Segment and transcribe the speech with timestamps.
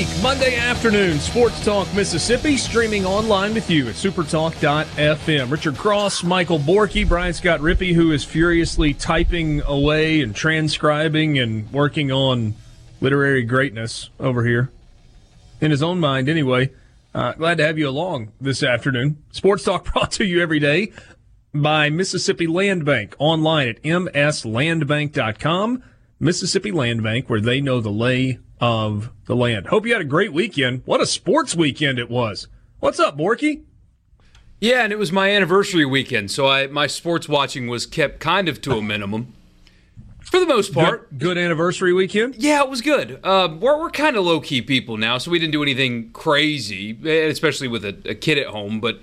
[0.00, 5.50] Week, Monday afternoon, Sports Talk Mississippi, streaming online with you at supertalk.fm.
[5.50, 11.70] Richard Cross, Michael Borky, Brian Scott Rippee, who is furiously typing away and transcribing and
[11.70, 12.54] working on
[13.02, 14.70] literary greatness over here.
[15.60, 16.70] In his own mind, anyway.
[17.14, 19.22] Uh, glad to have you along this afternoon.
[19.32, 20.92] Sports Talk brought to you every day
[21.52, 25.82] by Mississippi Land Bank online at mslandbank.com.
[26.18, 29.68] Mississippi Land Bank, where they know the lay of the land.
[29.68, 30.82] Hope you had a great weekend.
[30.84, 32.46] What a sports weekend it was.
[32.78, 33.62] What's up, Borky?
[34.60, 38.48] Yeah, and it was my anniversary weekend, so I my sports watching was kept kind
[38.48, 39.34] of to a minimum.
[40.20, 41.10] For the most part.
[41.10, 42.36] Good, good anniversary weekend?
[42.36, 43.18] Yeah, it was good.
[43.24, 46.96] Uh, we're we're kind of low key people now, so we didn't do anything crazy,
[47.28, 49.00] especially with a, a kid at home, but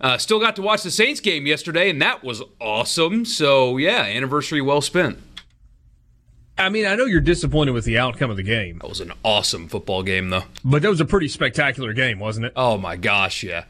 [0.00, 3.24] uh, still got to watch the Saints game yesterday, and that was awesome.
[3.24, 5.18] So, yeah, anniversary well spent.
[6.60, 8.78] I mean, I know you're disappointed with the outcome of the game.
[8.80, 10.44] That was an awesome football game, though.
[10.62, 12.52] But that was a pretty spectacular game, wasn't it?
[12.54, 13.64] Oh my gosh, yeah.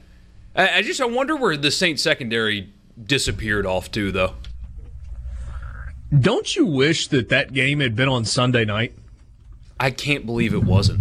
[0.56, 2.69] I, I just I wonder where the Saints secondary
[3.00, 4.34] disappeared off to, though.
[6.19, 8.92] Don't you wish that that game had been on Sunday night?
[9.78, 11.00] I can't believe it wasn't.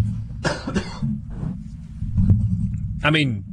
[3.03, 3.43] I mean,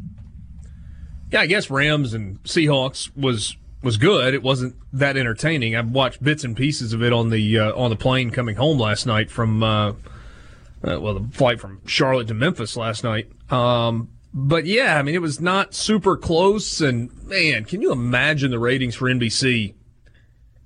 [1.33, 4.35] yeah, I guess Rams and Seahawks was was good.
[4.35, 5.77] It wasn't that entertaining.
[5.77, 8.79] I watched bits and pieces of it on the uh, on the plane coming home
[8.79, 13.31] last night from uh, uh, well the flight from Charlotte to Memphis last night.
[13.51, 16.81] Um, but yeah, I mean it was not super close.
[16.81, 19.75] And man, can you imagine the ratings for NBC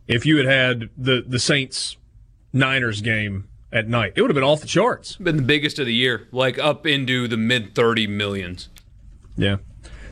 [0.08, 1.96] if you had had the the Saints
[2.52, 4.14] Niners game at night?
[4.16, 5.16] It would have been off the charts.
[5.16, 8.68] Been the biggest of the year, like up into the mid thirty millions.
[9.36, 9.56] Yeah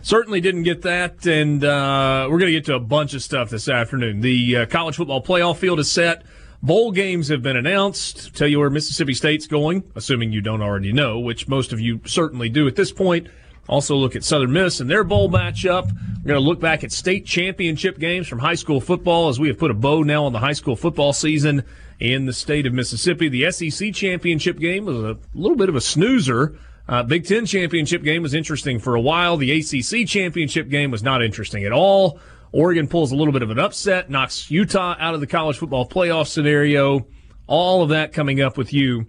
[0.09, 3.51] certainly didn't get that, and uh, we're going to get to a bunch of stuff
[3.51, 4.23] this afternoon.
[4.23, 6.25] The uh, college football playoff field is set.
[6.63, 8.35] Bowl games have been announced.
[8.35, 12.01] Tell you where Mississippi State's going, assuming you don't already know, which most of you
[12.07, 13.29] certainly do at this point.
[13.69, 15.85] Also, look at Southern Miss and their bowl matchup.
[15.85, 19.49] We're going to look back at state championship games from high school football as we
[19.49, 21.65] have put a bow now on the high school football season
[22.01, 23.29] in the state of Mississippi.
[23.29, 26.59] The SEC championship game was a little bit of a snoozer.
[26.89, 29.37] Uh, Big Ten championship game was interesting for a while.
[29.37, 32.19] The ACC championship game was not interesting at all.
[32.51, 35.87] Oregon pulls a little bit of an upset, knocks Utah out of the college football
[35.87, 37.07] playoff scenario.
[37.47, 39.07] All of that coming up with you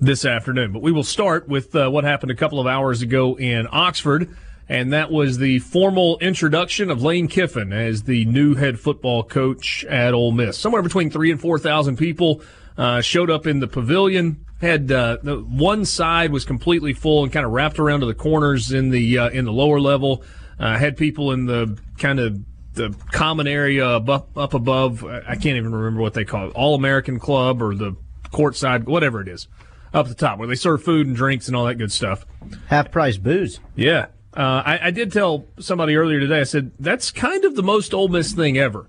[0.00, 0.72] this afternoon.
[0.72, 4.34] But we will start with uh, what happened a couple of hours ago in Oxford,
[4.68, 9.84] and that was the formal introduction of Lane Kiffin as the new head football coach
[9.86, 10.56] at Ole Miss.
[10.56, 12.40] Somewhere between three and four thousand people
[12.78, 17.32] uh, showed up in the pavilion had uh, the one side was completely full and
[17.32, 20.22] kind of wrapped around to the corners in the uh, in the lower level.
[20.58, 22.38] Uh, had people in the kind of
[22.74, 25.04] the common area up, up above.
[25.04, 27.96] I can't even remember what they call it, All American Club or the
[28.32, 29.48] courtside, whatever it is,
[29.92, 32.26] up the top where they serve food and drinks and all that good stuff.
[32.66, 33.60] Half price booze.
[33.74, 34.06] Yeah,
[34.36, 36.40] uh, I, I did tell somebody earlier today.
[36.40, 38.88] I said that's kind of the most Ole Miss thing ever.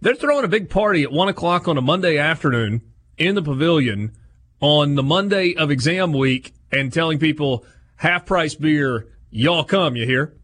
[0.00, 2.80] They're throwing a big party at one o'clock on a Monday afternoon
[3.18, 4.12] in the pavilion
[4.60, 7.64] on the Monday of exam week and telling people
[7.96, 10.34] half price beer, y'all come, you hear?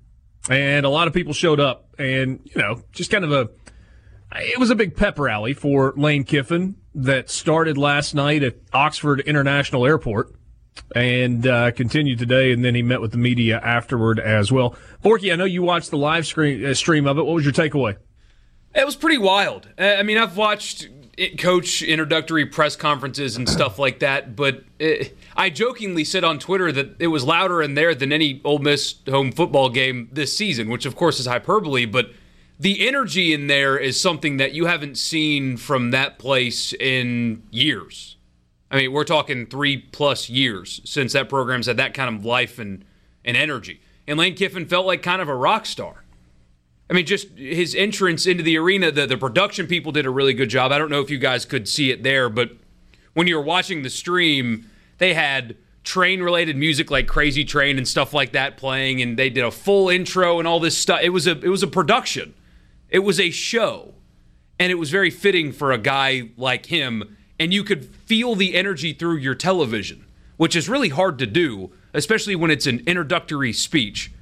[0.49, 3.49] And a lot of people showed up and, you know, just kind of a,
[4.37, 9.21] it was a big pep rally for Lane Kiffin that started last night at Oxford
[9.21, 10.35] International Airport
[10.95, 12.53] and uh, continued today.
[12.53, 14.77] And then he met with the media afterward as well.
[15.03, 17.25] Borky, I know you watched the live screen, uh, stream of it.
[17.25, 17.97] What was your takeaway?
[18.75, 19.69] It was pretty wild.
[19.79, 20.89] I mean, I've watched
[21.39, 24.37] coach introductory press conferences and stuff like that.
[24.37, 28.41] But it, I jokingly said on Twitter that it was louder in there than any
[28.45, 31.87] Ole Miss home football game this season, which of course is hyperbole.
[31.87, 32.11] But
[32.59, 38.17] the energy in there is something that you haven't seen from that place in years.
[38.71, 42.59] I mean, we're talking three plus years since that program's had that kind of life
[42.59, 42.85] and,
[43.25, 43.81] and energy.
[44.07, 46.05] And Lane Kiffin felt like kind of a rock star.
[46.89, 50.35] I mean, just his entrance into the arena, the, the production people did a really
[50.35, 50.71] good job.
[50.71, 52.51] I don't know if you guys could see it there, but
[53.15, 57.89] when you were watching the stream, they had train related music like Crazy Train and
[57.89, 61.01] stuff like that playing, and they did a full intro and all this stuff.
[61.03, 62.35] It was a it was a production.
[62.89, 63.95] It was a show.
[64.59, 67.17] And it was very fitting for a guy like him.
[67.39, 70.07] And you could feel the energy through your television,
[70.37, 74.13] which is really hard to do, especially when it's an introductory speech.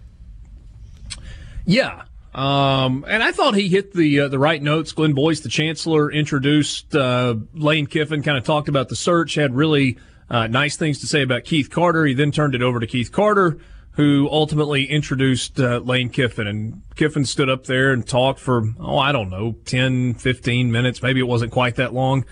[1.65, 4.93] Yeah, um, and I thought he hit the uh, the right notes.
[4.93, 9.55] Glenn Boyce, the chancellor, introduced uh, Lane Kiffin, kind of talked about the search, had
[9.55, 9.99] really
[10.29, 12.05] uh, nice things to say about Keith Carter.
[12.07, 13.59] He then turned it over to Keith Carter,
[13.93, 16.49] who ultimately introduced uh, Lane Kiffin.
[16.49, 21.03] And Kiffin stood up there and talked for, oh, I don't know, 10, 15 minutes.
[21.03, 22.25] Maybe it wasn't quite that long.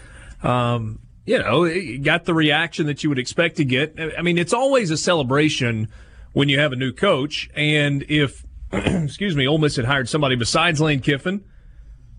[0.43, 1.69] Um, you know,
[2.01, 3.97] got the reaction that you would expect to get.
[4.19, 5.87] I mean, it's always a celebration
[6.33, 7.49] when you have a new coach.
[7.55, 8.45] And if
[9.05, 11.45] excuse me, Ole Miss had hired somebody besides Lane Kiffin,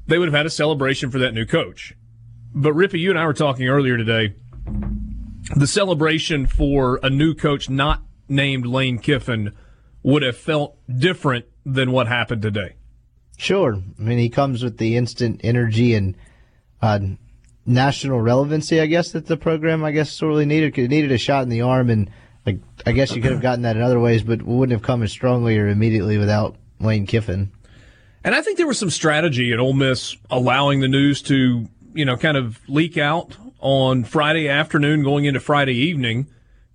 [0.05, 1.95] they would have had a celebration for that new coach.
[2.53, 4.35] But Rippee, you and I were talking earlier today.
[5.55, 9.53] The celebration for a new coach not named Lane Kiffin
[10.03, 12.75] would have felt different than what happened today.
[13.35, 13.75] Sure.
[13.75, 16.15] I mean, he comes with the instant energy and
[16.81, 16.99] uh,
[17.65, 20.77] national relevancy, I guess, that the program, I guess, sorely needed.
[20.77, 22.11] It needed a shot in the arm and–
[22.45, 25.03] like I guess you could have gotten that in other ways, but wouldn't have come
[25.03, 27.51] as strongly or immediately without Lane Kiffin.
[28.23, 32.05] And I think there was some strategy at Ole Miss allowing the news to, you
[32.05, 36.27] know, kind of leak out on Friday afternoon going into Friday evening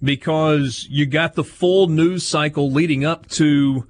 [0.03, 3.87] because you got the full news cycle leading up to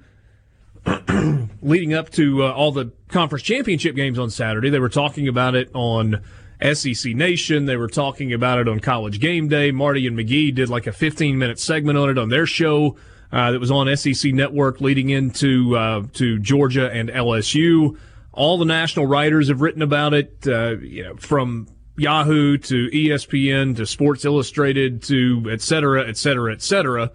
[1.61, 4.69] leading up to uh, all the conference championship games on Saturday.
[4.69, 6.21] They were talking about it on
[6.61, 7.65] SEC Nation.
[7.65, 9.71] They were talking about it on College Game Day.
[9.71, 12.97] Marty and McGee did like a 15 minute segment on it on their show
[13.31, 17.97] uh, that was on SEC Network leading into uh, to Georgia and LSU.
[18.33, 21.67] All the national writers have written about it, uh, you know, from
[21.97, 27.11] Yahoo to ESPN to Sports Illustrated to et cetera, et cetera, et cetera.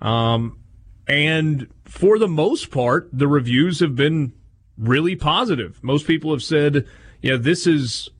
[0.00, 0.58] Um,
[1.06, 4.32] and for the most part, the reviews have been
[4.76, 5.82] really positive.
[5.82, 6.86] Most people have said,
[7.22, 8.10] yeah, this is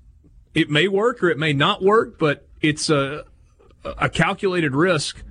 [0.54, 3.24] it may work or it may not work, but it's a
[3.84, 5.22] a calculated risk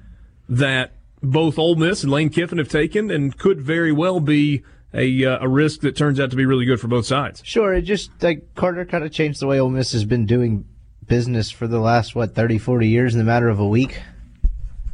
[0.49, 5.25] that both Ole Miss and Lane Kiffin have taken, and could very well be a
[5.25, 7.41] uh, a risk that turns out to be really good for both sides.
[7.43, 10.65] Sure, it just like Carter kind of changed the way Ole Miss has been doing
[11.07, 13.99] business for the last what 30, 40 years in the matter of a week.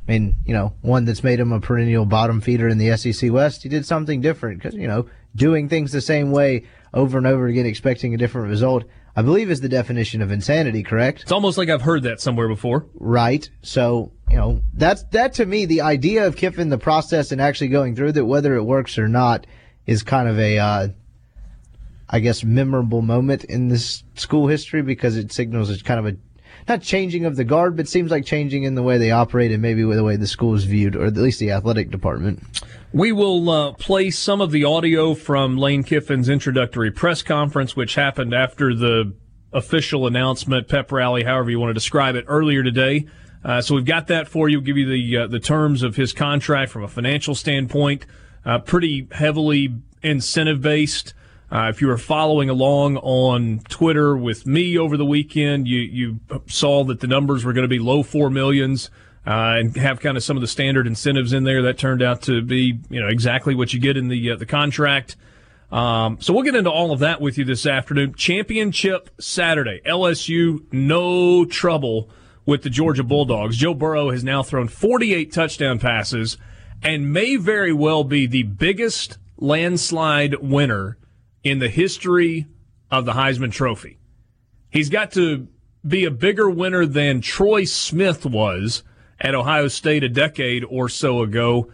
[0.08, 3.32] I mean, you know, one that's made him a perennial bottom feeder in the SEC
[3.32, 3.64] West.
[3.64, 7.48] He did something different because you know doing things the same way over and over
[7.48, 8.84] again, expecting a different result.
[9.16, 11.22] I believe is the definition of insanity, correct?
[11.22, 12.88] It's almost like I've heard that somewhere before.
[12.96, 13.48] Right.
[13.62, 17.68] So, you know, that's that to me the idea of Kiffin the process and actually
[17.68, 19.46] going through that whether it works or not
[19.86, 20.88] is kind of a uh,
[22.10, 26.18] I guess memorable moment in this school history because it signals it's kind of a
[26.68, 29.62] not changing of the guard, but seems like changing in the way they operate and
[29.62, 32.42] maybe the way the school is viewed, or at least the athletic department.
[32.92, 37.96] We will uh, play some of the audio from Lane Kiffin's introductory press conference, which
[37.96, 39.14] happened after the
[39.52, 43.08] official announcement, pep rally, however you want to describe it, earlier today.
[43.44, 44.60] Uh, so we've got that for you.
[44.60, 48.06] We'll give you the uh, the terms of his contract from a financial standpoint.
[48.46, 51.14] Uh, pretty heavily incentive based.
[51.54, 56.20] Uh, if you were following along on Twitter with me over the weekend, you you
[56.48, 58.90] saw that the numbers were going to be low four millions
[59.28, 61.62] uh, and have kind of some of the standard incentives in there.
[61.62, 64.48] That turned out to be you know exactly what you get in the uh, the
[64.48, 65.16] contract.
[65.72, 68.16] Um, so we'll get into all of that with you this afternoon.
[68.16, 72.10] Championship Saturday, LSU no trouble
[72.48, 73.58] with the Georgia Bulldogs.
[73.58, 76.36] Joe Burrow has now thrown 48 touchdown passes
[76.82, 80.98] and may very well be the biggest landslide winner
[81.44, 82.48] in the history
[82.90, 83.98] of the Heisman Trophy.
[84.70, 85.48] He's got to
[85.86, 88.84] be a bigger winner than Troy Smith was
[89.20, 91.72] at Ohio State a decade or so ago.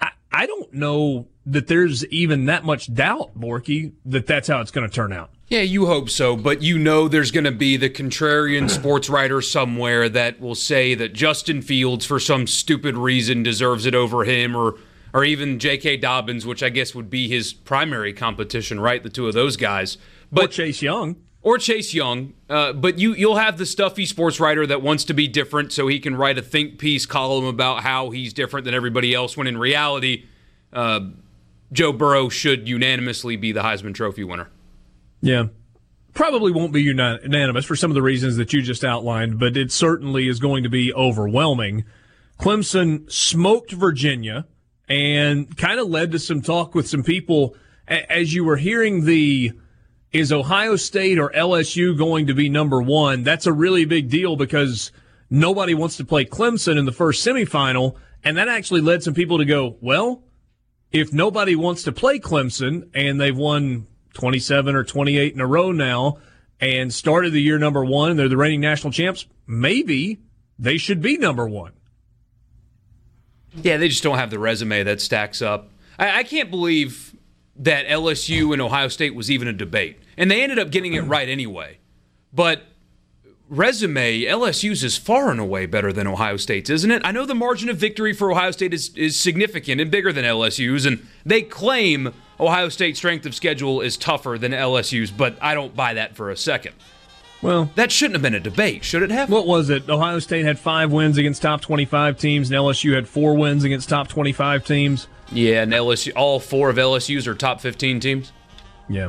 [0.00, 4.70] I, I don't know that there's even that much doubt, Borky, that that's how it's
[4.70, 5.30] going to turn out.
[5.48, 9.42] Yeah, you hope so, but you know there's going to be the contrarian sports writer
[9.42, 14.54] somewhere that will say that Justin Fields, for some stupid reason, deserves it over him,
[14.54, 14.76] or
[15.12, 15.98] or even J.K.
[15.98, 19.02] Dobbins, which I guess would be his primary competition, right?
[19.02, 19.98] The two of those guys,
[20.30, 22.34] but or Chase Young, or Chase Young.
[22.48, 25.86] Uh, but you you'll have the stuffy sports writer that wants to be different, so
[25.88, 29.36] he can write a think piece column about how he's different than everybody else.
[29.36, 30.26] When in reality,
[30.72, 31.00] uh,
[31.72, 34.48] Joe Burrow should unanimously be the Heisman Trophy winner.
[35.20, 35.46] Yeah.
[36.12, 39.70] Probably won't be unanimous for some of the reasons that you just outlined, but it
[39.70, 41.84] certainly is going to be overwhelming.
[42.38, 44.46] Clemson smoked Virginia
[44.90, 47.56] and kind of led to some talk with some people
[47.86, 49.52] as you were hearing the
[50.12, 53.22] is Ohio State or LSU going to be number one?
[53.22, 54.90] That's a really big deal because
[55.30, 57.94] nobody wants to play Clemson in the first semifinal.
[58.24, 60.24] And that actually led some people to go, well,
[60.90, 65.70] if nobody wants to play Clemson and they've won 27 or 28 in a row
[65.70, 66.18] now
[66.60, 70.18] and started the year number one, they're the reigning national champs, maybe
[70.58, 71.72] they should be number one.
[73.54, 75.70] Yeah, they just don't have the resume that stacks up.
[75.98, 77.14] I, I can't believe
[77.56, 79.98] that LSU and Ohio State was even a debate.
[80.16, 81.78] And they ended up getting it right anyway.
[82.32, 82.62] But
[83.48, 87.02] resume, LSU's is far and away better than Ohio State's, isn't it?
[87.04, 90.24] I know the margin of victory for Ohio State is, is significant and bigger than
[90.24, 95.54] LSU's, and they claim Ohio State's strength of schedule is tougher than LSU's, but I
[95.54, 96.74] don't buy that for a second.
[97.42, 99.30] Well, that shouldn't have been a debate, should it have?
[99.30, 99.88] What was it?
[99.88, 103.88] Ohio State had five wins against top 25 teams, and LSU had four wins against
[103.88, 105.08] top 25 teams.
[105.32, 108.32] Yeah, and LSU, all four of LSU's are top 15 teams.
[108.88, 109.08] Yeah.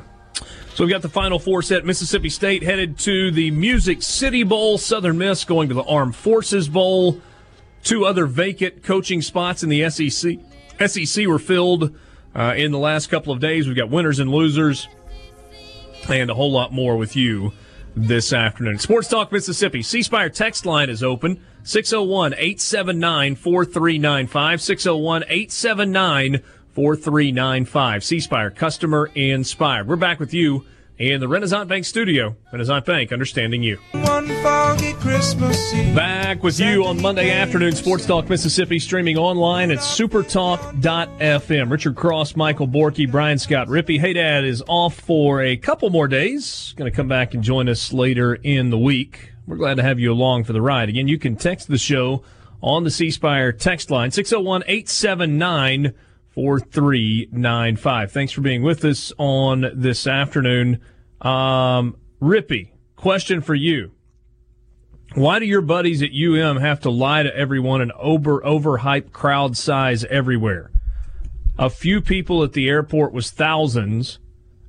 [0.76, 1.84] So we've got the final four set.
[1.84, 4.78] Mississippi State headed to the Music City Bowl.
[4.78, 7.20] Southern Miss going to the Armed Forces Bowl.
[7.84, 10.38] Two other vacant coaching spots in the SEC.
[10.88, 11.94] SEC were filled
[12.34, 13.68] uh, in the last couple of days.
[13.68, 14.88] We've got winners and losers,
[16.08, 17.52] and a whole lot more with you
[17.96, 18.80] this afternoon.
[18.80, 19.82] Sports Talk Mississippi.
[19.82, 24.62] C Spire text line is open 601 879 4395.
[24.62, 26.42] 601 879
[26.74, 28.04] 4395.
[28.04, 29.88] C Spire, customer inspired.
[29.88, 30.66] We're back with you
[31.02, 32.36] in the Renaissance Bank studio.
[32.54, 33.78] Renaissance Bank, understanding you.
[33.92, 35.96] One foggy Christmas Eve.
[35.96, 41.72] Back with you on Monday afternoon, Sports Talk Mississippi, streaming online at supertalk.fm.
[41.72, 44.00] Richard Cross, Michael Borky, Brian Scott Rippee.
[44.00, 46.74] Hey Dad is off for a couple more days.
[46.78, 49.32] Going to come back and join us later in the week.
[49.48, 50.88] We're glad to have you along for the ride.
[50.88, 52.24] Again, you can text the show
[52.62, 55.94] on the C Spire text line, 601 879
[56.34, 58.12] 4395.
[58.12, 60.80] Thanks for being with us on this afternoon.
[61.20, 63.92] Um, Rippee, question for you.
[65.14, 69.58] Why do your buddies at UM have to lie to everyone and over overhype crowd
[69.58, 70.72] size everywhere?
[71.60, 74.20] A few people at the airport was thousands,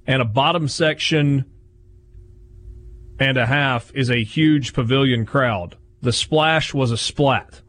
[0.04, 1.44] and a bottom section
[3.20, 5.76] and a half is a huge pavilion crowd.
[6.00, 7.62] The splash was a splat.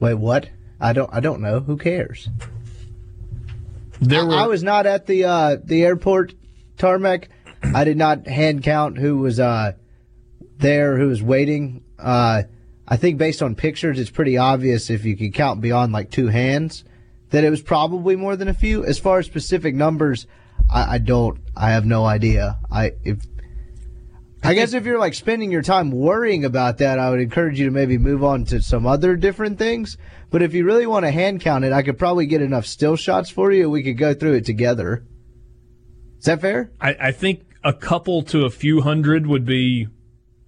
[0.00, 0.48] Wait, what?
[0.82, 1.08] I don't.
[1.12, 1.60] I don't know.
[1.60, 2.28] Who cares?
[4.00, 4.34] There were.
[4.34, 6.34] I, I was not at the uh, the airport
[6.76, 7.28] tarmac.
[7.62, 9.72] I did not hand count who was uh,
[10.58, 11.84] there, who was waiting.
[11.98, 12.42] Uh,
[12.88, 16.26] I think based on pictures, it's pretty obvious if you could count beyond like two
[16.26, 16.84] hands
[17.30, 18.84] that it was probably more than a few.
[18.84, 20.26] As far as specific numbers,
[20.68, 21.40] I, I don't.
[21.56, 22.58] I have no idea.
[22.72, 23.24] I if
[24.44, 27.66] I guess if you're like spending your time worrying about that, I would encourage you
[27.66, 29.96] to maybe move on to some other different things.
[30.30, 32.96] But if you really want to hand count it, I could probably get enough still
[32.96, 33.70] shots for you.
[33.70, 35.04] We could go through it together.
[36.18, 36.72] Is that fair?
[36.80, 39.86] I, I think a couple to a few hundred would be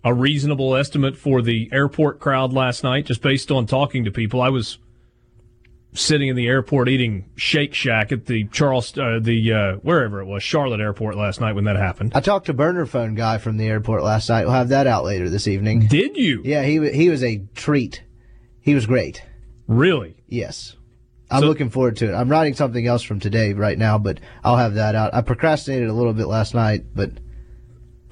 [0.03, 4.43] a reasonable estimate for the airport crowd last night, just based on talking to people.
[4.43, 4.79] I was
[5.95, 10.27] sitting in the airport eating Shake Shack at the Charles, uh, the uh, wherever it
[10.27, 12.13] was, Charlotte Airport last night when that happened.
[12.15, 14.45] I talked to burner phone guy from the airport last night.
[14.45, 15.87] We'll have that out later this evening.
[15.87, 16.43] Did you?
[16.45, 18.03] Yeah, he he was a treat.
[18.61, 19.23] He was great.
[19.67, 20.17] Really?
[20.27, 20.77] Yes.
[21.31, 22.15] I'm so, looking forward to it.
[22.15, 25.15] I'm writing something else from today right now, but I'll have that out.
[25.15, 27.11] I procrastinated a little bit last night, but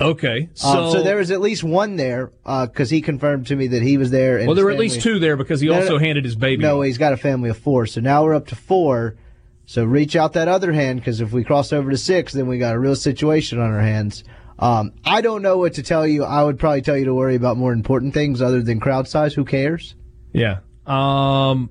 [0.01, 3.57] Okay, so um, so there was at least one there because uh, he confirmed to
[3.57, 4.45] me that he was there.
[4.47, 6.63] well, there were at least two there because he no, also handed his baby.
[6.63, 9.17] No, he's got a family of four, so now we're up to four.
[9.65, 12.59] So reach out that other hand because if we cross over to six, then we
[12.59, 14.25] got a real situation on our hands.
[14.59, 16.25] Um, I don't know what to tell you.
[16.25, 19.35] I would probably tell you to worry about more important things other than crowd size.
[19.35, 19.95] Who cares?
[20.33, 20.59] Yeah.
[20.87, 21.71] Um,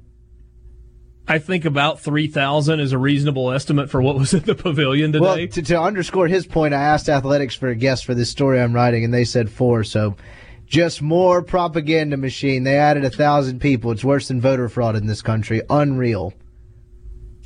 [1.31, 5.23] I think about 3,000 is a reasonable estimate for what was in the pavilion today.
[5.23, 8.59] Well, to, to, underscore his point, I asked Athletics for a guest for this story
[8.59, 9.85] I'm writing, and they said four.
[9.85, 10.17] So
[10.65, 12.65] just more propaganda machine.
[12.65, 13.91] They added a thousand people.
[13.91, 15.61] It's worse than voter fraud in this country.
[15.69, 16.33] Unreal.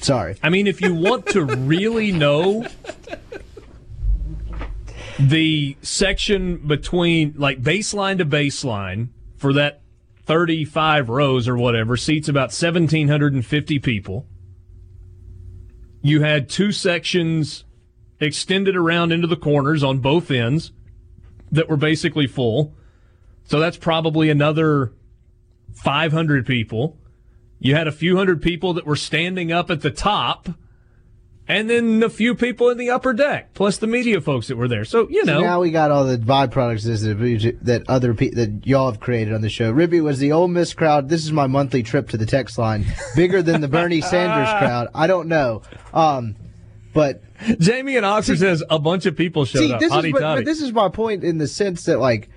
[0.01, 0.35] Sorry.
[0.41, 2.65] I mean, if you want to really know
[5.19, 9.81] the section between like baseline to baseline for that
[10.25, 14.27] 35 rows or whatever, seats about 1,750 people.
[16.01, 17.63] You had two sections
[18.19, 20.71] extended around into the corners on both ends
[21.51, 22.73] that were basically full.
[23.45, 24.93] So that's probably another
[25.73, 26.97] 500 people.
[27.59, 30.49] You had a few hundred people that were standing up at the top
[31.47, 34.67] and then a few people in the upper deck, plus the media folks that were
[34.67, 34.85] there.
[34.85, 38.65] So you know, So now we got all the byproducts that that other pe- that
[38.65, 39.71] y'all have created on the show.
[39.71, 41.09] Rippee was the Ole Miss crowd.
[41.09, 42.85] This is my monthly trip to the text line,
[43.15, 44.87] bigger than the Bernie Sanders crowd.
[44.95, 45.61] I don't know,
[45.93, 46.35] um,
[46.93, 47.21] but
[47.59, 49.79] Jamie and Oxford says a bunch of people showed see, up.
[49.79, 52.29] this is what, but this is my point in the sense that like,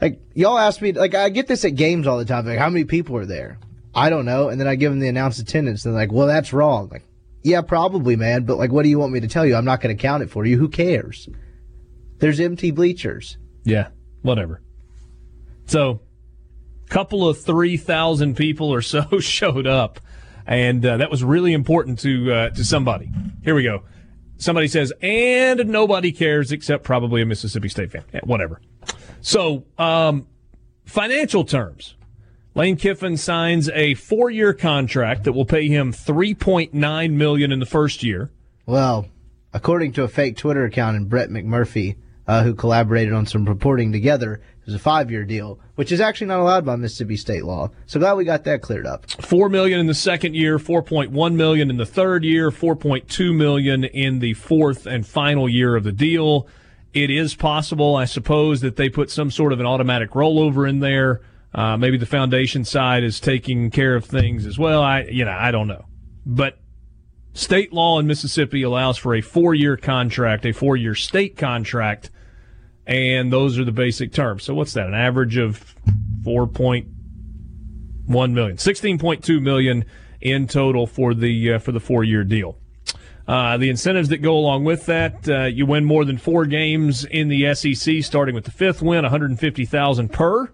[0.00, 2.46] like y'all ask me, like I get this at games all the time.
[2.46, 3.58] Like, how many people are there?
[3.94, 5.84] I don't know, and then I give them the announced attendance.
[5.84, 6.88] And they're like, well, that's wrong.
[6.92, 7.02] Like,
[7.48, 8.44] yeah, probably, man.
[8.44, 9.56] But like, what do you want me to tell you?
[9.56, 10.58] I'm not going to count it for you.
[10.58, 11.28] Who cares?
[12.18, 13.38] There's empty bleachers.
[13.64, 13.88] Yeah,
[14.22, 14.60] whatever.
[15.66, 16.02] So,
[16.84, 20.00] a couple of three thousand people or so showed up,
[20.46, 23.10] and uh, that was really important to uh, to somebody.
[23.42, 23.84] Here we go.
[24.36, 28.04] Somebody says, and nobody cares except probably a Mississippi State fan.
[28.14, 28.60] Yeah, whatever.
[29.20, 30.28] So, um,
[30.84, 31.96] financial terms.
[32.58, 38.02] Lane Kiffin signs a four-year contract that will pay him 3.9 million in the first
[38.02, 38.32] year.
[38.66, 39.06] Well,
[39.52, 43.92] according to a fake Twitter account and Brett McMurphy, uh, who collaborated on some reporting
[43.92, 47.70] together, it was a five-year deal, which is actually not allowed by Mississippi state law.
[47.86, 49.08] So glad we got that cleared up.
[49.08, 52.74] Four million in the second year, four point one million in the third year, four
[52.74, 56.48] point two million in the fourth and final year of the deal.
[56.92, 60.80] It is possible, I suppose, that they put some sort of an automatic rollover in
[60.80, 61.20] there.
[61.54, 64.82] Uh, maybe the foundation side is taking care of things as well.
[64.82, 65.86] I, you know, I don't know,
[66.26, 66.58] but
[67.32, 72.10] state law in Mississippi allows for a four-year contract, a four-year state contract,
[72.86, 74.42] and those are the basic terms.
[74.44, 74.86] So what's that?
[74.86, 75.74] An average of
[76.22, 76.88] four point
[78.06, 79.84] one million, sixteen point two million
[80.20, 82.58] in total for the uh, for the four year deal.
[83.26, 87.04] Uh, the incentives that go along with that, uh, you win more than four games
[87.04, 90.50] in the SEC, starting with the fifth win, one hundred and fifty thousand per.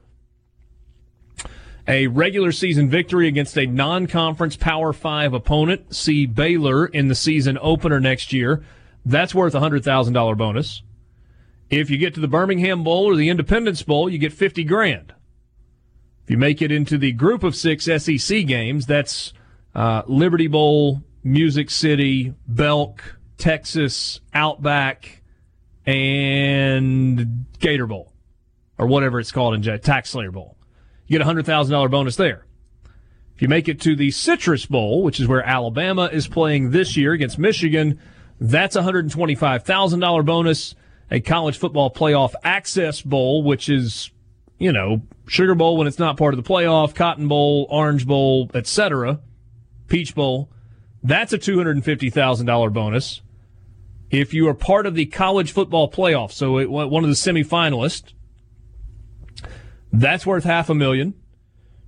[1.87, 7.59] A regular season victory against a non-conference Power Five opponent, see Baylor in the season
[7.61, 8.65] opener next year.
[9.05, 10.83] That's worth a hundred thousand dollar bonus.
[11.69, 15.13] If you get to the Birmingham Bowl or the Independence Bowl, you get fifty grand.
[16.23, 19.35] If you make it into the group of six SEC games, that's
[19.75, 25.23] uh, Liberty Bowl, Music City, Belk, Texas, Outback,
[25.85, 28.11] and Gator Bowl,
[28.79, 30.54] or whatever it's called in Tax Slayer Bowl.
[31.07, 32.45] You get a hundred thousand dollar bonus there.
[33.35, 36.97] If you make it to the Citrus Bowl, which is where Alabama is playing this
[36.97, 38.01] year against Michigan,
[38.41, 40.75] that's a hundred and twenty five thousand dollar bonus.
[41.11, 44.11] A college football playoff access bowl, which is
[44.59, 48.51] you know, Sugar Bowl when it's not part of the playoff, Cotton Bowl, Orange Bowl,
[48.55, 49.21] etc.,
[49.89, 50.51] Peach Bowl.
[51.03, 53.21] That's a $250,000 bonus.
[54.11, 58.13] If you are part of the college football playoff, so it, one of the semifinalists,
[60.01, 61.15] that's worth half a million.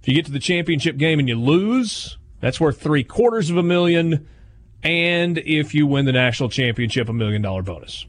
[0.00, 3.56] If you get to the championship game and you lose, that's worth three quarters of
[3.56, 4.28] a million.
[4.82, 8.06] And if you win the national championship, a million dollar bonus.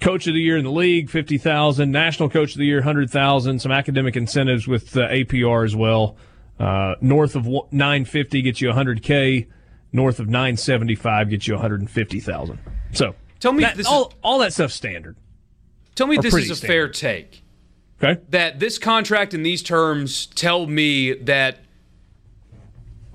[0.00, 1.90] Coach of the year in the league, fifty thousand.
[1.90, 3.60] National Coach of the year, hundred thousand.
[3.60, 6.16] Some academic incentives with uh, APR as well.
[6.58, 9.46] Uh, north of nine fifty gets you hundred k.
[9.92, 12.58] North of nine seventy five gets you one hundred and fifty thousand.
[12.92, 15.16] So Tell me that, this all, is, all that stuff's standard.
[15.94, 17.43] tell me this is a fair take.
[18.04, 18.20] Okay.
[18.30, 21.58] That this contract and these terms tell me that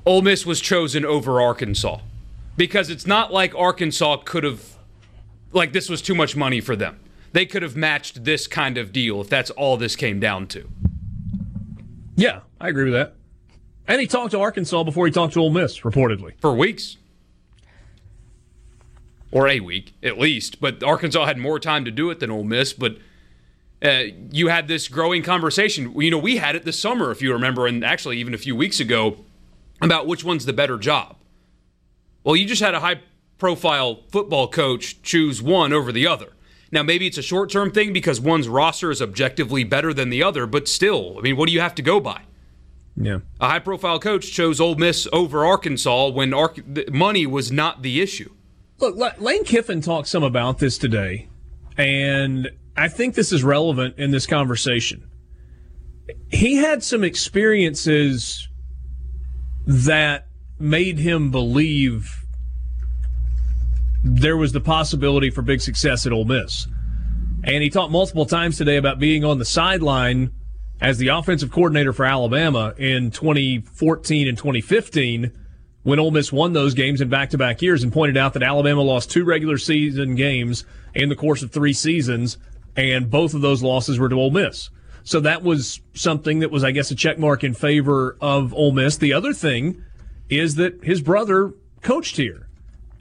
[0.06, 2.00] Ole Miss was chosen over Arkansas
[2.58, 4.76] because it's not like Arkansas could have
[5.52, 7.00] like this was too much money for them.
[7.32, 10.68] They could have matched this kind of deal if that's all this came down to.
[12.16, 13.16] Yeah, I agree with that.
[13.88, 16.34] And he talked to Arkansas before he talked to Ole Miss, reportedly.
[16.40, 16.98] For weeks.
[19.32, 20.60] Or a week, at least.
[20.60, 22.74] But Arkansas had more time to do it than Ole Miss.
[22.74, 22.98] But
[23.84, 25.94] uh, you had this growing conversation.
[26.00, 28.56] You know, we had it this summer, if you remember, and actually even a few
[28.56, 29.18] weeks ago,
[29.82, 31.16] about which one's the better job.
[32.24, 33.02] Well, you just had a high
[33.38, 36.34] profile football coach choose one over the other.
[36.72, 40.22] Now, maybe it's a short term thing because one's roster is objectively better than the
[40.22, 42.24] other, but still, I mean, what do you have to go by?
[42.96, 43.20] Yeah.
[43.40, 46.54] A high profile coach chose Ole Miss over Arkansas when Ar-
[46.92, 48.32] money was not the issue.
[48.80, 51.28] Look, Lane Kiffin talked some about this today,
[51.78, 55.10] and I think this is relevant in this conversation.
[56.32, 58.48] He had some experiences
[59.68, 60.28] that
[60.60, 62.10] made him believe
[64.02, 66.68] there was the possibility for big success at Ole Miss.
[67.44, 70.32] And he talked multiple times today about being on the sideline
[70.80, 75.32] as the offensive coordinator for Alabama in 2014 and 2015
[75.84, 79.12] when Ole Miss won those games in back-to-back years and pointed out that Alabama lost
[79.12, 80.64] two regular season games
[80.96, 82.38] in the course of three seasons
[82.80, 84.70] and both of those losses were to Ole Miss.
[85.04, 88.72] So that was something that was, I guess, a check mark in favor of Ole
[88.72, 88.98] Miss.
[88.98, 89.84] The other thing
[90.30, 92.48] is that his brother coached here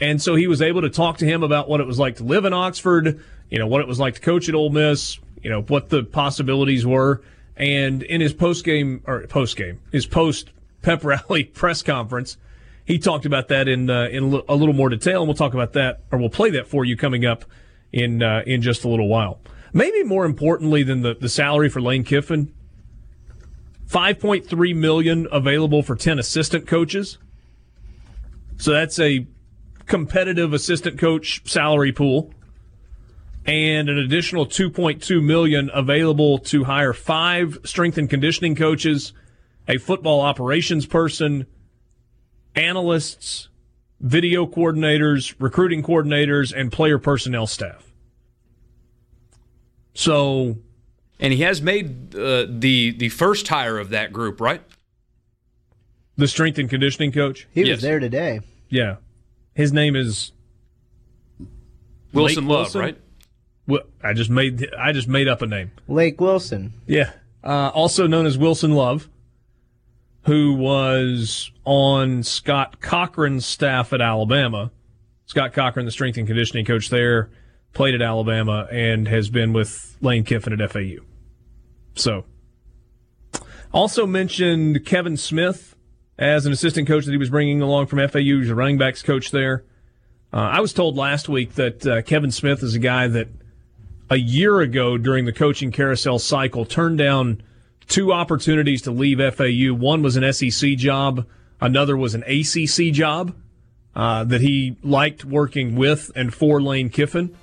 [0.00, 2.24] And so he was able to talk to him about what it was like to
[2.24, 5.50] live in Oxford, you know, what it was like to coach at Ole Miss, you
[5.50, 7.20] know, what the possibilities were.
[7.56, 10.50] And in his post game or post game, his post
[10.82, 12.36] pep rally press conference,
[12.84, 15.74] he talked about that in uh, in a little more detail, and we'll talk about
[15.74, 17.44] that, or we'll play that for you coming up
[17.92, 19.40] in uh, in just a little while.
[19.72, 22.52] Maybe more importantly than the, the salary for Lane Kiffin,
[23.86, 27.18] five point three million available for ten assistant coaches.
[28.56, 29.26] So that's a
[29.86, 32.32] competitive assistant coach salary pool
[33.46, 39.14] and an additional 2.2 million available to hire five strength and conditioning coaches,
[39.66, 41.46] a football operations person,
[42.54, 43.48] analysts,
[44.00, 47.87] video coordinators, recruiting coordinators, and player personnel staff.
[49.98, 50.56] So,
[51.18, 54.62] and he has made uh, the the first hire of that group, right?
[56.16, 57.48] The strength and conditioning coach.
[57.50, 57.78] He yes.
[57.78, 58.42] was there today.
[58.68, 58.98] Yeah,
[59.54, 60.30] his name is
[62.12, 62.80] Wilson Lake Love, Wilson?
[62.80, 62.98] right?
[63.66, 65.72] Well, I just made I just made up a name.
[65.88, 66.74] Lake Wilson.
[66.86, 67.10] Yeah,
[67.42, 69.08] uh, also known as Wilson Love,
[70.26, 74.70] who was on Scott Cochran's staff at Alabama.
[75.26, 77.30] Scott Cochran, the strength and conditioning coach there,
[77.78, 80.96] played at Alabama and has been with Lane Kiffin at FAU.
[81.94, 82.24] So,
[83.72, 85.76] also mentioned Kevin Smith
[86.18, 88.18] as an assistant coach that he was bringing along from FAU.
[88.18, 89.64] He's a running backs coach there.
[90.32, 93.28] Uh, I was told last week that uh, Kevin Smith is a guy that
[94.10, 97.44] a year ago during the coaching carousel cycle turned down
[97.86, 99.72] two opportunities to leave FAU.
[99.72, 101.28] One was an SEC job,
[101.60, 103.36] another was an ACC job
[103.94, 107.36] uh, that he liked working with and for Lane Kiffin.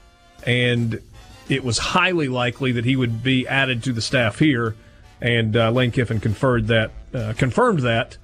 [0.46, 1.02] And
[1.50, 4.76] it was highly likely that he would be added to the staff here.
[5.22, 8.18] And uh, Lane Kiffin conferred that, uh, confirmed that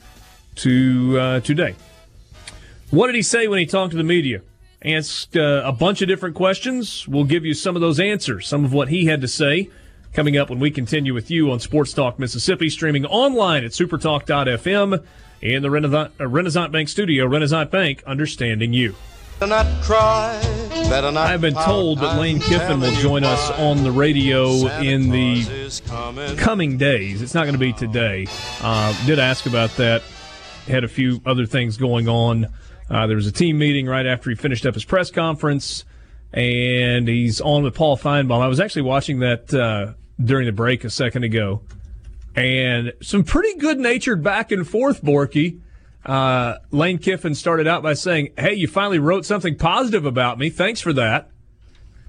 [0.55, 1.75] to uh, today.
[2.89, 4.41] What did he say when he talked to the media?
[4.83, 7.07] Asked uh, a bunch of different questions.
[7.07, 9.69] We'll give you some of those answers, some of what he had to say
[10.13, 15.03] coming up when we continue with you on Sports Talk Mississippi, streaming online at supertalk.fm
[15.41, 17.25] in the Renaissance, Renaissance Bank studio.
[17.27, 18.95] Renaissance Bank, understanding you.
[21.17, 26.77] I've been told that Lane Kiffin will join us on the radio in the coming
[26.77, 27.21] days.
[27.21, 28.27] It's not going to be today.
[28.61, 30.03] Uh, did ask about that.
[30.67, 32.47] Had a few other things going on
[32.91, 35.85] uh, there was a team meeting right after he finished up his press conference,
[36.33, 38.41] and he's on with Paul Finebaum.
[38.41, 41.61] I was actually watching that uh, during the break a second ago,
[42.35, 45.61] and some pretty good natured back and forth, Borky.
[46.05, 50.49] Uh, Lane Kiffin started out by saying, Hey, you finally wrote something positive about me.
[50.49, 51.29] Thanks for that.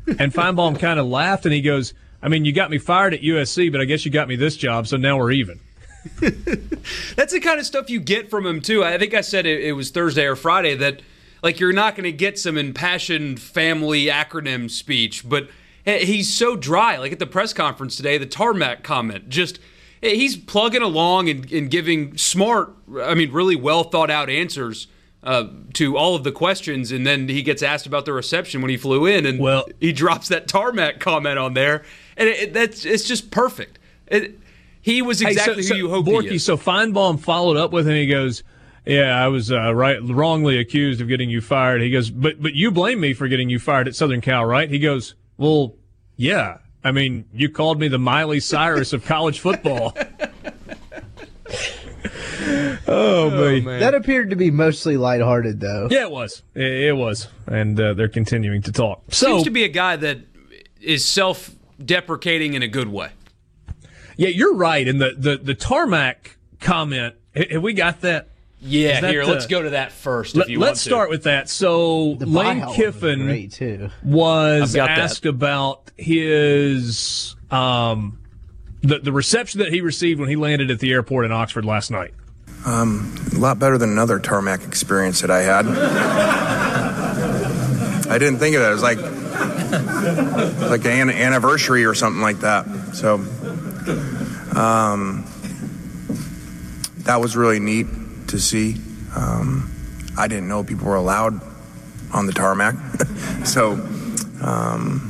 [0.07, 3.21] And Finebaum kind of laughed and he goes, I mean, you got me fired at
[3.21, 5.61] USC, but I guess you got me this job, so now we're even.
[7.17, 8.85] That's the kind of stuff you get from him too.
[8.85, 11.03] I think I said it, it was Thursday or Friday that
[11.43, 15.49] like you're not going to get some impassioned family acronym speech, but
[15.85, 16.97] he's so dry.
[16.97, 19.59] Like at the press conference today, the tarmac comment just
[20.03, 24.89] he's plugging along and, and giving smart, I mean, really well thought out answers.
[25.25, 28.71] Uh, to all of the questions, and then he gets asked about the reception when
[28.71, 31.85] he flew in, and well, he drops that tarmac comment on there,
[32.17, 33.79] and it, it, that's it's just perfect.
[34.09, 34.41] It,
[34.81, 36.45] he was exactly hey, so, who you hoped Borky, he is.
[36.45, 37.95] So Finebaum followed up with him.
[37.95, 38.43] He goes,
[38.85, 42.55] "Yeah, I was uh, right, wrongly accused of getting you fired." He goes, "But but
[42.55, 45.77] you blame me for getting you fired at Southern Cal, right?" He goes, "Well,
[46.17, 46.59] yeah.
[46.85, 49.97] I mean, you called me the Miley Cyrus of college football."
[52.87, 53.81] oh, oh man.
[53.81, 55.89] That appeared to be mostly lighthearted, though.
[55.91, 56.43] Yeah, it was.
[56.55, 59.03] It, it was, and uh, they're continuing to talk.
[59.13, 60.19] So, Seems to be a guy that
[60.81, 63.11] is self-deprecating in a good way.
[64.17, 64.87] Yeah, you're right.
[64.87, 68.29] And the, the, the tarmac comment, have we got that?
[68.65, 70.37] Yeah, here, the, let's go to that first.
[70.37, 71.49] Let, us start with that.
[71.49, 73.51] So the Lane Kiffin
[74.05, 75.29] was asked that.
[75.29, 78.21] about his um,
[78.83, 81.91] the the reception that he received when he landed at the airport in Oxford last
[81.91, 82.15] night.
[82.65, 85.67] Um, a lot better than another tarmac experience that I had.
[88.09, 88.71] I didn't think of that.
[88.71, 88.99] It was like
[90.71, 92.65] like an anniversary or something like that.
[92.95, 93.15] So
[94.57, 95.25] um,
[96.99, 97.87] that was really neat
[98.33, 98.77] to see.
[99.15, 99.71] Um,
[100.19, 101.41] I didn't know people were allowed
[102.13, 102.75] on the tarmac,
[103.45, 103.73] so.
[104.43, 105.09] Um,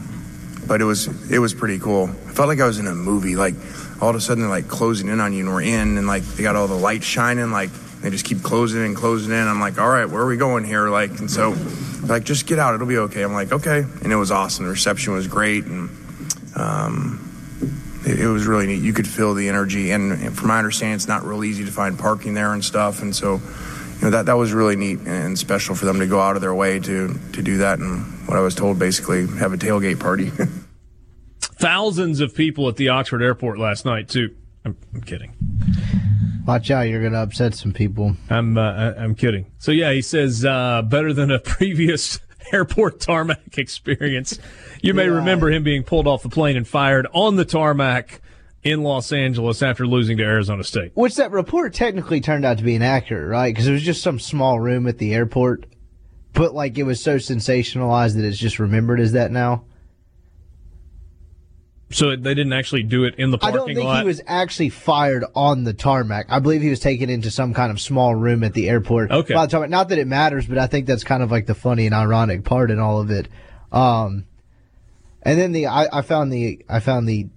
[0.67, 2.09] but it was it was pretty cool.
[2.09, 3.35] I felt like I was in a movie.
[3.35, 3.55] Like
[4.01, 6.23] all of a sudden, they're like closing in on you, and we're in, and like
[6.23, 7.51] they got all the lights shining.
[7.51, 9.49] Like they just keep closing and closing in.
[9.49, 10.89] I'm like, all right, where are we going here?
[10.89, 11.57] Like, and so
[12.07, 13.23] like just get out, it'll be okay.
[13.23, 14.65] I'm like, okay, and it was awesome.
[14.65, 15.91] The reception was great, and
[16.55, 17.32] um,
[18.07, 18.83] it, it, was really neat.
[18.83, 21.71] You could feel the energy, and, and from my understanding, it's not real easy to
[21.71, 25.39] find parking there and stuff, and so you know that that was really neat and
[25.39, 27.79] special for them to go out of their way to to do that.
[27.79, 30.31] And what I was told, basically, have a tailgate party.
[31.41, 34.35] Thousands of people at the Oxford airport last night too.
[34.65, 35.35] I'm, I'm kidding.
[36.47, 38.17] Watch out, you're going to upset some people.
[38.29, 39.47] I'm uh, I'm kidding.
[39.59, 42.19] So yeah, he says uh, better than a previous
[42.53, 44.39] airport tarmac experience.
[44.81, 45.15] You may yeah.
[45.15, 48.21] remember him being pulled off the plane and fired on the tarmac
[48.63, 50.93] in Los Angeles after losing to Arizona State.
[50.95, 53.53] Which that report technically turned out to be inaccurate, right?
[53.53, 55.67] Because it was just some small room at the airport,
[56.33, 59.65] but like it was so sensationalized that it's just remembered as that now.
[61.93, 63.65] So they didn't actually do it in the parking lot.
[63.65, 64.01] I don't think lot.
[64.01, 66.27] he was actually fired on the tarmac.
[66.29, 69.11] I believe he was taken into some kind of small room at the airport.
[69.11, 69.35] Okay.
[69.35, 69.71] By the tarmac.
[69.71, 72.45] Not that it matters, but I think that's kind of like the funny and ironic
[72.45, 73.29] part in all of it.
[73.71, 74.27] Um,
[75.23, 77.29] and then the I, I found the I found the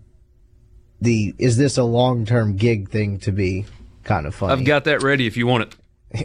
[1.01, 3.65] the is this a long term gig thing to be
[4.03, 4.53] kind of funny.
[4.53, 5.75] I've got that ready if you want it.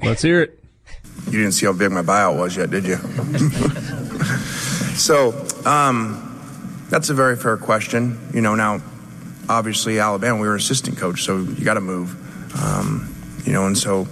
[0.04, 0.58] Let's hear it.
[1.26, 2.96] You didn't see how big my buyout was yet, did you?
[4.96, 6.29] so, um,
[6.90, 8.18] that's a very fair question.
[8.34, 8.82] You know, now,
[9.48, 12.16] obviously, Alabama, we were assistant coach, so you got to move.
[12.60, 14.08] Um, you know, and so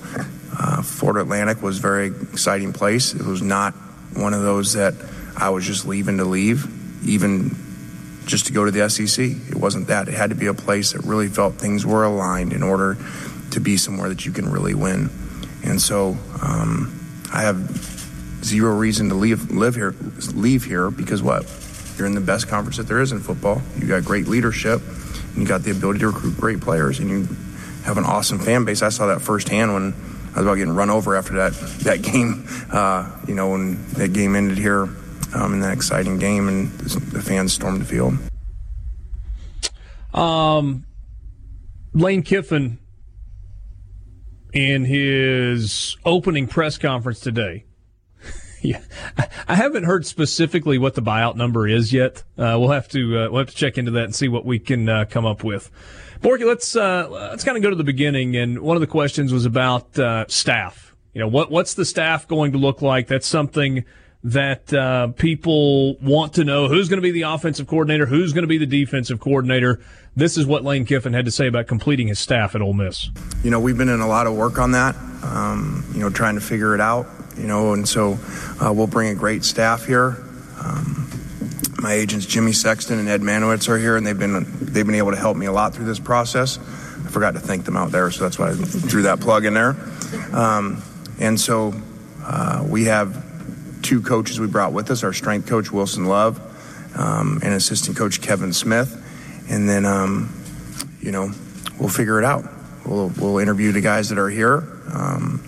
[0.58, 3.14] uh, Florida Atlantic was a very exciting place.
[3.14, 3.74] It was not
[4.14, 4.94] one of those that
[5.36, 6.66] I was just leaving to leave,
[7.06, 7.56] even
[8.26, 9.24] just to go to the SEC.
[9.24, 10.08] It wasn't that.
[10.08, 12.96] It had to be a place that really felt things were aligned in order
[13.50, 15.10] to be somewhere that you can really win.
[15.64, 16.94] And so um,
[17.32, 17.56] I have
[18.44, 19.94] zero reason to leave live here
[20.32, 21.44] leave here because what
[21.98, 23.60] you're in the best conference that there is in football.
[23.78, 24.80] You got great leadership,
[25.32, 27.28] and you got the ability to recruit great players, and you
[27.84, 28.82] have an awesome fan base.
[28.82, 29.94] I saw that firsthand when
[30.34, 31.52] I was about getting run over after that
[31.84, 32.46] that game.
[32.70, 34.88] Uh, you know, when that game ended here
[35.34, 38.14] um, in that exciting game, and the fans stormed the field.
[40.14, 40.86] Um,
[41.92, 42.78] Lane Kiffin
[44.52, 47.64] in his opening press conference today
[48.62, 48.80] yeah,
[49.46, 52.22] I haven't heard specifically what the buyout number is yet.
[52.36, 54.58] Uh, we'll have to uh, we'll have to check into that and see what we
[54.58, 55.70] can uh, come up with.
[56.20, 58.36] Borky, let's uh, let's kind of go to the beginning.
[58.36, 60.96] And one of the questions was about uh, staff.
[61.14, 63.06] You know, what what's the staff going to look like?
[63.06, 63.84] That's something
[64.24, 66.68] that uh, people want to know.
[66.68, 68.06] Who's going to be the offensive coordinator?
[68.06, 69.80] Who's going to be the defensive coordinator?
[70.16, 73.10] This is what Lane Kiffin had to say about completing his staff at Ole Miss.
[73.44, 74.96] You know, we've been in a lot of work on that.
[75.22, 77.06] Um, you know, trying to figure it out
[77.38, 78.18] you know, and so
[78.60, 80.16] uh, we'll bring a great staff here.
[80.60, 81.08] Um,
[81.80, 85.12] my agents Jimmy Sexton and Ed Manowitz are here, and they've been they've been able
[85.12, 86.58] to help me a lot through this process.
[86.58, 89.54] I forgot to thank them out there, so that's why I threw that plug in
[89.54, 89.76] there.
[90.32, 90.82] Um,
[91.20, 91.72] and so
[92.24, 93.24] uh, we have
[93.82, 96.40] two coaches we brought with us: our strength coach Wilson Love
[96.96, 100.34] um, and assistant coach Kevin Smith, and then um,
[101.00, 101.30] you know
[101.78, 102.44] we'll figure it out.
[102.84, 105.42] We'll we'll interview the guys that are here, um,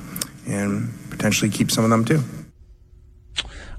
[0.46, 2.22] and potentially keep some of them too.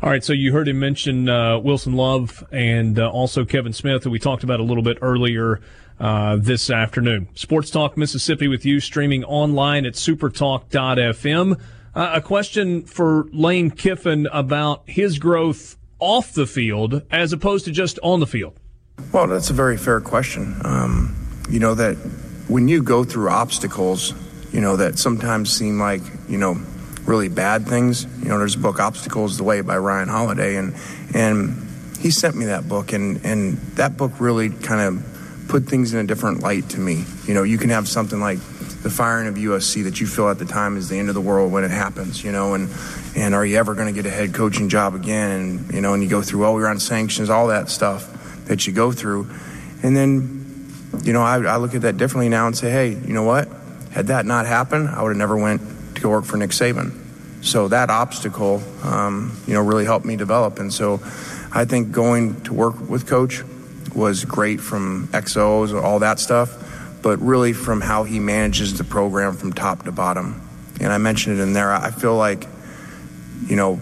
[0.03, 4.03] All right, so you heard him mention uh, Wilson Love and uh, also Kevin Smith,
[4.03, 5.59] who we talked about a little bit earlier
[5.99, 7.27] uh, this afternoon.
[7.33, 11.59] Sports Talk Mississippi with you, streaming online at supertalk.fm.
[11.93, 17.71] Uh, a question for Lane Kiffin about his growth off the field as opposed to
[17.71, 18.59] just on the field.
[19.11, 20.61] Well, that's a very fair question.
[20.63, 21.15] Um,
[21.49, 21.95] you know, that
[22.47, 24.13] when you go through obstacles,
[24.51, 26.59] you know, that sometimes seem like, you know,
[27.05, 28.05] really bad things.
[28.21, 30.75] You know, there's a book, Obstacles the Way by Ryan Holiday, and
[31.13, 31.67] and
[31.99, 35.99] he sent me that book, and and that book really kind of put things in
[35.99, 37.03] a different light to me.
[37.25, 38.39] You know, you can have something like
[38.83, 41.21] the firing of USC that you feel at the time is the end of the
[41.21, 42.23] world when it happens.
[42.23, 42.69] You know, and
[43.15, 45.31] and are you ever going to get a head coaching job again?
[45.31, 48.65] And you know, and you go through, oh, we're on sanctions, all that stuff that
[48.67, 49.29] you go through,
[49.83, 50.37] and then.
[51.03, 53.47] You know, I, I look at that differently now and say, hey, you know what?
[53.91, 55.61] Had that not happened, I would have never went
[56.09, 56.97] work for Nick Saban.
[57.41, 60.59] So that obstacle, um, you know, really helped me develop.
[60.59, 61.01] And so
[61.51, 63.43] I think going to work with Coach
[63.95, 69.35] was great from XOs, all that stuff, but really from how he manages the program
[69.35, 70.41] from top to bottom.
[70.79, 71.71] And I mentioned it in there.
[71.71, 72.45] I feel like,
[73.47, 73.81] you know,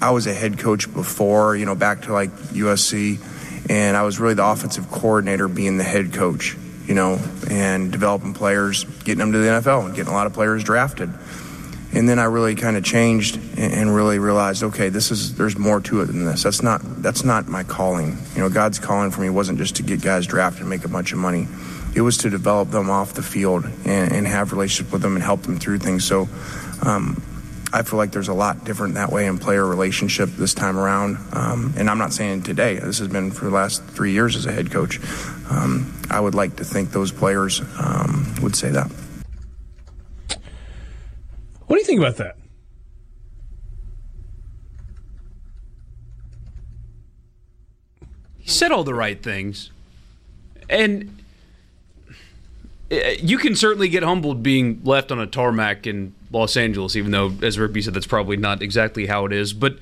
[0.00, 3.20] I was a head coach before, you know, back to like USC,
[3.68, 6.56] and I was really the offensive coordinator being the head coach,
[6.86, 7.18] you know,
[7.50, 11.12] and developing players, getting them to the NFL and getting a lot of players drafted
[11.92, 15.80] and then I really kind of changed and really realized, okay, this is there's more
[15.80, 16.44] to it than this.
[16.44, 18.16] That's not that's not my calling.
[18.34, 20.88] You know, God's calling for me wasn't just to get guys drafted and make a
[20.88, 21.48] bunch of money.
[21.94, 25.24] It was to develop them off the field and, and have relationship with them and
[25.24, 26.04] help them through things.
[26.04, 26.28] So.
[26.82, 27.22] Um,
[27.72, 31.18] I feel like there's a lot different that way in player relationship this time around.
[31.32, 32.74] Um, and I'm not saying today.
[32.74, 34.98] This has been for the last three years as a head coach.
[35.48, 38.90] Um, I would like to think those players um, would say that.
[41.70, 42.36] What do you think about that?
[48.38, 49.70] He said all the right things.
[50.68, 51.22] And
[52.90, 57.12] eh, you can certainly get humbled being left on a tarmac in Los Angeles, even
[57.12, 59.52] though, as Rippee said, that's probably not exactly how it is.
[59.52, 59.78] But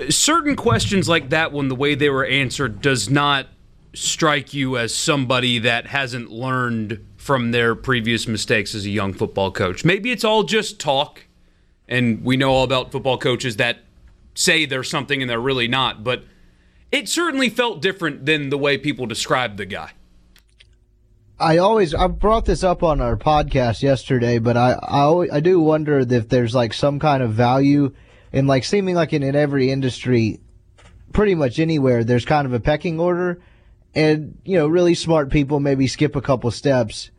[0.00, 3.46] eh, certain questions like that one, the way they were answered, does not
[3.94, 9.52] strike you as somebody that hasn't learned from their previous mistakes as a young football
[9.52, 9.84] coach.
[9.84, 11.24] Maybe it's all just talk,
[11.86, 13.78] and we know all about football coaches that
[14.34, 16.24] say they're something and they're really not, but
[16.90, 19.92] it certainly felt different than the way people described the guy.
[21.38, 25.38] I always I brought this up on our podcast yesterday, but I I, always, I
[25.38, 27.94] do wonder if there's like some kind of value
[28.32, 30.40] in like seeming like in, in every industry,
[31.12, 33.40] pretty much anywhere, there's kind of a pecking order,
[33.94, 37.10] and you know really smart people maybe skip a couple steps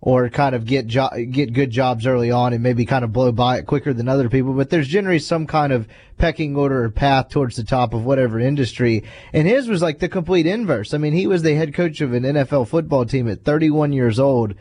[0.00, 3.32] or kind of get jo- get good jobs early on and maybe kind of blow
[3.32, 4.52] by it quicker than other people.
[4.52, 8.38] But there's generally some kind of pecking order or path towards the top of whatever
[8.38, 9.04] industry.
[9.32, 10.94] And his was like the complete inverse.
[10.94, 14.18] I mean, he was the head coach of an NFL football team at 31 years
[14.18, 14.54] old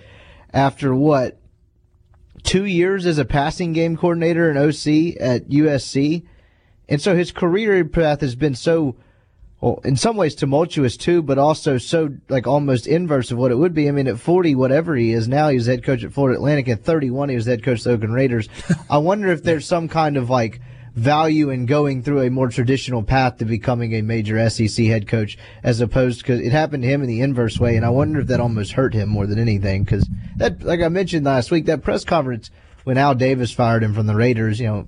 [0.51, 1.37] after what?
[2.43, 6.25] Two years as a passing game coordinator and OC at USC.
[6.87, 8.95] And so his career path has been so
[9.65, 13.55] well, in some ways tumultuous too, but also so like almost inverse of what it
[13.55, 13.87] would be.
[13.87, 16.67] I mean, at 40, whatever he is now, he's head coach at Florida Atlantic.
[16.67, 18.47] At 31, he was head coach of the Oakland Raiders.
[18.91, 20.61] I wonder if there's some kind of like
[20.93, 25.35] value in going through a more traditional path to becoming a major SEC head coach
[25.63, 27.75] as opposed because it happened to him in the inverse way.
[27.75, 30.89] And I wonder if that almost hurt him more than anything because that, like I
[30.89, 32.51] mentioned last week, that press conference
[32.83, 34.87] when Al Davis fired him from the Raiders, you know,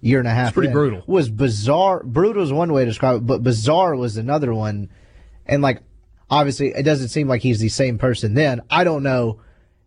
[0.00, 0.48] year and a half.
[0.48, 1.02] It's pretty brutal.
[1.06, 2.02] Was bizarre.
[2.04, 4.90] Brutal is one way to describe it, but bizarre was another one.
[5.46, 5.82] And like,
[6.30, 8.60] obviously, it doesn't seem like he's the same person then.
[8.70, 9.40] I don't know.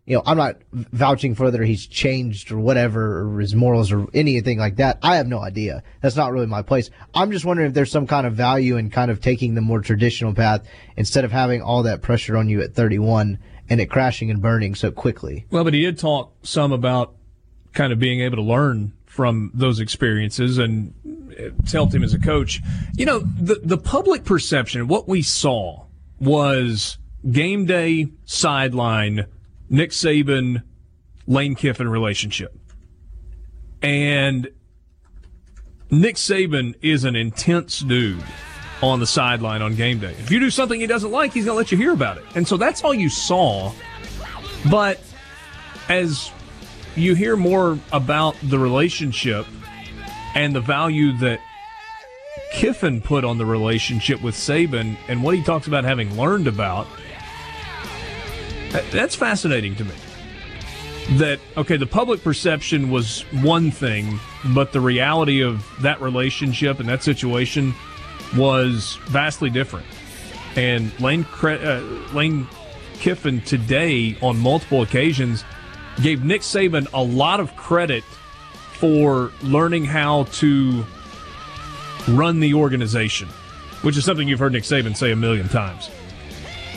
[0.04, 4.08] You know, I'm not vouching for whether he's changed or whatever, or his morals or
[4.12, 4.98] anything like that.
[5.00, 5.84] I have no idea.
[6.00, 6.90] That's not really my place.
[7.14, 9.80] I'm just wondering if there's some kind of value in kind of taking the more
[9.80, 13.38] traditional path instead of having all that pressure on you at 31
[13.70, 15.46] and it crashing and burning so quickly.
[15.52, 17.14] Well, but he did talk some about
[17.72, 20.94] kind of being able to learn from those experiences and
[21.70, 22.60] helped him as a coach.
[22.96, 25.84] You know, the the public perception, what we saw
[26.18, 26.96] was
[27.30, 29.26] game day sideline
[29.68, 30.62] Nick Saban
[31.26, 32.58] Lane Kiffin relationship.
[33.82, 34.48] And
[35.90, 38.24] Nick Saban is an intense dude
[38.82, 40.14] on the sideline on game day.
[40.20, 42.24] If you do something he doesn't like, he's going to let you hear about it.
[42.34, 43.72] And so that's all you saw.
[44.70, 45.00] But
[45.88, 46.30] as
[46.96, 49.46] you hear more about the relationship
[50.34, 51.40] and the value that
[52.52, 56.86] Kiffin put on the relationship with Saban and what he talks about having learned about.
[58.90, 59.94] That's fascinating to me.
[61.18, 64.20] That, okay, the public perception was one thing,
[64.54, 67.74] but the reality of that relationship and that situation
[68.36, 69.86] was vastly different.
[70.56, 72.46] And Lane, uh, Lane
[72.94, 75.44] Kiffin today, on multiple occasions,
[76.00, 78.04] gave Nick Saban a lot of credit
[78.74, 80.84] for learning how to
[82.08, 83.28] run the organization,
[83.82, 85.90] which is something you've heard Nick Saban say a million times.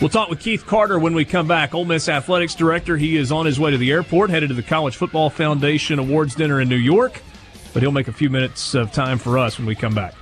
[0.01, 1.73] We'll talk with Keith Carter when we come back.
[1.73, 2.97] Ole Miss Athletics Director.
[2.97, 6.35] He is on his way to the airport, headed to the College Football Foundation Awards
[6.35, 7.21] Dinner in New York,
[7.73, 10.13] but he'll make a few minutes of time for us when we come back.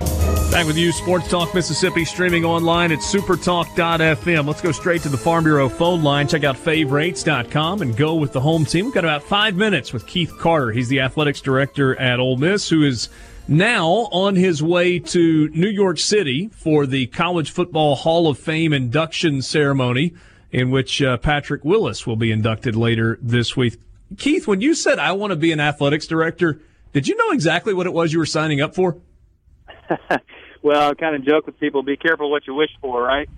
[0.54, 4.46] Back with you, Sports Talk Mississippi, streaming online at supertalk.fm.
[4.46, 6.28] Let's go straight to the Farm Bureau phone line.
[6.28, 8.84] Check out favorites.com and go with the home team.
[8.84, 10.70] We've got about five minutes with Keith Carter.
[10.70, 13.08] He's the athletics director at Ole Miss, who is
[13.48, 18.72] now on his way to New York City for the College Football Hall of Fame
[18.72, 20.14] induction ceremony,
[20.52, 23.80] in which uh, Patrick Willis will be inducted later this week.
[24.18, 26.60] Keith, when you said, I want to be an athletics director,
[26.92, 28.98] did you know exactly what it was you were signing up for?
[30.64, 33.28] well, I kind of joke with people: be careful what you wish for, right?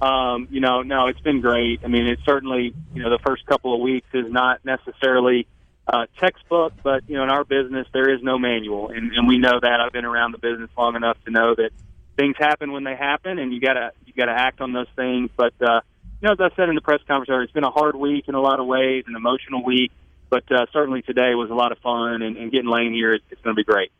[0.00, 1.80] Um, you know, no, it's been great.
[1.84, 5.48] I mean, it's certainly you know the first couple of weeks is not necessarily
[5.88, 9.36] uh, textbook, but you know, in our business there is no manual, and, and we
[9.36, 9.80] know that.
[9.80, 11.70] I've been around the business long enough to know that
[12.16, 15.30] things happen when they happen, and you gotta you gotta act on those things.
[15.36, 15.80] But uh,
[16.22, 18.36] you know, as I said in the press conference, it's been a hard week in
[18.36, 19.90] a lot of ways, an emotional week,
[20.30, 23.24] but uh, certainly today was a lot of fun, and, and getting Lane here, it's,
[23.30, 23.90] it's going to be great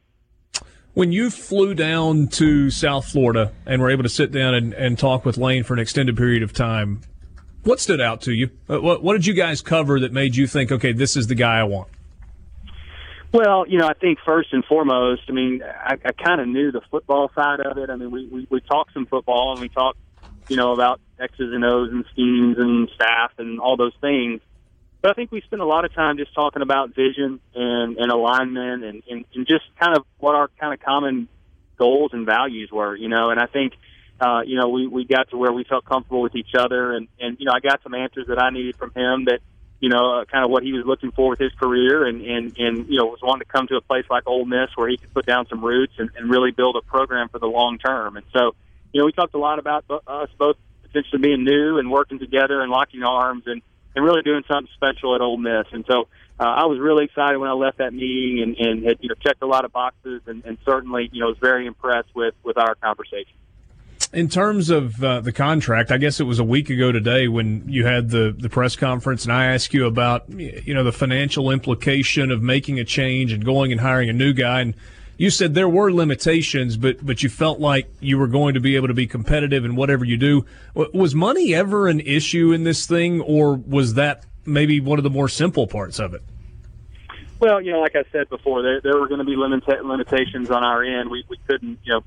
[0.96, 4.98] when you flew down to South Florida and were able to sit down and, and
[4.98, 7.02] talk with Lane for an extended period of time,
[7.64, 8.48] what stood out to you?
[8.66, 11.34] Uh, what, what did you guys cover that made you think, okay, this is the
[11.34, 11.88] guy I want?
[13.30, 16.72] Well, you know, I think first and foremost, I mean, I, I kind of knew
[16.72, 17.90] the football side of it.
[17.90, 19.98] I mean, we, we, we talked some football and we talked,
[20.48, 24.40] you know, about X's and O's and schemes and staff and all those things.
[25.02, 28.10] But I think we spent a lot of time just talking about vision and, and
[28.10, 31.28] alignment and, and, and just kind of what our kind of common
[31.76, 33.30] goals and values were, you know.
[33.30, 33.74] And I think,
[34.20, 36.92] uh, you know, we, we got to where we felt comfortable with each other.
[36.92, 39.40] And, and, you know, I got some answers that I needed from him that,
[39.78, 42.56] you know, uh, kind of what he was looking for with his career and, and,
[42.58, 44.96] and, you know, was wanting to come to a place like Ole Miss where he
[44.96, 48.16] could put down some roots and, and really build a program for the long term.
[48.16, 48.56] And so,
[48.92, 52.62] you know, we talked a lot about us both potentially being new and working together
[52.62, 53.60] and locking arms and,
[53.96, 55.66] and really doing something special at Ole Miss.
[55.72, 56.02] And so
[56.38, 59.14] uh, I was really excited when I left that meeting and, and had, you know,
[59.14, 62.58] checked a lot of boxes and, and certainly, you know, was very impressed with, with
[62.58, 63.32] our conversation
[64.12, 67.64] in terms of uh, the contract, I guess it was a week ago today when
[67.66, 71.50] you had the, the press conference, and I asked you about you know the financial
[71.50, 74.74] implication of making a change and going and hiring a new guy, and
[75.16, 78.76] you said there were limitations, but but you felt like you were going to be
[78.76, 80.44] able to be competitive in whatever you do.
[80.74, 85.10] Was money ever an issue in this thing, or was that maybe one of the
[85.10, 86.22] more simple parts of it?
[87.38, 90.50] Well, you know, like I said before, there there were going to be limita- limitations
[90.50, 91.10] on our end.
[91.10, 92.04] We we couldn't, you know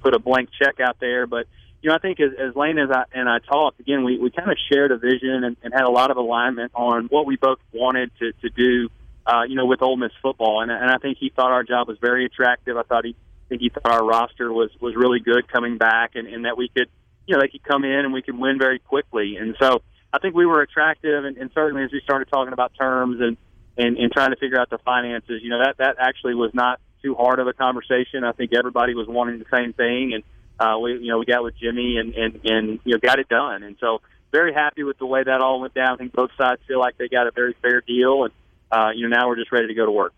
[0.00, 1.26] put a blank check out there.
[1.26, 1.46] But
[1.82, 4.30] you know, I think as, as Lane as I, and I talked again, we, we
[4.30, 7.36] kind of shared a vision and, and had a lot of alignment on what we
[7.36, 8.90] both wanted to, to do.
[9.26, 11.88] Uh, you know, with Ole Miss football, and, and I think he thought our job
[11.88, 12.76] was very attractive.
[12.76, 13.16] I thought he
[13.46, 16.56] I think he thought our roster was was really good coming back, and, and that
[16.56, 16.88] we could,
[17.26, 19.36] you know, they could come in and we could win very quickly.
[19.36, 22.72] And so I think we were attractive, and, and certainly as we started talking about
[22.76, 23.36] terms and,
[23.76, 26.80] and and trying to figure out the finances, you know, that that actually was not
[27.02, 28.24] too hard of a conversation.
[28.24, 30.24] I think everybody was wanting the same thing, and
[30.58, 33.28] uh, we you know we got with Jimmy and and and you know got it
[33.28, 33.62] done.
[33.62, 34.00] And so
[34.32, 35.94] very happy with the way that all went down.
[35.94, 38.32] I think both sides feel like they got a very fair deal, and
[38.70, 40.14] uh, you know now we're just ready to go to work.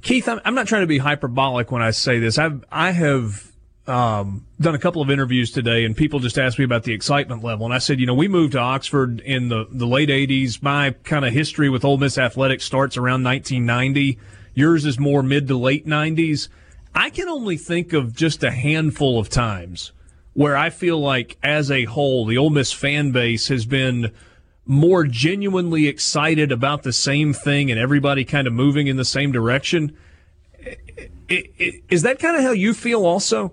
[0.00, 2.38] Keith, I'm, not trying to be hyperbolic when I say this.
[2.38, 3.50] I've I have
[3.88, 7.42] um, done a couple of interviews today, and people just asked me about the excitement
[7.42, 7.64] level.
[7.66, 10.62] And I said, you know, we moved to Oxford in the, the late 80s.
[10.62, 14.18] My kind of history with Ole Miss athletics starts around 1990.
[14.54, 16.48] Yours is more mid to late 90s.
[16.94, 19.92] I can only think of just a handful of times
[20.34, 24.12] where I feel like, as a whole, the Ole Miss fan base has been
[24.68, 29.32] more genuinely excited about the same thing and everybody kind of moving in the same
[29.32, 29.96] direction.
[31.28, 33.52] Is that kind of how you feel also?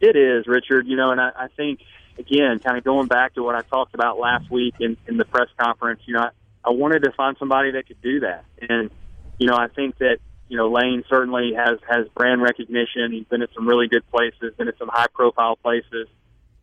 [0.00, 0.86] It is, Richard.
[0.86, 1.80] You know, and I, I think,
[2.18, 5.24] again, kind of going back to what I talked about last week in, in the
[5.24, 6.30] press conference, you know, I,
[6.64, 8.44] I wanted to find somebody that could do that.
[8.60, 8.90] And
[9.38, 13.12] you know, I think that you know Lane certainly has has brand recognition.
[13.12, 16.08] He's been at some really good places, been at some high profile places,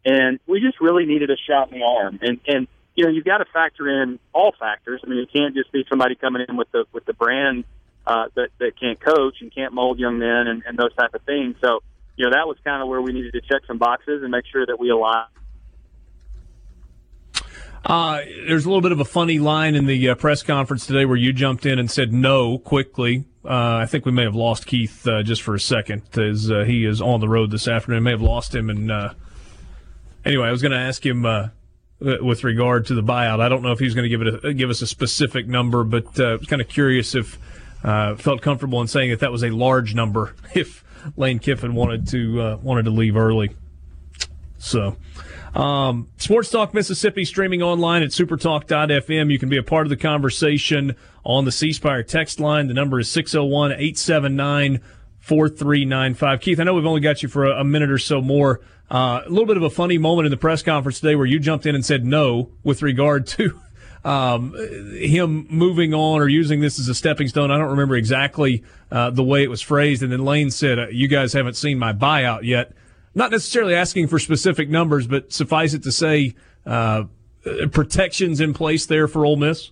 [0.06, 2.20] and we just really needed a shot in the arm.
[2.22, 2.68] And and
[2.98, 5.00] you know, you've got to factor in all factors.
[5.06, 7.64] I mean, it can't just be somebody coming in with the with the brand
[8.06, 11.22] uh, that that can't coach and can't mold young men and, and those type of
[11.22, 11.56] things.
[11.62, 11.80] So,
[12.18, 14.46] you know, that was kind of where we needed to check some boxes and make
[14.52, 15.28] sure that we align
[17.88, 21.06] uh, there's a little bit of a funny line in the uh, press conference today
[21.06, 23.24] where you jumped in and said no quickly.
[23.46, 26.66] Uh, I think we may have lost Keith uh, just for a second as uh,
[26.66, 28.04] he is on the road this afternoon.
[28.04, 28.70] May have lost him.
[28.70, 29.14] And uh,
[30.26, 31.24] anyway, I was going to ask him
[32.00, 33.40] with regard to the buyout.
[33.40, 35.84] I don't know if he's going to give it a, give us a specific number,
[35.84, 37.38] but uh, kind of curious if
[37.82, 40.84] felt comfortable in saying that that was a large number if
[41.16, 43.56] Lane Kiffin wanted to wanted to leave early.
[44.58, 44.98] So.
[45.56, 49.32] Um, Sports Talk Mississippi streaming online at supertalk.fm.
[49.32, 52.68] You can be a part of the conversation on the C Spire text line.
[52.68, 54.82] The number is 601 879
[55.28, 56.42] 4395.
[56.42, 58.62] Keith, I know we've only got you for a, a minute or so more.
[58.90, 61.40] Uh, a little bit of a funny moment in the press conference today where you
[61.40, 63.60] jumped in and said no with regard to
[64.06, 64.56] um,
[64.94, 67.52] him moving on or using this as a stepping stone.
[67.52, 70.02] I don't remember exactly uh, the way it was phrased.
[70.02, 72.74] And then Lane said, uh, You guys haven't seen my buyout yet
[73.18, 76.36] not necessarily asking for specific numbers, but suffice it to say,
[76.68, 77.06] uh,
[77.72, 79.72] protections in place there for Ole Miss.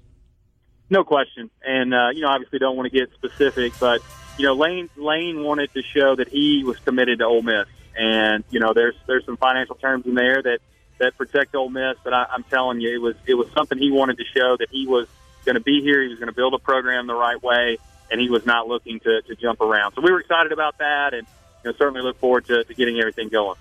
[0.90, 4.02] No question, and uh, you know, obviously, don't want to get specific, but
[4.38, 7.68] you know, Lane Lane wanted to show that he was committed to Ole Miss,
[7.98, 10.60] and you know, there's there's some financial terms in there that
[10.98, 13.92] that protect Ole Miss, but I, I'm telling you, it was it was something he
[13.92, 15.08] wanted to show that he was
[15.46, 17.78] going to be here, he was going to build a program the right way,
[18.12, 19.94] and he was not looking to, to jump around.
[19.94, 21.28] So we were excited about that, and
[21.66, 23.58] know, certainly look forward to, to getting everything going.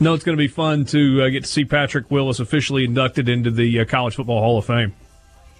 [0.00, 3.28] No, it's going to be fun to uh, get to see Patrick Willis officially inducted
[3.28, 4.94] into the uh, College Football Hall of Fame.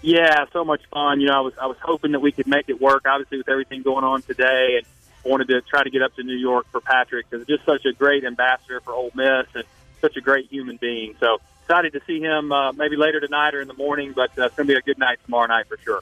[0.00, 1.20] Yeah, so much fun.
[1.20, 3.06] You know, I was I was hoping that we could make it work.
[3.06, 4.86] Obviously, with everything going on today, and
[5.24, 7.84] wanted to try to get up to New York for Patrick because he's just such
[7.84, 9.64] a great ambassador for Ole Miss and
[10.00, 11.14] such a great human being.
[11.20, 14.46] So excited to see him uh, maybe later tonight or in the morning, but uh,
[14.46, 16.00] it's going to be a good night tomorrow night for sure.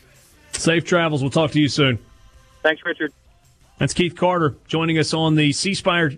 [0.52, 1.22] Safe travels.
[1.22, 1.98] We'll talk to you soon.
[2.62, 3.12] Thanks, Richard.
[3.78, 6.12] That's Keith Carter joining us on the C Spire,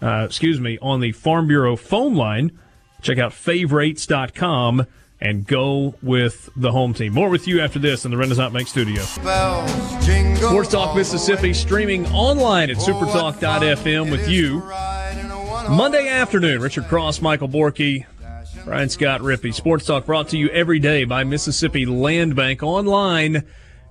[0.00, 2.58] uh, excuse me, on the Farm Bureau phone line.
[3.02, 4.86] Check out favorites.com
[5.20, 7.12] and go with the home team.
[7.12, 9.02] More with you after this in the Renaissance Bank studio.
[9.02, 14.60] Sports Talk Mississippi streaming online at supertalk.fm with you
[15.68, 18.06] Monday afternoon, Richard Cross, Michael Borky,
[18.64, 19.54] Brian Scott Rippee.
[19.54, 23.36] Sports Talk brought to you every day by Mississippi Land Bank online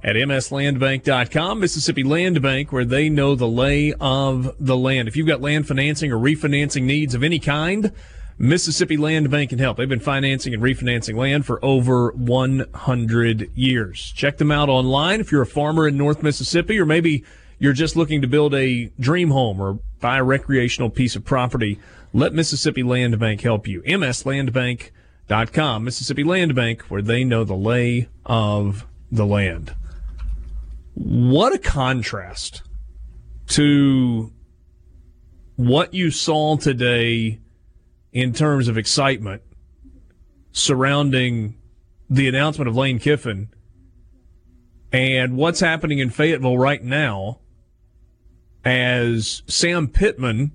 [0.03, 1.59] at mslandbank.com.
[1.59, 5.07] Mississippi Land Bank, where they know the lay of the land.
[5.07, 7.91] If you've got land financing or refinancing needs of any kind,
[8.37, 9.77] Mississippi Land Bank can help.
[9.77, 14.11] They've been financing and refinancing land for over 100 years.
[14.15, 17.23] Check them out online if you're a farmer in North Mississippi or maybe
[17.59, 21.79] you're just looking to build a dream home or buy a recreational piece of property.
[22.11, 23.81] Let Mississippi Land Bank help you.
[23.83, 25.83] MSLandbank.com.
[25.83, 29.75] Mississippi Land Bank, where they know the lay of the land.
[30.93, 32.63] What a contrast
[33.47, 34.31] to
[35.55, 37.39] what you saw today
[38.15, 39.41] in terms of excitement
[40.53, 41.53] surrounding
[42.09, 43.49] the announcement of Lane Kiffin
[44.93, 47.39] and what's happening in Fayetteville right now
[48.63, 50.53] as Sam Pittman,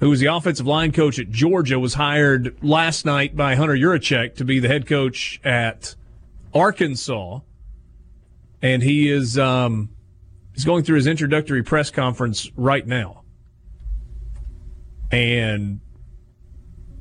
[0.00, 4.34] who was the offensive line coach at Georgia, was hired last night by Hunter Yurachek
[4.34, 5.94] to be the head coach at
[6.52, 7.40] Arkansas.
[8.60, 9.88] And he is um,
[10.52, 13.22] he's going through his introductory press conference right now.
[15.10, 15.80] And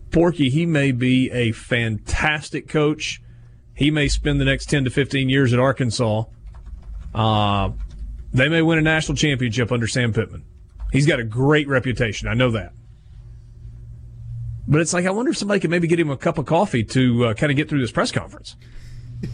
[0.09, 3.21] Borky, he may be a fantastic coach.
[3.73, 6.23] He may spend the next 10 to 15 years at Arkansas.
[7.13, 7.71] Uh,
[8.33, 10.43] they may win a national championship under Sam Pittman.
[10.91, 12.27] He's got a great reputation.
[12.27, 12.73] I know that.
[14.67, 16.83] But it's like, I wonder if somebody could maybe get him a cup of coffee
[16.83, 18.55] to uh, kind of get through this press conference.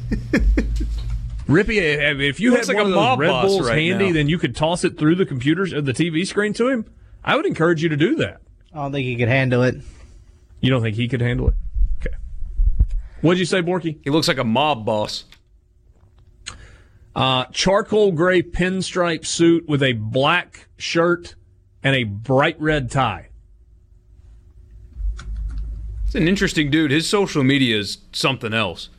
[1.48, 1.78] Rippee,
[2.22, 4.14] if you had like one of those Red Bulls right handy, now.
[4.14, 6.86] then you could toss it through the computers, uh, the TV screen to him.
[7.24, 8.42] I would encourage you to do that.
[8.74, 9.76] I don't think he could handle it.
[10.66, 11.54] You don't think he could handle it?
[12.00, 12.16] Okay.
[13.22, 14.00] What'd you say, Borky?
[14.04, 15.26] He looks like a mob boss.
[17.16, 21.36] Uh, charcoal gray pinstripe suit with a black shirt
[21.84, 23.28] and a bright red tie.
[26.08, 26.90] It's an interesting dude.
[26.90, 28.90] His social media is something else.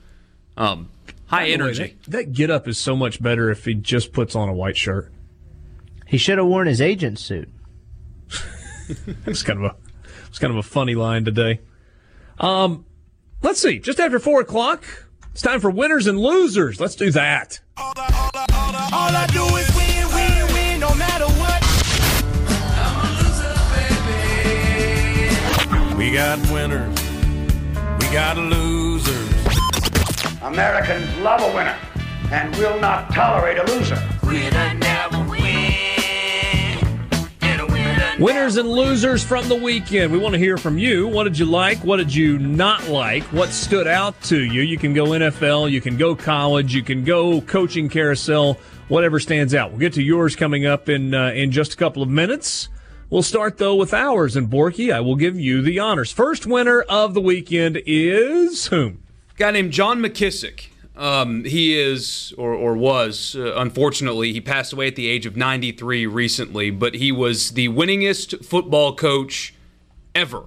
[0.56, 0.88] Um,
[1.26, 1.82] high energy.
[1.82, 4.54] Way, that, that get up is so much better if he just puts on a
[4.54, 5.12] white shirt.
[6.06, 7.50] He should have worn his agent suit.
[9.26, 9.85] it's kind of a
[10.36, 11.60] it's kind of a funny line today.
[12.38, 12.84] Um,
[13.40, 13.78] let's see.
[13.78, 14.84] Just after four o'clock,
[15.32, 16.78] it's time for winners and losers.
[16.78, 17.60] Let's do that.
[17.78, 21.24] All I, all I, all I, all I do is win, win, win, no matter
[21.40, 21.62] what.
[25.88, 27.00] Loser, we got winners.
[27.98, 29.32] We got losers.
[30.42, 31.78] Americans love a winner
[32.30, 33.96] and will not tolerate a loser.
[38.18, 40.10] Winners and losers from the weekend.
[40.10, 41.06] We want to hear from you.
[41.06, 41.76] What did you like?
[41.84, 43.22] What did you not like?
[43.24, 44.62] What stood out to you?
[44.62, 48.58] You can go NFL, you can go college, you can go coaching carousel,
[48.88, 49.70] whatever stands out.
[49.70, 52.70] We'll get to yours coming up in uh, in just a couple of minutes.
[53.10, 56.10] We'll start though with ours, and Borky, I will give you the honors.
[56.10, 59.02] First winner of the weekend is whom?
[59.36, 60.68] guy named John McKissick.
[60.96, 65.36] Um, he is, or, or was, uh, unfortunately, he passed away at the age of
[65.36, 69.54] 93 recently, but he was the winningest football coach
[70.14, 70.44] ever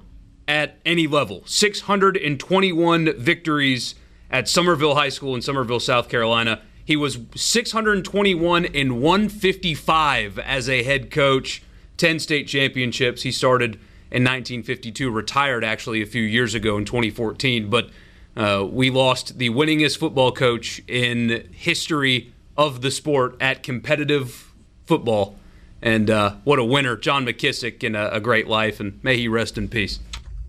[0.47, 1.43] at any level.
[1.45, 3.93] 621 victories
[4.32, 6.62] at Summerville High School in Summerville, South Carolina.
[6.84, 11.62] He was 621 and 155 as a head coach,
[11.97, 13.22] 10 state championships.
[13.22, 13.76] He started
[14.12, 17.91] in 1952, retired actually a few years ago in 2014, but
[18.39, 24.53] uh, we lost the winningest football coach in history of the sport at competitive
[24.85, 25.35] football.
[25.81, 29.27] And uh, what a winner, John McKissick, in a, a, great life, and may he
[29.27, 29.99] rest in peace.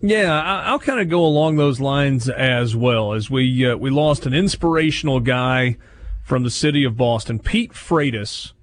[0.01, 3.11] Yeah, I'll kind of go along those lines as well.
[3.11, 5.75] As we uh, we lost an inspirational guy
[6.23, 8.53] from the city of Boston, Pete Frates,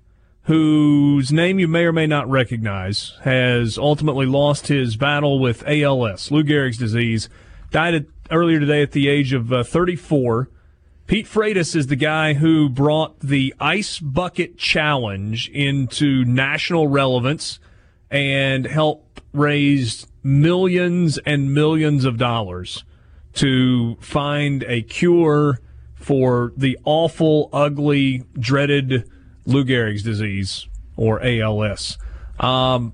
[0.44, 6.30] whose name you may or may not recognize, has ultimately lost his battle with ALS,
[6.30, 7.28] Lou Gehrig's disease.
[7.70, 10.48] Died at earlier today at the age of uh, 34.
[11.06, 17.58] Pete Frates is the guy who brought the Ice Bucket Challenge into national relevance
[18.10, 22.84] and helped raise millions and millions of dollars
[23.34, 25.60] to find a cure
[25.94, 29.10] for the awful, ugly, dreaded
[29.46, 31.96] Lou Gehrig's disease or ALS.
[32.38, 32.92] Um,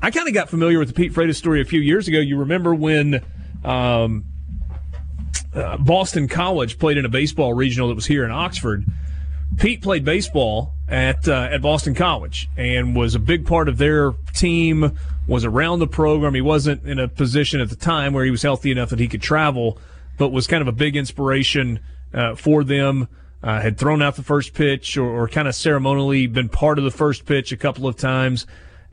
[0.00, 2.18] I kind of got familiar with the Pete Frates story a few years ago.
[2.18, 3.24] You remember when
[3.64, 4.24] um,
[5.56, 8.84] uh, Boston College played in a baseball regional that was here in Oxford.
[9.58, 14.12] Pete played baseball at uh, at Boston College and was a big part of their
[14.34, 14.98] team.
[15.26, 16.34] Was around the program.
[16.34, 19.08] He wasn't in a position at the time where he was healthy enough that he
[19.08, 19.78] could travel,
[20.18, 21.80] but was kind of a big inspiration
[22.14, 23.08] uh, for them.
[23.42, 26.84] Uh, had thrown out the first pitch or, or kind of ceremonially been part of
[26.84, 28.46] the first pitch a couple of times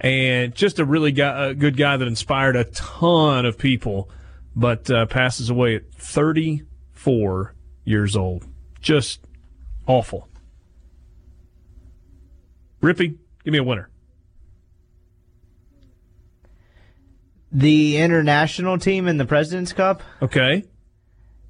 [0.03, 4.09] and just a really guy, a good guy that inspired a ton of people,
[4.55, 7.53] but uh, passes away at 34
[7.85, 8.45] years old.
[8.81, 9.21] Just
[9.87, 10.27] awful.
[12.81, 13.89] Rippee, give me a winner.
[17.51, 20.01] The international team in the President's Cup.
[20.21, 20.65] Okay.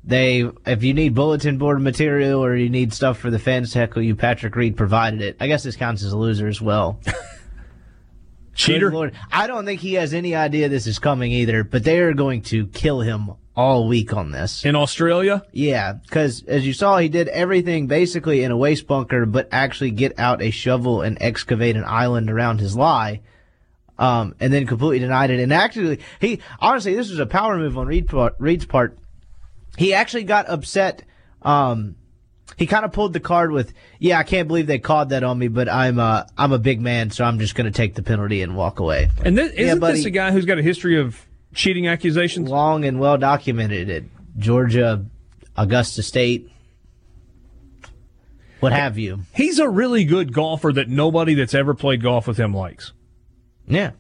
[0.04, 3.80] They, if you need bulletin board material or you need stuff for the fans to
[3.80, 5.38] heckle you, Patrick Reed provided it.
[5.40, 7.00] I guess this counts as a loser as well.
[8.56, 8.90] Cheater.
[8.90, 9.16] Good Lord.
[9.32, 12.42] I don't think he has any idea this is coming either, but they are going
[12.44, 14.66] to kill him all week on this.
[14.66, 15.44] In Australia?
[15.52, 19.92] Yeah, because as you saw, he did everything basically in a waste bunker, but actually
[19.92, 23.22] get out a shovel and excavate an island around his lie.
[24.00, 25.40] Um, and then completely denied it.
[25.40, 28.98] And actually, he honestly, this was a power move on Reed part, Reed's part.
[29.78, 31.04] He actually got upset.
[31.44, 31.96] Um,
[32.58, 35.38] he kind of pulled the card with, "Yeah, I can't believe they called that on
[35.38, 38.04] me, but I'm uh, I'm a big man, so I'm just going to take the
[38.04, 39.98] penalty and walk away." And this, isn't buddy.
[39.98, 42.50] this a guy who's got a history of cheating accusations?
[42.50, 44.04] Long and well documented at
[44.38, 45.06] Georgia,
[45.56, 46.50] Augusta State,
[48.64, 49.20] what have you.
[49.34, 52.94] He's a really good golfer that nobody that's ever played golf with him likes.
[53.68, 53.92] Yeah.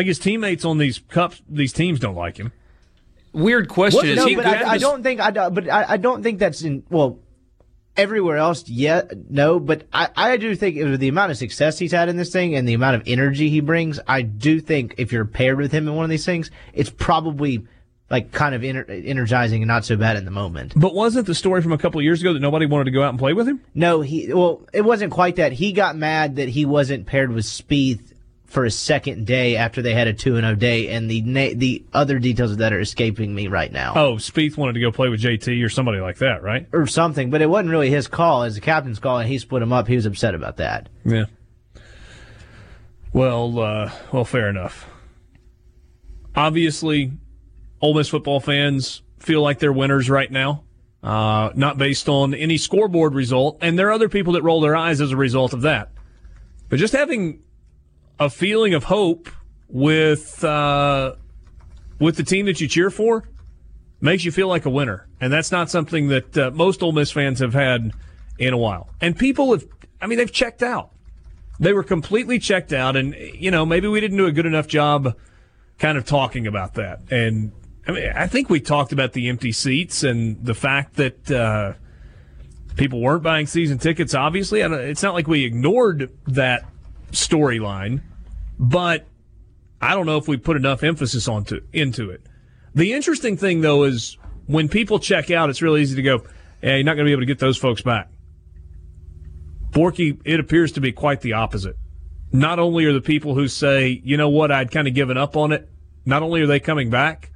[0.00, 2.52] Like his teammates on these cups, these teams don't like him.
[3.34, 4.06] Weird question.
[4.06, 4.46] Is no, he but?
[4.46, 5.30] I, I don't think I.
[5.30, 6.84] don't- But I, I don't think that's in.
[6.88, 7.18] Well,
[7.98, 9.60] everywhere else, yeah, no.
[9.60, 12.54] But I, I do think with the amount of success he's had in this thing
[12.56, 15.86] and the amount of energy he brings, I do think if you're paired with him
[15.86, 17.66] in one of these things, it's probably
[18.08, 20.72] like kind of ener- energizing and not so bad in the moment.
[20.76, 23.02] But wasn't the story from a couple of years ago that nobody wanted to go
[23.02, 23.60] out and play with him?
[23.74, 24.32] No, he.
[24.32, 25.52] Well, it wasn't quite that.
[25.52, 28.14] He got mad that he wasn't paired with Spieth
[28.50, 31.54] for a second day after they had a two and zero day, and the na-
[31.54, 33.92] the other details of that are escaping me right now.
[33.94, 36.66] Oh, Spieth wanted to go play with JT or somebody like that, right?
[36.72, 38.42] or something, but it wasn't really his call.
[38.42, 39.86] As the captain's call, and he split him up.
[39.86, 40.88] He was upset about that.
[41.04, 41.26] Yeah.
[43.12, 44.88] Well, uh, well, fair enough.
[46.34, 47.12] Obviously,
[47.80, 50.64] Ole Miss football fans feel like they're winners right now,
[51.02, 54.76] uh, not based on any scoreboard result, and there are other people that roll their
[54.76, 55.92] eyes as a result of that.
[56.68, 57.42] But just having
[58.20, 59.30] a feeling of hope
[59.68, 61.14] with uh,
[61.98, 63.24] with the team that you cheer for
[64.00, 67.10] makes you feel like a winner, and that's not something that uh, most Ole Miss
[67.10, 67.92] fans have had
[68.38, 68.90] in a while.
[69.00, 69.64] And people have,
[70.00, 70.92] I mean, they've checked out.
[71.58, 74.68] They were completely checked out, and you know maybe we didn't do a good enough
[74.68, 75.16] job
[75.78, 77.00] kind of talking about that.
[77.10, 77.52] And
[77.88, 81.72] I mean, I think we talked about the empty seats and the fact that uh,
[82.76, 84.14] people weren't buying season tickets.
[84.14, 86.64] Obviously, it's not like we ignored that
[87.12, 88.02] storyline,
[88.60, 89.06] but
[89.80, 92.20] I don't know if we put enough emphasis onto into it.
[92.74, 96.22] The interesting thing, though, is when people check out, it's really easy to go,
[96.62, 98.10] "Yeah, you're not going to be able to get those folks back."
[99.70, 101.76] Borky, it appears to be quite the opposite.
[102.32, 105.38] Not only are the people who say, "You know what, I'd kind of given up
[105.38, 105.66] on it,"
[106.04, 107.32] not only are they coming back,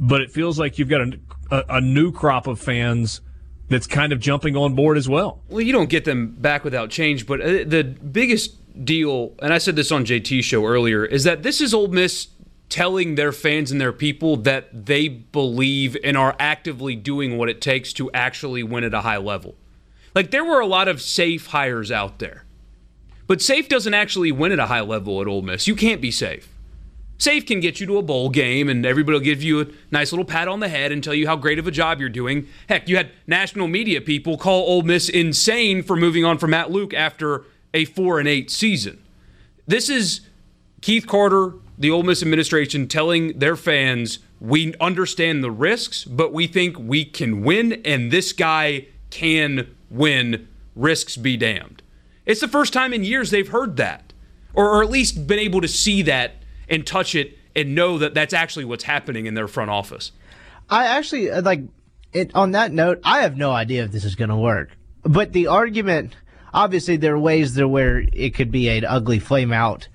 [0.00, 1.18] but it feels like you've got a,
[1.52, 3.20] a, a new crop of fans
[3.68, 5.40] that's kind of jumping on board as well.
[5.48, 9.58] Well, you don't get them back without change, but uh, the biggest deal, and I
[9.58, 12.28] said this on JT show earlier, is that this is Ole Miss
[12.68, 17.60] telling their fans and their people that they believe and are actively doing what it
[17.60, 19.54] takes to actually win at a high level.
[20.14, 22.44] Like there were a lot of safe hires out there.
[23.26, 25.66] But safe doesn't actually win at a high level at Ole Miss.
[25.66, 26.48] You can't be safe.
[27.18, 30.12] Safe can get you to a bowl game and everybody will give you a nice
[30.12, 32.46] little pat on the head and tell you how great of a job you're doing.
[32.68, 36.70] Heck, you had national media people call Ole Miss insane for moving on from Matt
[36.70, 37.44] Luke after
[37.74, 39.02] a 4 and 8 season.
[39.66, 40.22] This is
[40.80, 46.46] Keith Carter, the Ole Miss administration telling their fans, "We understand the risks, but we
[46.46, 50.48] think we can win and this guy can win.
[50.74, 51.82] Risks be damned."
[52.26, 54.12] It's the first time in years they've heard that,
[54.54, 56.34] or, or at least been able to see that
[56.68, 60.12] and touch it and know that that's actually what's happening in their front office.
[60.70, 61.62] I actually uh, like
[62.12, 62.30] it.
[62.34, 64.70] On that note, I have no idea if this is going to work.
[65.02, 66.14] But the argument,
[66.52, 69.88] obviously, there are ways there where it could be an ugly flame out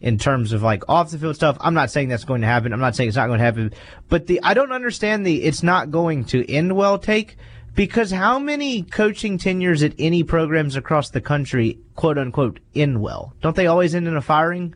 [0.00, 1.56] in terms of like off the field stuff.
[1.60, 2.72] I'm not saying that's going to happen.
[2.72, 3.72] I'm not saying it's not going to happen.
[4.08, 7.36] But the I don't understand the it's not going to end well take
[7.74, 13.34] because how many coaching tenures at any programs across the country, quote unquote, end well?
[13.40, 14.74] Don't they always end in a firing?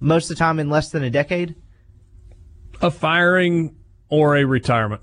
[0.00, 1.54] Most of the time in less than a decade.
[2.80, 3.76] A firing
[4.08, 5.02] or a retirement.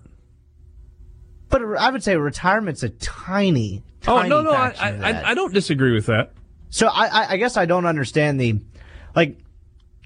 [1.47, 5.31] But I would say retirement's a tiny, Oh no, no, I, I.
[5.31, 6.31] I, don't disagree with that.
[6.69, 8.59] So I, I, I guess I don't understand the,
[9.15, 9.37] like,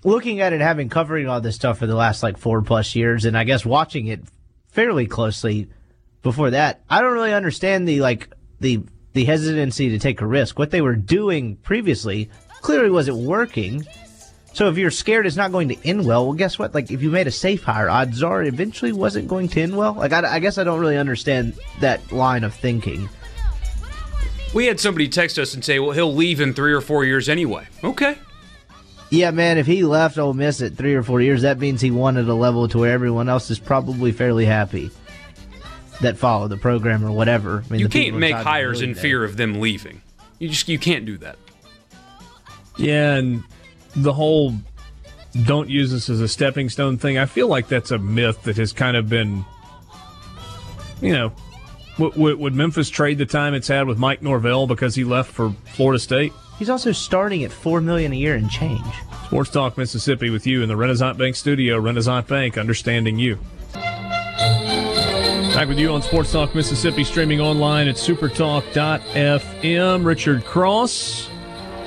[0.03, 3.25] looking at it, having covering all this stuff for the last like four plus years,
[3.25, 4.21] and I guess watching it
[4.69, 5.69] fairly closely
[6.21, 6.81] before that.
[6.89, 8.29] I don't really understand the like
[8.59, 8.81] the
[9.13, 10.57] the hesitancy to take a risk.
[10.57, 12.29] What they were doing previously
[12.61, 13.85] clearly wasn't working.
[14.53, 16.73] So if you're scared it's not going to end well, well, guess what?
[16.73, 19.75] Like if you made a safe hire, odds are it eventually wasn't going to end
[19.75, 19.93] well.
[19.93, 23.09] Like I, I guess I don't really understand that line of thinking.
[24.53, 27.27] We had somebody text us and say, "Well, he'll leave in three or four years
[27.27, 28.17] anyway." Okay.
[29.09, 29.57] Yeah, man.
[29.57, 32.25] If he left Ole Miss at three or four years, that means he won at
[32.25, 34.91] a level to where everyone else is probably fairly happy
[36.01, 37.63] that follow the program or whatever.
[37.65, 40.01] I mean, you can't make hires in fear of them leaving.
[40.39, 41.37] You just you can't do that.
[42.77, 43.43] Yeah, and
[43.95, 44.53] the whole
[45.45, 47.17] don't use this as a stepping stone thing.
[47.17, 49.45] I feel like that's a myth that has kind of been,
[51.01, 51.33] you know,
[51.97, 55.53] would, would Memphis trade the time it's had with Mike Norvell because he left for
[55.73, 56.33] Florida State?
[56.57, 58.85] He's also starting at four million a year and change.
[59.25, 61.79] Sports Talk Mississippi with you in the Renaissance Bank studio.
[61.79, 63.39] Renaissance Bank, understanding you.
[65.53, 70.05] Back with you on Sports Talk Mississippi, streaming online at supertalk.fm.
[70.05, 71.29] Richard Cross,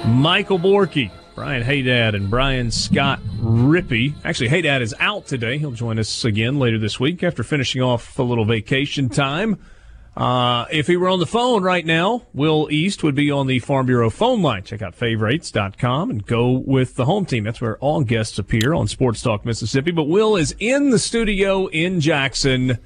[0.07, 4.15] Michael Borky, Brian Haydad, and Brian Scott Rippee.
[4.25, 5.59] Actually, Haydad is out today.
[5.59, 9.59] He'll join us again later this week after finishing off a little vacation time.
[10.17, 13.59] Uh, if he were on the phone right now, Will East would be on the
[13.59, 14.62] Farm Bureau phone line.
[14.62, 17.45] Check out favorites.com and go with the home team.
[17.45, 19.91] That's where all guests appear on Sports Talk Mississippi.
[19.91, 22.79] But Will is in the studio in Jackson,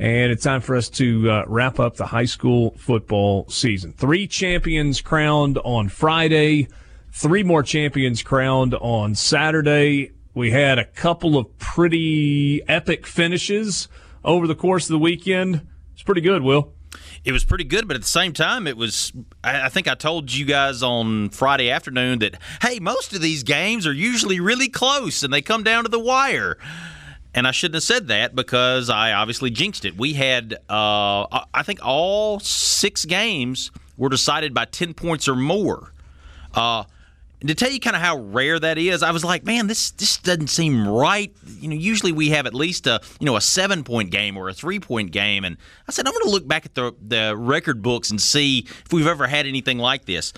[0.00, 3.92] and it's time for us to uh, wrap up the high school football season.
[3.92, 6.66] Three champions crowned on Friday,
[7.12, 10.10] three more champions crowned on Saturday.
[10.34, 13.86] We had a couple of pretty epic finishes
[14.24, 15.64] over the course of the weekend
[16.02, 16.72] pretty good, Will.
[17.24, 19.12] It was pretty good, but at the same time, it was.
[19.42, 23.86] I think I told you guys on Friday afternoon that, hey, most of these games
[23.86, 26.56] are usually really close and they come down to the wire.
[27.34, 29.98] And I shouldn't have said that because I obviously jinxed it.
[29.98, 35.92] We had, uh, I think, all six games were decided by 10 points or more.
[36.54, 36.84] Uh,
[37.44, 40.16] to tell you kind of how rare that is, I was like, man, this this
[40.18, 41.34] doesn't seem right.
[41.58, 44.48] You know, usually we have at least a you know a seven point game or
[44.48, 45.56] a three point game, and
[45.88, 48.92] I said I'm going to look back at the the record books and see if
[48.92, 50.32] we've ever had anything like this.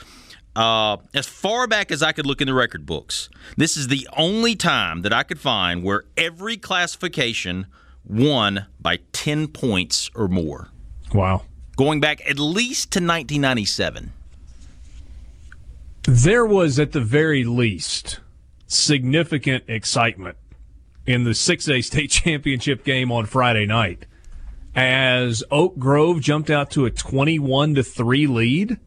[0.57, 4.09] Uh, as far back as I could look in the record books, this is the
[4.17, 7.67] only time that I could find where every classification
[8.05, 10.71] won by ten points or more.
[11.15, 11.43] Wow,
[11.77, 14.13] going back at least to 1997.
[16.11, 18.21] There was, at the very least,
[18.67, 20.39] significant excitement
[21.05, 24.07] in the 6A state championship game on Friday night
[24.75, 28.79] as Oak Grove jumped out to a 21 to 3 lead.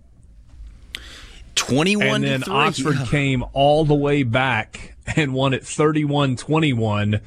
[1.53, 3.05] 21 and then Oxford yeah.
[3.05, 7.21] came all the way back and won at 31-21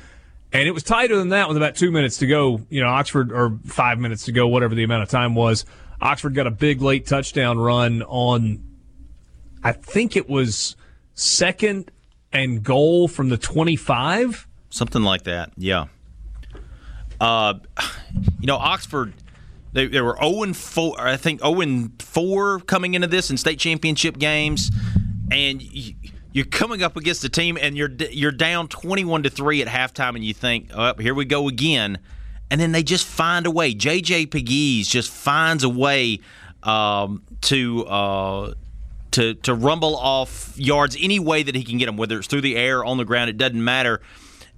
[0.53, 3.31] and it was tighter than that with about 2 minutes to go, you know, Oxford
[3.31, 5.65] or 5 minutes to go whatever the amount of time was.
[6.01, 8.74] Oxford got a big late touchdown run on
[9.65, 10.77] I think it was
[11.15, 11.91] second
[12.33, 14.47] and goal from the 25.
[14.71, 15.87] Something like that, yeah.
[17.21, 17.55] Uh,
[18.41, 19.15] you know, Oxford,
[19.73, 23.37] they, they were 0 and 4, I think 0 and 4 coming into this in
[23.37, 24.71] state championship games.
[25.31, 25.95] And you,
[26.33, 30.17] you're coming up against a team and you're you're down 21 to 3 at halftime
[30.17, 31.99] and you think, "Oh, here we go again."
[32.51, 33.73] And then they just find a way.
[33.73, 36.21] JJ Pegues just finds a way
[36.65, 38.55] um, to uh,
[39.15, 42.41] to to rumble off yards any way that he can get them, whether it's through
[42.41, 44.01] the air, on the ground, it doesn't matter.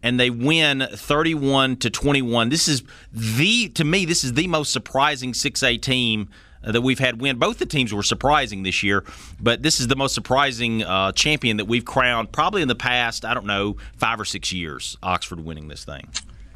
[0.02, 2.48] And they win 31 to 21.
[2.48, 2.82] This is
[3.12, 6.30] the to me this is the most surprising 6A team
[6.64, 7.38] uh, that we've had win.
[7.38, 9.04] Both the teams were surprising this year,
[9.38, 13.26] but this is the most surprising uh, champion that we've crowned probably in the past,
[13.26, 14.96] I don't know, five or six years.
[15.02, 16.08] Oxford winning this thing.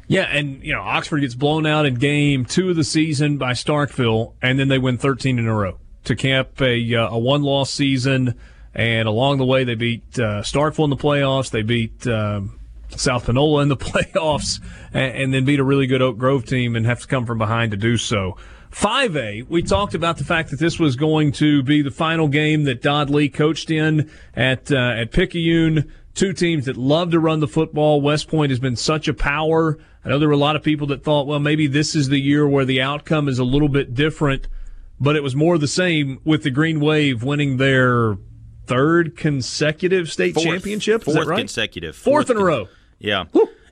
[0.07, 3.51] Yeah, and you know Oxford gets blown out in game two of the season by
[3.51, 7.43] Starkville, and then they win 13 in a row to camp a, uh, a one
[7.43, 8.35] loss season.
[8.73, 11.51] And along the way, they beat uh, Starkville in the playoffs.
[11.51, 12.57] They beat um,
[12.89, 14.61] South Panola in the playoffs,
[14.93, 17.37] and, and, then beat a really good Oak Grove team and have to come from
[17.37, 18.37] behind to do so.
[18.71, 22.63] 5A, we talked about the fact that this was going to be the final game
[22.63, 25.91] that Dodd Lee coached in at uh, at Picayune.
[26.13, 28.01] Two teams that love to run the football.
[28.01, 29.77] West Point has been such a power.
[30.03, 32.19] I know there were a lot of people that thought, well, maybe this is the
[32.19, 34.47] year where the outcome is a little bit different
[35.01, 38.17] but it was more the same with the Green Wave winning their
[38.67, 41.03] third consecutive state fourth, championship.
[41.03, 41.39] Fourth right?
[41.39, 41.95] consecutive.
[41.95, 42.67] Fourth, fourth in a row.
[42.99, 43.25] Yeah.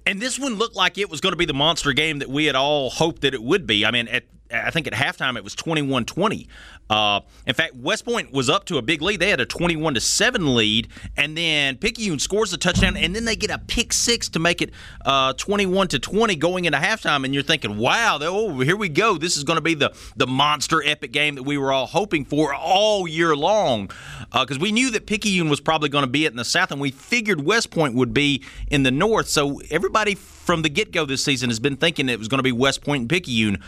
[0.05, 2.45] And this one looked like it was going to be the monster game that we
[2.45, 3.85] had all hoped that it would be.
[3.85, 6.49] I mean, at, I think at halftime it was 21 20.
[6.89, 9.19] Uh, in fact, West Point was up to a big lead.
[9.19, 13.25] They had a 21 to 7 lead, and then Picayune scores a touchdown, and then
[13.25, 14.71] they get a pick six to make it
[15.05, 17.25] uh, 21 to 20 going into halftime.
[17.25, 19.17] And you're thinking, wow, oh, here we go.
[19.17, 22.25] This is going to be the, the monster epic game that we were all hoping
[22.25, 23.91] for all year long.
[24.31, 26.71] Because uh, we knew that Picayune was probably going to be it in the South,
[26.71, 29.27] and we figured West Point would be in the North.
[29.27, 32.43] So everybody from the get go this season has been thinking it was going to
[32.43, 33.59] be West Point and Picayune.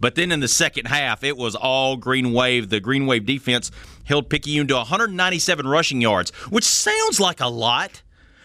[0.00, 2.68] But then in the second half, it was all Green Wave.
[2.68, 3.70] The Green Wave defense
[4.04, 8.02] held Picayune to 197 rushing yards, which sounds like a lot.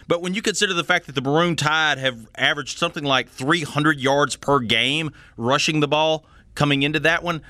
[0.08, 4.00] But when you consider the fact that the Maroon Tide have averaged something like 300
[4.00, 6.26] yards per game rushing the ball
[6.56, 7.42] coming into that one,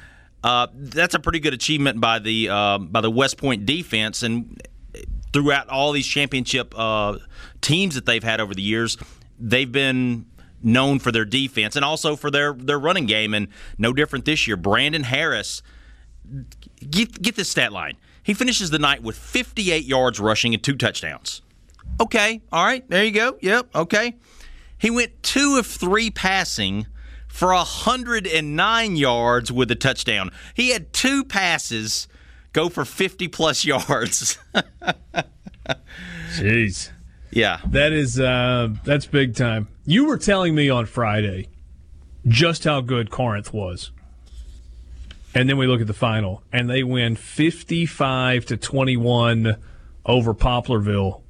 [0.44, 4.24] uh, that's a pretty good achievement by the uh, by the West Point defense.
[4.24, 4.62] And
[5.32, 7.18] throughout all these championship uh,
[7.62, 8.98] teams that they've had over the years,
[9.40, 10.26] they've been
[10.64, 13.34] known for their defense and also for their their running game.
[13.34, 13.48] And
[13.78, 14.58] no different this year.
[14.58, 15.62] Brandon Harris,
[16.90, 17.98] get get this stat line.
[18.24, 21.42] He finishes the night with 58 yards rushing and two touchdowns.
[22.00, 23.38] Okay, all right, there you go.
[23.42, 24.16] Yep, okay.
[24.78, 26.88] He went two of three passing
[27.28, 30.32] for 109 yards with a touchdown.
[30.54, 32.08] He had two passes
[32.54, 34.38] go for 50 plus yards.
[36.32, 36.92] Jeez.
[37.36, 37.60] Yeah.
[37.68, 39.68] That is uh, that's big time.
[39.86, 41.50] You were telling me on Friday
[42.28, 43.92] just how good Corinth was.
[45.36, 49.56] And then we look at the final and they win 55 to 21
[50.06, 51.22] over Poplarville.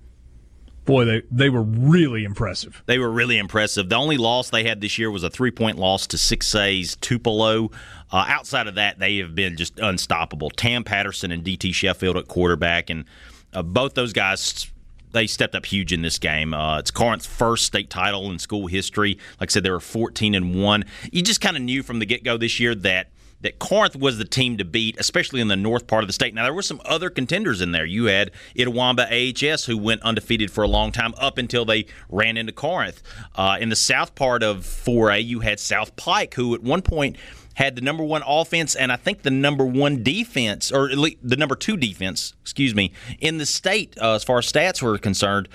[0.86, 2.84] Boy, they, they were really impressive.
[2.86, 3.88] They were really impressive.
[3.88, 7.72] The only loss they had this year was a three point loss to 6A's Tupelo.
[8.12, 10.50] Uh, outside of that, they have been just unstoppable.
[10.50, 13.06] Tam Patterson and DT Sheffield at quarterback, and
[13.54, 14.70] uh, both those guys
[15.14, 16.54] they stepped up huge in this game.
[16.54, 19.18] Uh, it's Corinth's first state title in school history.
[19.40, 20.84] Like I said, they were 14 and one.
[21.12, 23.10] You just kind of knew from the get go this year that
[23.44, 26.34] that Corinth was the team to beat, especially in the north part of the state.
[26.34, 27.86] Now there were some other contenders in there.
[27.86, 32.38] You had Itawamba AHS, who went undefeated for a long time up until they ran
[32.38, 33.04] into Corinth.
[33.36, 37.18] Uh, in the south part of 4A, you had South Pike, who at one point
[37.56, 41.18] had the number one offense and I think the number one defense, or at least
[41.22, 44.98] the number two defense, excuse me, in the state uh, as far as stats were
[44.98, 45.50] concerned.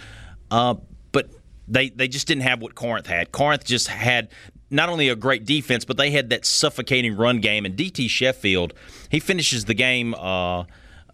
[0.50, 0.74] Uh,
[1.12, 1.30] but
[1.66, 3.32] they they just didn't have what Corinth had.
[3.32, 4.28] Corinth just had
[4.70, 7.64] not only a great defense, but they had that suffocating run game.
[7.64, 8.74] And DT Sheffield,
[9.10, 10.14] he finishes the game.
[10.14, 10.64] Uh,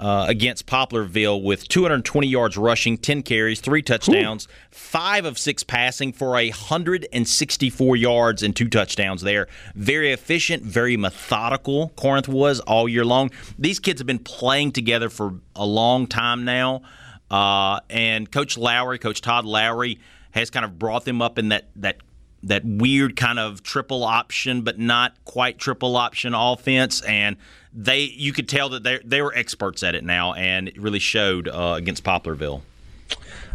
[0.01, 4.51] uh, against Poplarville with 220 yards rushing, 10 carries, three touchdowns, Ooh.
[4.71, 9.47] five of six passing for 164 yards and two touchdowns there.
[9.75, 13.31] Very efficient, very methodical, Corinth was all year long.
[13.59, 16.83] These kids have been playing together for a long time now.
[17.31, 19.99] Uh, and Coach Lowry, Coach Todd Lowry,
[20.33, 21.99] has kind of brought them up in that, that
[22.45, 27.01] that weird kind of triple option, but not quite triple option offense.
[27.03, 27.37] And
[27.75, 30.99] they you could tell that they they were experts at it now, and it really
[30.99, 32.63] showed uh, against Poplarville.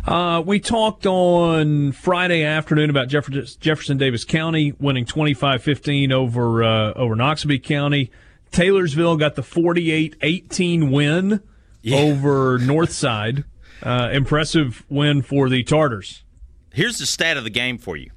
[0.05, 7.15] Uh, we talked on Friday afternoon about Jefferson Davis County winning 25-15 over uh, over
[7.15, 8.11] Noxubee County.
[8.51, 11.41] Taylorsville got the 48-18 win
[11.81, 11.97] yeah.
[11.97, 13.43] over Northside.
[13.83, 16.23] Uh, impressive win for the Tartars.
[16.73, 18.11] Here's the stat of the game for you.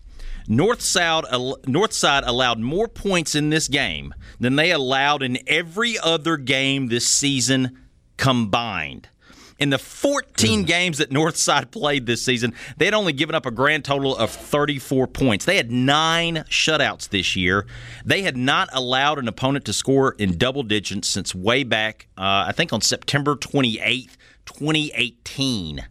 [0.49, 1.25] Northside,
[1.65, 7.07] Northside allowed more points in this game than they allowed in every other game this
[7.07, 7.79] season
[8.17, 9.09] combined.
[9.59, 13.53] In the 14 games that Northside played this season, they had only given up a
[13.53, 15.45] grand total of 34 points.
[15.45, 17.67] They had nine shutouts this year.
[18.05, 22.47] They had not allowed an opponent to score in double digits since way back, uh,
[22.49, 24.17] I think on September 28th,
[24.47, 25.87] 2018.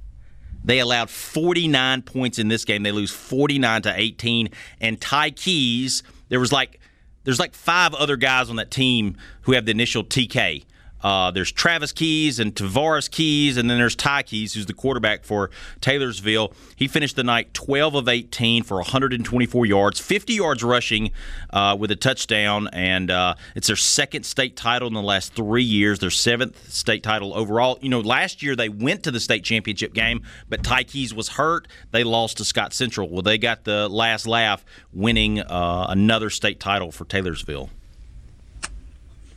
[0.64, 2.84] They allowed 49 points in this game.
[2.84, 4.50] They lose 49 to 18.
[4.80, 6.80] And Ty Keys, there was like
[7.24, 10.66] there's like five other guys on that team who have the initial TK.
[11.04, 15.24] Uh, there's Travis Keys and Tavares Keys, and then there's Ty Keys, who's the quarterback
[15.24, 15.50] for
[15.82, 16.54] Taylorsville.
[16.76, 21.12] He finished the night 12 of 18 for 124 yards, 50 yards rushing
[21.52, 25.64] uh, with a touchdown, and uh, it's their second state title in the last three
[25.64, 27.78] years, their seventh state title overall.
[27.82, 31.30] You know, last year they went to the state championship game, but Ty Keys was
[31.30, 31.68] hurt.
[31.92, 33.10] They lost to Scott Central.
[33.10, 37.70] Well, they got the last laugh winning uh, another state title for Taylorsville.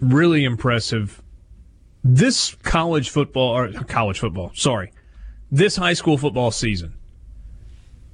[0.01, 1.23] Really impressive
[2.05, 4.93] this college football or college football, sorry,
[5.51, 6.95] this high school football season.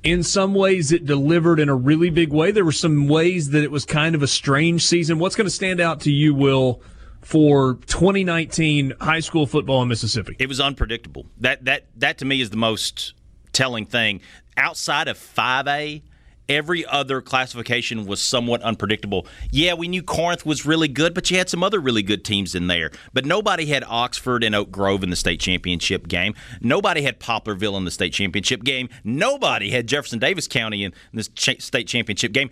[0.03, 2.53] In some ways, it delivered in a really big way.
[2.53, 5.19] There were some ways that it was kind of a strange season.
[5.19, 6.81] What's going to stand out to you, Will,
[7.21, 10.37] for 2019 high school football in Mississippi?
[10.39, 11.27] It was unpredictable.
[11.39, 13.13] That that that to me is the most
[13.53, 14.23] telling thing.
[14.57, 16.03] Outside of 5A,
[16.51, 19.27] every other classification was somewhat unpredictable.
[19.53, 22.55] Yeah, we knew Corinth was really good, but you had some other really good teams
[22.55, 22.91] in there.
[23.13, 26.35] But nobody had Oxford and Oak Grove in the state championship game.
[26.61, 28.89] Nobody had Poplarville in the state championship game.
[29.05, 32.51] Nobody had Jefferson Davis County in the state championship game.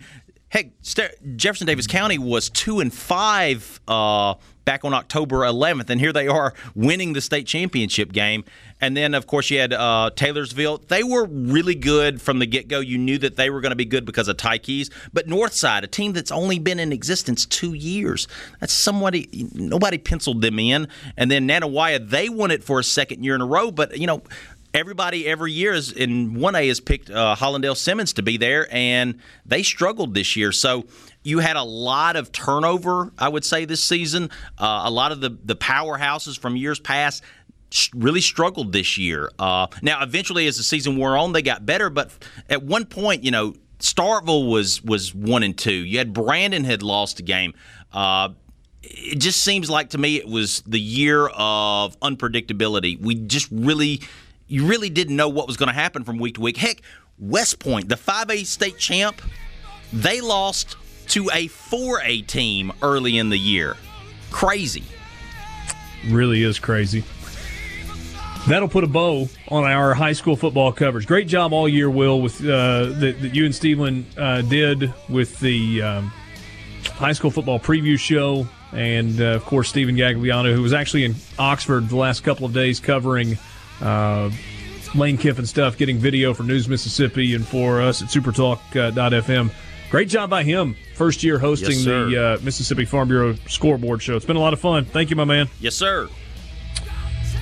[0.49, 0.71] Heck,
[1.35, 4.33] Jefferson Davis County was two and five uh,
[4.65, 8.43] back on October 11th, and here they are winning the state championship game.
[8.81, 10.79] And then, of course, you had uh, Taylorsville.
[10.87, 12.79] They were really good from the get go.
[12.79, 14.89] You knew that they were going to be good because of Ty Keys.
[15.13, 18.27] But Northside, a team that's only been in existence two years,
[18.59, 20.87] that's somebody nobody penciled them in.
[21.17, 23.71] And then Nanih they won it for a second year in a row.
[23.71, 24.23] But you know,
[24.73, 29.19] everybody every year is in 1A has picked uh, Hollandale Simmons to be there, and
[29.45, 30.51] they struggled this year.
[30.51, 30.85] So
[31.23, 34.29] you had a lot of turnover, I would say, this season.
[34.57, 37.23] Uh, a lot of the, the powerhouses from years past
[37.93, 39.29] really struggled this year.
[39.37, 42.11] Uh, now, eventually, as the season wore on, they got better, but
[42.49, 45.71] at one point, you know, Starkville was was one and two.
[45.71, 47.53] You had Brandon had lost a game.
[47.93, 48.29] Uh,
[48.81, 52.99] it just seems like to me it was the year of unpredictability.
[52.99, 54.01] We just really
[54.49, 56.57] you really didn't know what was going to happen from week to week.
[56.57, 56.81] Heck,
[57.17, 59.21] West Point, the 5A state champ,
[59.93, 60.75] they lost
[61.09, 63.77] to a 4A team early in the year.
[64.31, 64.83] Crazy.
[66.07, 67.03] Really is crazy.
[68.47, 71.05] That'll put a bow on our high school football coverage.
[71.05, 75.39] Great job all year, Will, with uh, that, that you and Steven uh, did with
[75.39, 76.11] the um,
[76.85, 78.47] high school football preview show.
[78.71, 82.53] And, uh, of course, Stephen Gagliano, who was actually in Oxford the last couple of
[82.53, 83.37] days covering–
[83.81, 84.31] uh,
[84.95, 89.49] Lane Kiffin stuff, getting video for News Mississippi and for us at supertalk.fm.
[89.49, 89.53] Uh,
[89.89, 90.75] Great job by him.
[90.93, 94.15] First year hosting yes, the uh, Mississippi Farm Bureau scoreboard show.
[94.15, 94.85] It's been a lot of fun.
[94.85, 95.49] Thank you, my man.
[95.59, 96.07] Yes, sir.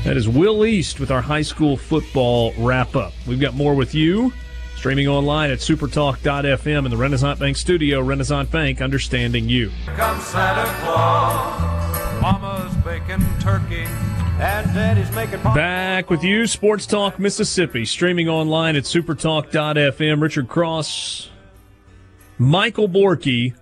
[0.05, 3.13] That is Will East with our high school football wrap up.
[3.27, 4.31] We've got more with you
[4.77, 7.99] streaming online at supertalk.fm in the Renaissance Bank studio.
[7.99, 9.71] Renaissance Bank, understanding you.
[9.88, 13.88] Come Santa Claus, Mama's baking turkey.
[15.55, 20.21] Back with you, Sports Talk Mississippi, streaming online at supertalk.fm.
[20.21, 21.31] Richard Cross,
[22.38, 23.55] Michael Borky,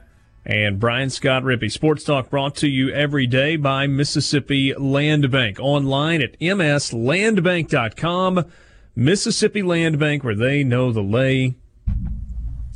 [0.45, 1.71] and Brian Scott Rippee.
[1.71, 5.59] Sports Talk brought to you every day by Mississippi Land Bank.
[5.61, 8.45] Online at mslandbank.com.
[8.97, 11.55] Mississippi Land Bank, where they know the lay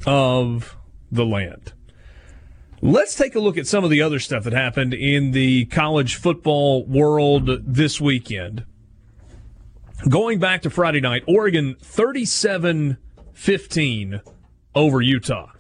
[0.06, 0.78] of
[1.12, 1.74] the land.
[2.82, 6.16] Let's take a look at some of the other stuff that happened in the college
[6.16, 8.66] football world this weekend.
[10.08, 12.98] Going back to Friday night, Oregon 37
[13.34, 14.22] 15
[14.76, 15.52] over Utah.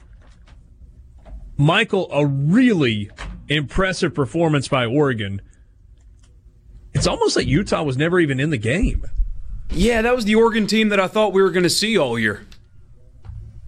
[1.57, 3.09] Michael, a really
[3.49, 5.41] impressive performance by Oregon.
[6.93, 9.05] It's almost like Utah was never even in the game.
[9.71, 12.17] Yeah, that was the Oregon team that I thought we were going to see all
[12.17, 12.45] year.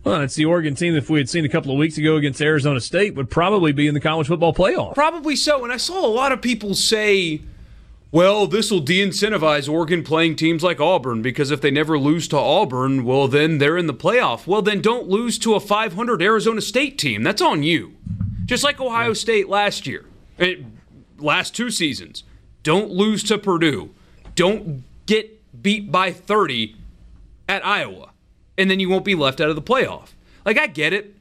[0.04, 2.16] Well, it's the Oregon team that if we had seen a couple of weeks ago
[2.16, 4.96] against Arizona State would probably be in the college football playoff.
[4.96, 5.64] Probably so.
[5.64, 7.42] And I saw a lot of people say,
[8.12, 12.28] well, this will de incentivize Oregon playing teams like Auburn because if they never lose
[12.30, 14.48] to Auburn, well, then they're in the playoff.
[14.48, 17.22] Well, then don't lose to a 500 Arizona State team.
[17.22, 17.96] That's on you.
[18.46, 19.14] Just like Ohio yeah.
[19.14, 20.06] State last year,
[20.40, 20.56] eh,
[21.20, 22.24] last two seasons.
[22.64, 23.92] Don't lose to Purdue.
[24.36, 26.76] Don't get beat by 30
[27.48, 28.11] at Iowa
[28.62, 30.10] and then you won't be left out of the playoff.
[30.46, 31.16] Like, I get it.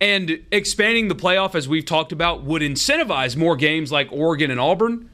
[0.00, 4.60] And expanding the playoff, as we've talked about, would incentivize more games like Oregon and
[4.60, 5.10] Auburn,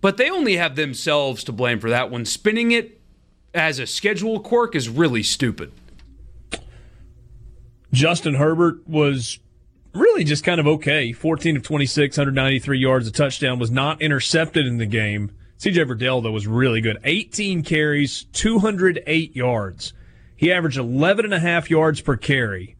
[0.00, 2.24] but they only have themselves to blame for that one.
[2.24, 3.02] Spinning it
[3.52, 5.72] as a schedule quirk is really stupid.
[7.92, 9.40] Justin Herbert was
[9.92, 11.12] really just kind of okay.
[11.12, 15.32] 14 of 26, 193 yards, a touchdown, was not intercepted in the game.
[15.58, 16.98] CJ Verdell, though, was really good.
[17.04, 19.92] 18 carries, 208 yards.
[20.40, 22.74] He averaged 11 and a half yards per carry.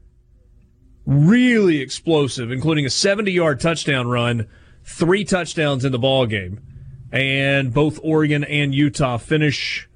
[1.04, 4.48] Really explosive, including a 70 yard touchdown run,
[4.82, 6.62] three touchdowns in the ball game.
[7.12, 9.90] And both Oregon and Utah finish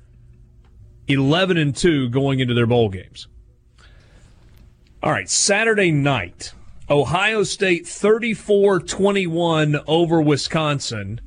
[1.08, 3.28] 11 and 2 going into their bowl games.
[5.02, 6.52] All right, Saturday night,
[6.90, 11.18] Ohio State 34 21 over Wisconsin.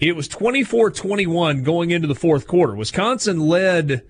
[0.00, 2.74] It was 24 21 going into the fourth quarter.
[2.74, 4.02] Wisconsin led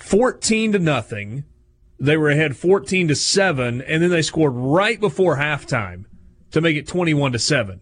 [0.00, 1.44] 14 to nothing.
[1.98, 6.06] They were ahead 14 to 7 and then they scored right before halftime
[6.50, 7.80] to make it 21 to 7.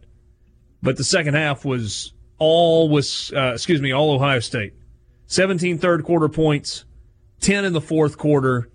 [0.82, 4.74] But the second half was all was uh, excuse me, all Ohio State.
[5.26, 6.84] 17 third quarter points,
[7.40, 8.70] 10 in the fourth quarter.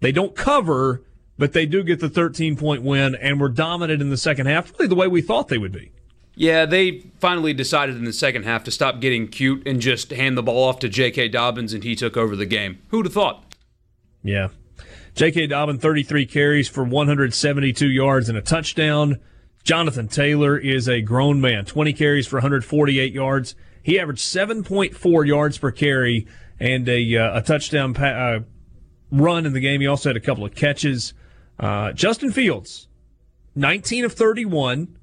[0.00, 1.04] They don't cover,
[1.38, 4.72] but they do get the 13 point win and were dominant in the second half,
[4.72, 5.92] really the way we thought they would be.
[6.38, 10.38] Yeah, they finally decided in the second half to stop getting cute and just hand
[10.38, 11.30] the ball off to J.K.
[11.30, 12.78] Dobbins, and he took over the game.
[12.90, 13.56] Who'd have thought?
[14.22, 14.50] Yeah.
[15.16, 15.48] J.K.
[15.48, 19.18] Dobbins, 33 carries for 172 yards and a touchdown.
[19.64, 23.56] Jonathan Taylor is a grown man, 20 carries for 148 yards.
[23.82, 26.28] He averaged 7.4 yards per carry
[26.60, 28.40] and a, uh, a touchdown pa- uh,
[29.10, 29.80] run in the game.
[29.80, 31.14] He also had a couple of catches.
[31.58, 32.86] Uh, Justin Fields,
[33.56, 34.97] 19 of 31,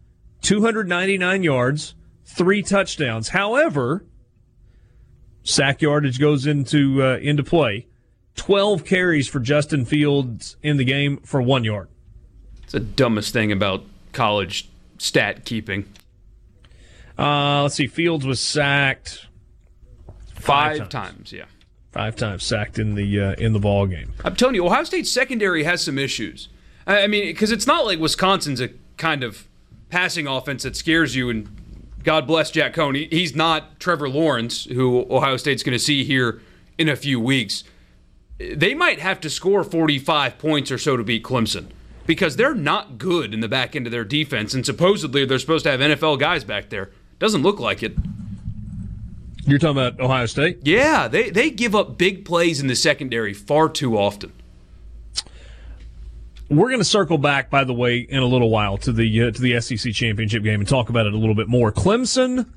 [0.46, 3.30] 299 yards, three touchdowns.
[3.30, 4.06] However,
[5.44, 7.88] sack yardage goes into uh, into play.
[8.36, 11.88] 12 carries for Justin Fields in the game for one yard.
[12.62, 14.70] It's the dumbest thing about college
[15.00, 15.92] stat keeping.
[17.18, 17.88] Uh, let's see.
[17.88, 19.26] Fields was sacked
[20.28, 20.90] five, times.
[20.90, 21.32] times.
[21.32, 21.46] Yeah,
[21.92, 24.14] five times sacked in the uh, in the ball game.
[24.24, 26.50] I'm telling you, Ohio State's secondary has some issues.
[26.86, 29.48] I mean, because it's not like Wisconsin's a kind of
[29.90, 31.30] passing offense that scares you.
[31.30, 31.50] And
[32.04, 33.12] God bless Jack Coan.
[33.12, 36.42] He's not Trevor Lawrence, who Ohio State's going to see here
[36.78, 37.64] in a few weeks.
[38.38, 41.68] They might have to score 45 points or so to beat Clemson
[42.06, 44.54] because they're not good in the back end of their defense.
[44.54, 46.92] And supposedly they're supposed to have NFL guys back there.
[47.18, 47.96] Doesn't look like it.
[49.48, 50.60] You're talking about Ohio State?
[50.64, 54.34] Yeah, they, they give up big plays in the secondary far too often.
[56.50, 59.32] We're going to circle back, by the way, in a little while to the uh,
[59.32, 61.72] to the SEC championship game and talk about it a little bit more.
[61.72, 62.52] Clemson,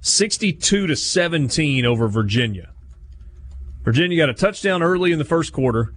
[0.00, 2.70] sixty-two to seventeen over Virginia.
[3.82, 5.92] Virginia got a touchdown early in the first quarter,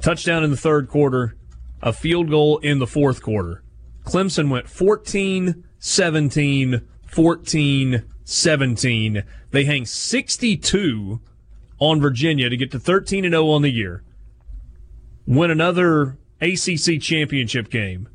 [0.00, 1.36] touchdown in the third quarter,
[1.82, 3.62] a field goal in the fourth quarter.
[4.04, 9.22] Clemson went 14 17, 14 17.
[9.50, 11.20] They hang 62
[11.78, 14.04] on Virginia to get to 13 and 0 on the year.
[15.26, 18.08] Win another ACC championship game.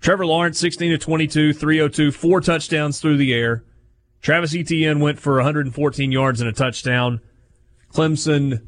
[0.00, 3.64] Trevor Lawrence 16 to 22, 302, four touchdowns through the air.
[4.22, 7.20] Travis Etienne went for 114 yards and a touchdown.
[7.92, 8.66] Clemson,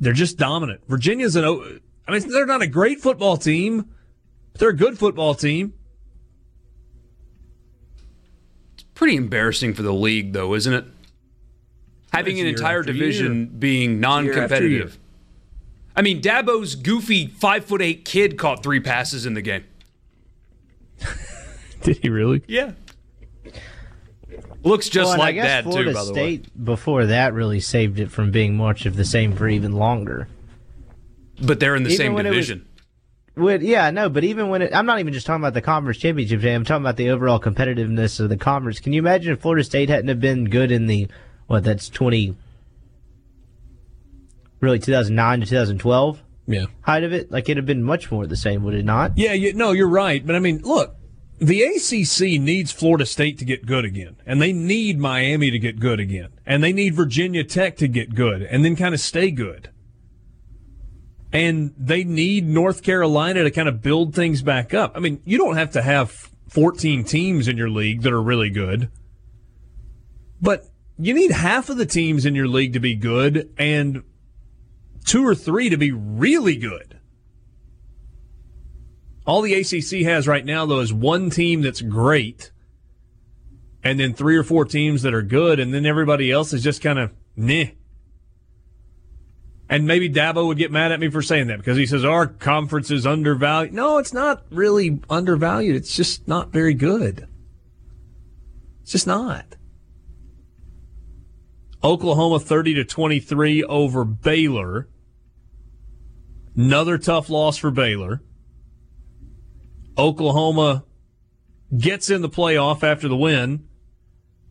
[0.00, 0.82] they're just dominant.
[0.88, 1.44] Virginia's an,
[2.06, 3.88] I mean, they're not a great football team,
[4.52, 5.74] but they're a good football team.
[8.74, 10.84] It's pretty embarrassing for the league, though, isn't it?
[12.12, 13.46] Having an entire division year.
[13.46, 14.98] being non-competitive.
[15.96, 19.64] I mean, Dabo's goofy five foot eight kid caught three passes in the game.
[21.82, 22.42] Did he really?
[22.46, 22.72] Yeah.
[24.62, 25.94] Looks just Well, like that Florida too.
[25.94, 29.32] By the way, State before that really saved it from being much of the same
[29.36, 30.28] for even longer.
[31.40, 32.66] but they're in the Even same when was- division.
[33.36, 35.98] With, yeah, no, but even when it, I'm not even just talking about the conference
[35.98, 36.56] championship game.
[36.56, 38.80] I'm talking about the overall competitiveness of the conference.
[38.80, 41.06] Can you imagine if Florida State hadn't have been good in the
[41.46, 41.62] what?
[41.62, 42.34] That's 20,
[44.60, 46.66] really 2009 to 2012 Yeah.
[46.82, 47.30] height of it.
[47.30, 49.12] Like it'd have been much more the same, would it not?
[49.16, 50.24] Yeah, you, no, you're right.
[50.26, 50.96] But I mean, look,
[51.38, 55.78] the ACC needs Florida State to get good again, and they need Miami to get
[55.78, 59.30] good again, and they need Virginia Tech to get good, and then kind of stay
[59.30, 59.68] good.
[61.32, 64.92] And they need North Carolina to kind of build things back up.
[64.96, 68.48] I mean, you don't have to have 14 teams in your league that are really
[68.48, 68.88] good,
[70.40, 70.64] but
[70.98, 74.02] you need half of the teams in your league to be good and
[75.06, 77.00] two or three to be really good.
[79.26, 82.52] All the ACC has right now, though, is one team that's great,
[83.82, 86.82] and then three or four teams that are good, and then everybody else is just
[86.82, 87.70] kind of meh.
[89.68, 92.28] And maybe Dabo would get mad at me for saying that because he says our
[92.28, 93.74] conference is undervalued.
[93.74, 95.74] No, it's not really undervalued.
[95.74, 97.26] It's just not very good.
[98.82, 99.56] It's just not.
[101.82, 104.88] Oklahoma 30 to 23 over Baylor.
[106.56, 108.22] Another tough loss for Baylor.
[109.98, 110.84] Oklahoma
[111.76, 113.68] gets in the playoff after the win,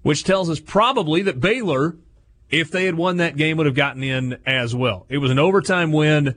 [0.04, 1.98] which tells us probably that Baylor,
[2.50, 5.06] if they had won that game, would have gotten in as well.
[5.10, 6.36] It was an overtime win.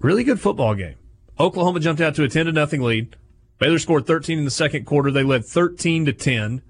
[0.00, 0.96] Really good football game.
[1.40, 3.16] Oklahoma jumped out to a 10 to nothing lead.
[3.58, 5.10] Baylor scored 13 in the second quarter.
[5.10, 6.62] They led 13 to 10.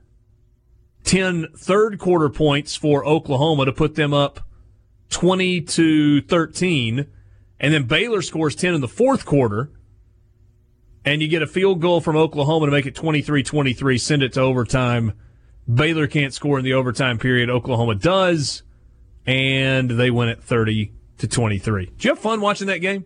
[1.02, 4.40] 10 third quarter points for Oklahoma to put them up
[5.14, 7.06] 20 to 13.
[7.60, 9.70] And then Baylor scores 10 in the fourth quarter.
[11.04, 14.32] And you get a field goal from Oklahoma to make it 23 23, send it
[14.32, 15.12] to overtime.
[15.72, 17.48] Baylor can't score in the overtime period.
[17.48, 18.62] Oklahoma does.
[19.24, 21.86] And they win it 30 to 23.
[21.86, 23.04] Did you have fun watching that game?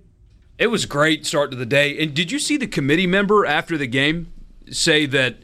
[0.56, 2.02] It was great start to the day.
[2.02, 4.32] And did you see the committee member after the game
[4.70, 5.36] say that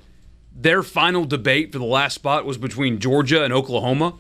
[0.53, 4.19] their final debate for the last spot was between Georgia and Oklahoma?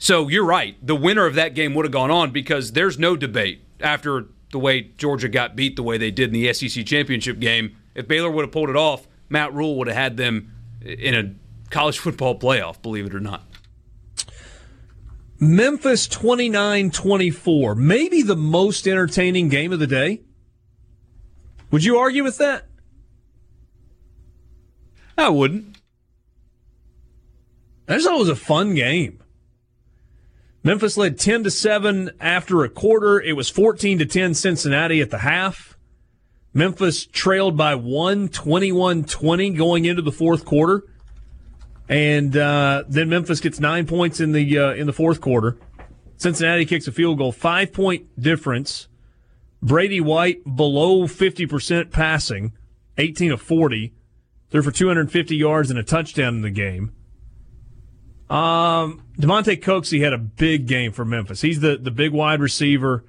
[0.00, 0.74] So you're right.
[0.84, 4.58] The winner of that game would have gone on because there's no debate after the
[4.58, 7.76] way Georgia got beat the way they did in the SEC championship game.
[7.94, 11.34] If Baylor would have pulled it off, Matt Rhule would have had them in a
[11.70, 13.44] college football playoff, believe it or not.
[15.38, 17.74] Memphis 29 24.
[17.74, 20.22] Maybe the most entertaining game of the day.
[21.70, 22.66] Would you argue with that?
[25.18, 25.76] I wouldn't.
[27.86, 29.22] I just thought it was a fun game.
[30.62, 33.20] Memphis led 10 to 7 after a quarter.
[33.20, 35.78] It was 14 to 10 Cincinnati at the half.
[36.52, 40.84] Memphis trailed by 1, 21 20 going into the fourth quarter.
[41.88, 45.58] And uh, then Memphis gets nine points in the uh, in the fourth quarter.
[46.18, 48.86] Cincinnati kicks a field goal, five point difference.
[49.62, 52.52] Brady White below 50% passing,
[52.96, 53.92] 18 of 40.
[54.50, 56.92] Threw for 250 yards and a touchdown in the game.
[58.30, 61.40] Um, Damonte Coxie had a big game for Memphis.
[61.40, 63.04] He's the, the big wide receiver,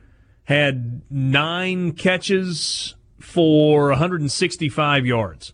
[0.45, 5.53] had nine catches for 165 yards.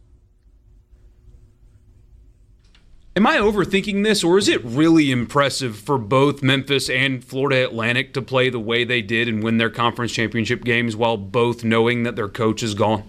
[3.17, 8.13] Am I overthinking this, or is it really impressive for both Memphis and Florida Atlantic
[8.13, 12.03] to play the way they did and win their conference championship games while both knowing
[12.03, 13.03] that their coach is gone?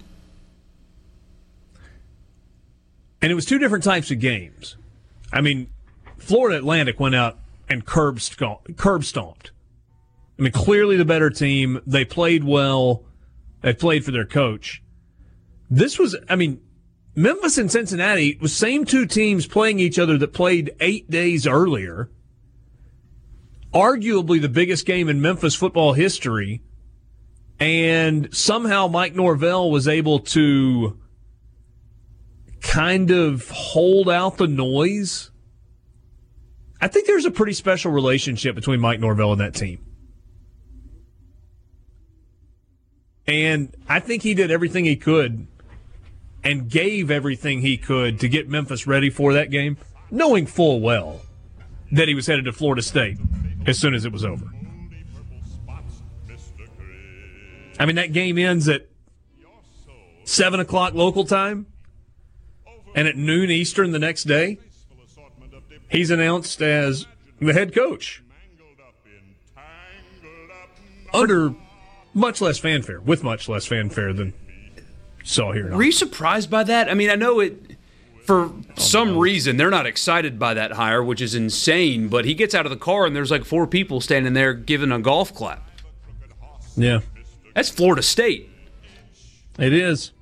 [3.20, 4.76] And it was two different types of games.
[5.30, 5.68] I mean,
[6.18, 7.38] Florida Atlantic went out
[7.68, 8.20] and curb,
[8.76, 9.52] curb stomped.
[10.38, 11.80] I mean, clearly the better team.
[11.86, 13.04] They played well.
[13.62, 14.82] They played for their coach.
[15.70, 16.60] This was, I mean,
[17.14, 22.10] Memphis and Cincinnati was same two teams playing each other that played eight days earlier.
[23.74, 26.62] Arguably the biggest game in Memphis football history.
[27.58, 30.98] And somehow Mike Norvell was able to
[32.60, 35.32] kind of hold out the noise.
[36.80, 39.84] I think there's a pretty special relationship between Mike Norvell and that team.
[43.26, 45.46] And I think he did everything he could
[46.42, 49.76] and gave everything he could to get Memphis ready for that game,
[50.10, 51.20] knowing full well
[51.92, 53.18] that he was headed to Florida State
[53.66, 54.46] as soon as it was over.
[57.78, 58.88] I mean, that game ends at
[60.24, 61.66] 7 o'clock local time
[62.94, 64.58] and at noon Eastern the next day.
[65.90, 67.06] He's announced as
[67.40, 68.22] the head coach.
[71.14, 71.54] Under
[72.12, 74.34] much less fanfare, with much less fanfare than
[75.24, 75.70] saw here.
[75.74, 76.90] Were you surprised by that?
[76.90, 77.76] I mean, I know it.
[78.24, 82.08] For oh, some reason, they're not excited by that hire, which is insane.
[82.08, 84.92] But he gets out of the car and there's like four people standing there giving
[84.92, 85.66] a golf clap.
[86.76, 87.00] Yeah,
[87.54, 88.50] that's Florida State.
[89.58, 90.12] It is.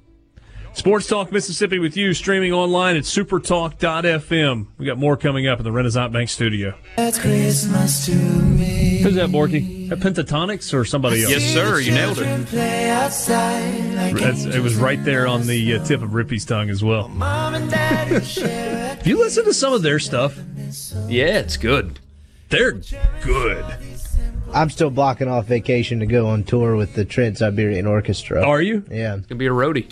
[0.77, 4.67] Sports Talk Mississippi with you, streaming online at supertalk.fm.
[4.77, 6.75] We got more coming up in the Renaissance Bank studio.
[6.99, 8.99] That's Christmas to me.
[8.99, 9.89] Who's that, Borky?
[9.89, 11.33] That Pentatonix or somebody else?
[11.33, 11.81] Yes, sir.
[11.81, 12.47] You nailed it.
[12.51, 13.27] That's,
[14.45, 17.09] it was right there on the uh, tip of Rippee's tongue as well.
[17.09, 20.39] Have you listened to some of their stuff?
[21.09, 22.01] Yeah, it's good.
[22.51, 22.73] They're
[23.23, 23.65] good.
[24.53, 28.47] I'm still blocking off vacation to go on tour with the Trans Siberian Orchestra.
[28.47, 28.85] Are you?
[28.91, 29.17] Yeah.
[29.17, 29.91] It's gonna be a roadie.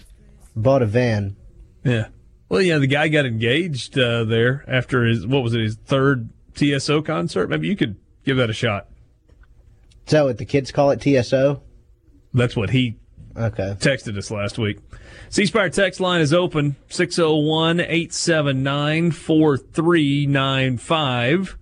[0.56, 1.36] Bought a van.
[1.84, 2.06] Yeah.
[2.48, 6.28] Well, yeah, the guy got engaged uh, there after his what was it his third
[6.54, 7.50] TSO concert.
[7.50, 8.88] Maybe you could give that a shot.
[10.06, 11.00] Is that what the kids call it?
[11.00, 11.60] TSO.
[12.32, 12.98] That's what he
[13.36, 14.78] okay texted us last week.
[15.30, 21.58] C Spire text line is open 601 879 4395.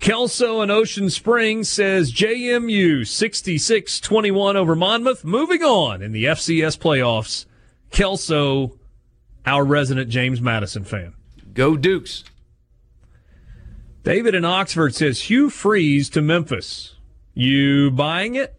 [0.00, 5.24] Kelso in Ocean Springs says JMU 66 21 over Monmouth.
[5.24, 7.44] Moving on in the FCS playoffs.
[7.90, 8.78] Kelso,
[9.44, 11.12] our resident James Madison fan.
[11.52, 12.24] Go Dukes.
[14.02, 16.94] David in Oxford says Hugh Freeze to Memphis.
[17.34, 18.54] You buying it?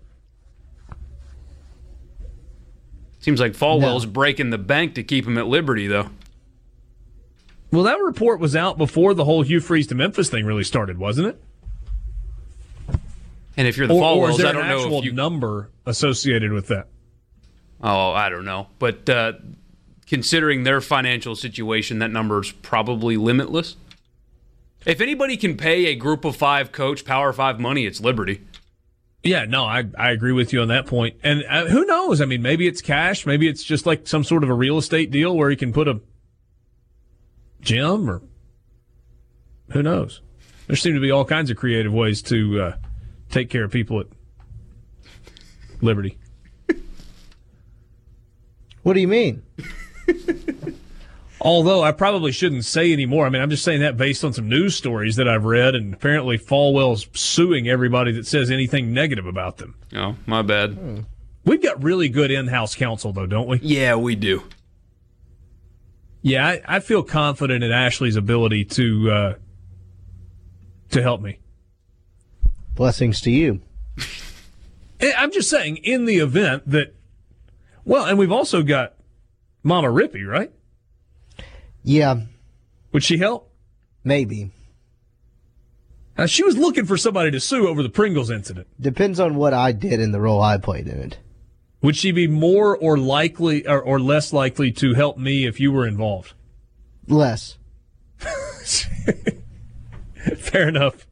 [3.19, 4.11] Seems like Falwell's no.
[4.11, 6.09] breaking the bank to keep him at Liberty, though.
[7.71, 10.97] Well, that report was out before the whole Hugh Freeze to Memphis thing really started,
[10.97, 11.41] wasn't it?
[13.55, 15.13] And if you're the or, Falwells, or is there I don't know actual if you
[15.13, 16.87] number associated with that.
[17.81, 19.33] Oh, I don't know, but uh,
[20.05, 23.75] considering their financial situation, that number is probably limitless.
[24.85, 28.41] If anybody can pay a Group of Five coach Power Five money, it's Liberty.
[29.23, 31.15] Yeah, no, I I agree with you on that point.
[31.23, 32.21] And uh, who knows?
[32.21, 33.25] I mean, maybe it's cash.
[33.25, 35.87] Maybe it's just like some sort of a real estate deal where he can put
[35.87, 35.99] a
[37.61, 38.21] gym or
[39.71, 40.21] who knows.
[40.67, 42.75] There seem to be all kinds of creative ways to uh,
[43.29, 44.07] take care of people at
[45.81, 46.17] Liberty.
[48.83, 49.43] What do you mean?
[51.41, 53.25] Although I probably shouldn't say anymore.
[53.25, 55.93] I mean, I'm just saying that based on some news stories that I've read, and
[55.93, 59.75] apparently Falwell's suing everybody that says anything negative about them.
[59.95, 60.73] Oh, my bad.
[60.73, 60.99] Hmm.
[61.43, 63.59] We've got really good in-house counsel, though, don't we?
[63.61, 64.43] Yeah, we do.
[66.21, 69.33] Yeah, I, I feel confident in Ashley's ability to uh,
[70.91, 71.39] to help me.
[72.75, 73.61] Blessings to you.
[74.99, 76.93] Eh, I'm just saying, in the event that,
[77.83, 78.93] well, and we've also got
[79.63, 80.51] Mama Rippee, right?
[81.83, 82.21] Yeah.
[82.91, 83.51] Would she help?
[84.03, 84.51] Maybe.
[86.17, 88.67] Now, she was looking for somebody to sue over the Pringles incident.
[88.79, 91.17] Depends on what I did in the role I played in it.
[91.81, 95.71] Would she be more or likely or, or less likely to help me if you
[95.71, 96.33] were involved?
[97.07, 97.57] Less.
[100.37, 101.07] Fair enough.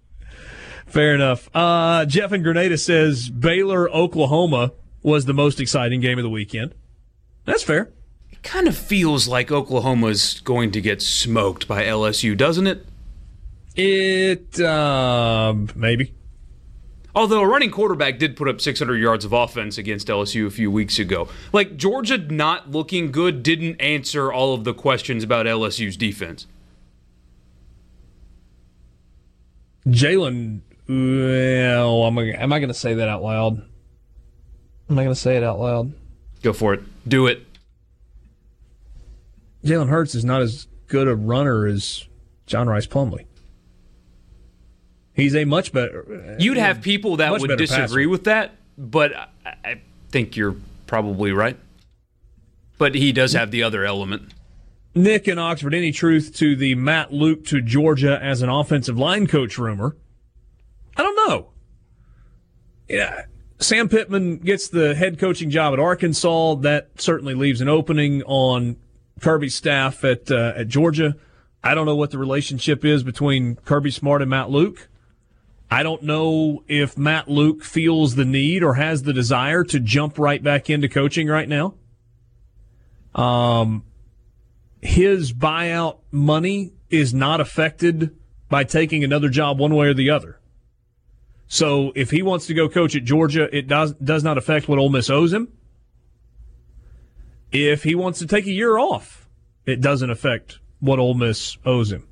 [0.86, 1.50] Fair enough.
[1.56, 6.76] Uh, Jeff in Grenada says Baylor, Oklahoma was the most exciting game of the weekend.
[7.46, 7.92] That's fair.
[8.32, 12.86] It kind of feels like Oklahoma's going to get smoked by LSU, doesn't it?
[13.76, 16.14] It, uh, maybe.
[17.20, 20.72] Although a running quarterback did put up 600 yards of offense against LSU a few
[20.72, 21.28] weeks ago.
[21.52, 26.48] Like, Georgia not looking good didn't answer all of the questions about LSU's defense.
[29.86, 33.66] Jalen, well, am I, am I going to say that out loud?
[34.90, 35.92] Am I going to say it out loud?
[36.42, 36.80] Go for it.
[37.06, 37.46] Do it.
[39.66, 42.08] Jalen Hurts is not as good a runner as
[42.46, 43.26] John Rice Plumlee.
[45.20, 46.36] He's a much better.
[46.40, 48.10] You'd have people that would disagree passer.
[48.10, 49.28] with that, but I,
[49.64, 50.56] I think you're
[50.88, 51.58] probably right.
[52.78, 54.34] But he does have the other element.
[54.96, 59.28] Nick in Oxford, any truth to the Matt Luke to Georgia as an offensive line
[59.28, 59.96] coach rumor?
[60.98, 61.50] I don't know.
[62.88, 63.26] Yeah,
[63.60, 66.56] Sam Pittman gets the head coaching job at Arkansas.
[66.56, 68.78] That certainly leaves an opening on
[69.22, 71.16] Kirby's staff at uh, at Georgia.
[71.64, 74.89] I don't know what the relationship is between Kirby Smart and Matt Luke.
[75.72, 80.18] I don't know if Matt Luke feels the need or has the desire to jump
[80.18, 81.76] right back into coaching right now.
[83.14, 83.84] Um,
[84.82, 88.16] his buyout money is not affected
[88.50, 90.40] by taking another job one way or the other.
[91.48, 94.80] So if he wants to go coach at Georgia, it does does not affect what
[94.80, 95.52] Ole Miss owes him.
[97.52, 99.28] If he wants to take a year off,
[99.66, 102.08] it doesn't affect what Ole Miss owes him.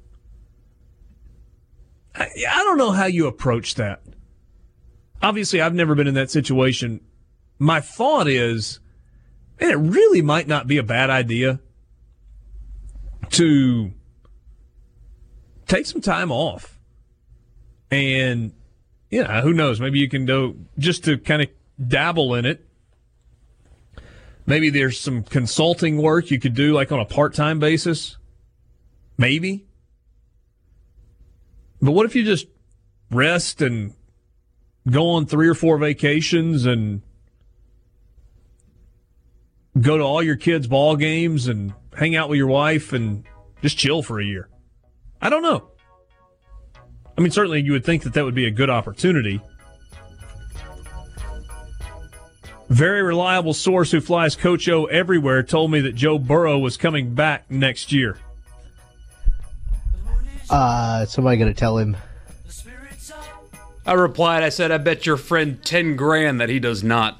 [2.17, 4.01] I, I don't know how you approach that.
[5.21, 7.01] Obviously, I've never been in that situation.
[7.59, 8.79] My thought is,
[9.59, 11.59] and it really might not be a bad idea
[13.31, 13.91] to
[15.67, 16.79] take some time off.
[17.89, 18.53] And,
[19.09, 19.79] yeah, who knows?
[19.79, 21.49] Maybe you can do just to kind of
[21.87, 22.63] dabble in it.
[24.45, 28.17] Maybe there's some consulting work you could do like on a part time basis.
[29.17, 29.66] Maybe.
[31.81, 32.47] But what if you just
[33.11, 33.93] rest and
[34.89, 37.01] go on three or four vacations and
[39.79, 43.23] go to all your kids' ball games and hang out with your wife and
[43.61, 44.49] just chill for a year?
[45.21, 45.71] I don't know.
[47.17, 49.41] I mean, certainly you would think that that would be a good opportunity.
[52.69, 57.13] Very reliable source who flies Coach O everywhere told me that Joe Burrow was coming
[57.13, 58.19] back next year.
[60.49, 61.95] Uh, somebody gonna tell him.
[63.85, 67.17] I replied, I said, I bet your friend 10 grand that he does not.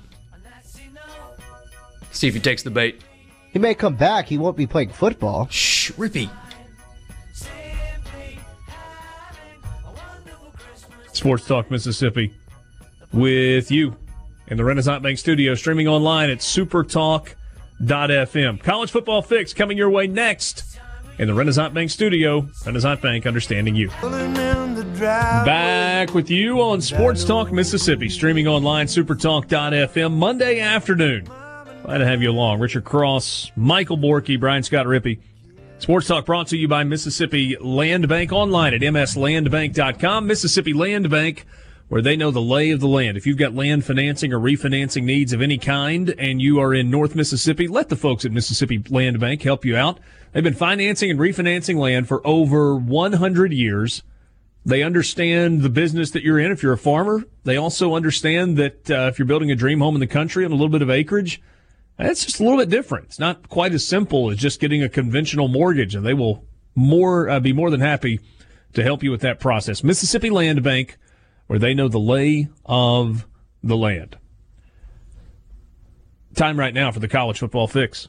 [2.12, 3.02] See if he takes the bait.
[3.52, 4.28] He may come back.
[4.28, 5.48] He won't be playing football.
[5.49, 6.30] Shh, Rippee.
[11.14, 12.34] Sports Talk Mississippi
[13.14, 13.95] with you
[14.48, 18.62] in the Renaissance Bank studio, streaming online at supertalk.fm.
[18.62, 20.78] College football fix coming your way next
[21.19, 22.48] in the Renaissance Bank studio.
[22.65, 23.89] Renaissance Bank, understanding you.
[24.99, 31.27] Back with you on Sports Talk Mississippi, streaming online, supertalk.fm, Monday afternoon.
[31.84, 32.60] Glad to have you along.
[32.60, 35.19] Richard Cross, Michael Borky, Brian Scott Rippee.
[35.80, 40.26] Sports Talk brought to you by Mississippi Land Bank online at mslandbank.com.
[40.26, 41.45] Mississippi Land Bank,
[41.88, 43.15] where they know the lay of the land.
[43.15, 46.89] If you've got land financing or refinancing needs of any kind and you are in
[46.89, 49.99] North Mississippi, let the folks at Mississippi Land Bank help you out.
[50.38, 54.04] They've been financing and refinancing land for over 100 years.
[54.64, 57.24] They understand the business that you're in if you're a farmer.
[57.44, 60.52] They also understand that uh, if you're building a dream home in the country on
[60.52, 61.42] a little bit of acreage,
[61.98, 63.06] that's just a little bit different.
[63.06, 66.46] It's not quite as simple as just getting a conventional mortgage, and they will
[66.76, 68.20] more uh, be more than happy
[68.74, 69.84] to help you with that process.
[69.84, 71.00] Mississippi Land Bank,
[71.48, 73.26] where they know the lay of
[73.64, 74.20] the land.
[76.36, 78.08] Time right now for the college football fix.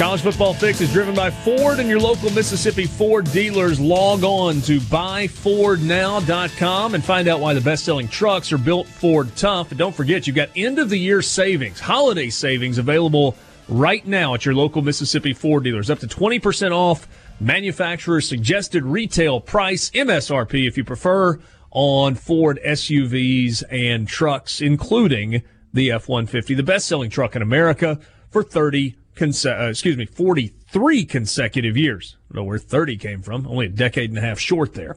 [0.00, 3.78] College Football Fix is driven by Ford and your local Mississippi Ford dealers.
[3.78, 9.28] Log on to buyfordnow.com and find out why the best selling trucks are built Ford
[9.36, 9.70] tough.
[9.70, 13.36] And don't forget, you've got end of the year savings, holiday savings available
[13.68, 15.90] right now at your local Mississippi Ford dealers.
[15.90, 17.06] Up to 20% off
[17.38, 21.38] manufacturer suggested retail price, MSRP if you prefer,
[21.72, 25.42] on Ford SUVs and trucks, including
[25.74, 28.00] the F 150, the best selling truck in America
[28.30, 32.16] for 30, uh, excuse me, 43 consecutive years.
[32.30, 34.96] I don't know where 30 came from, only a decade and a half short there.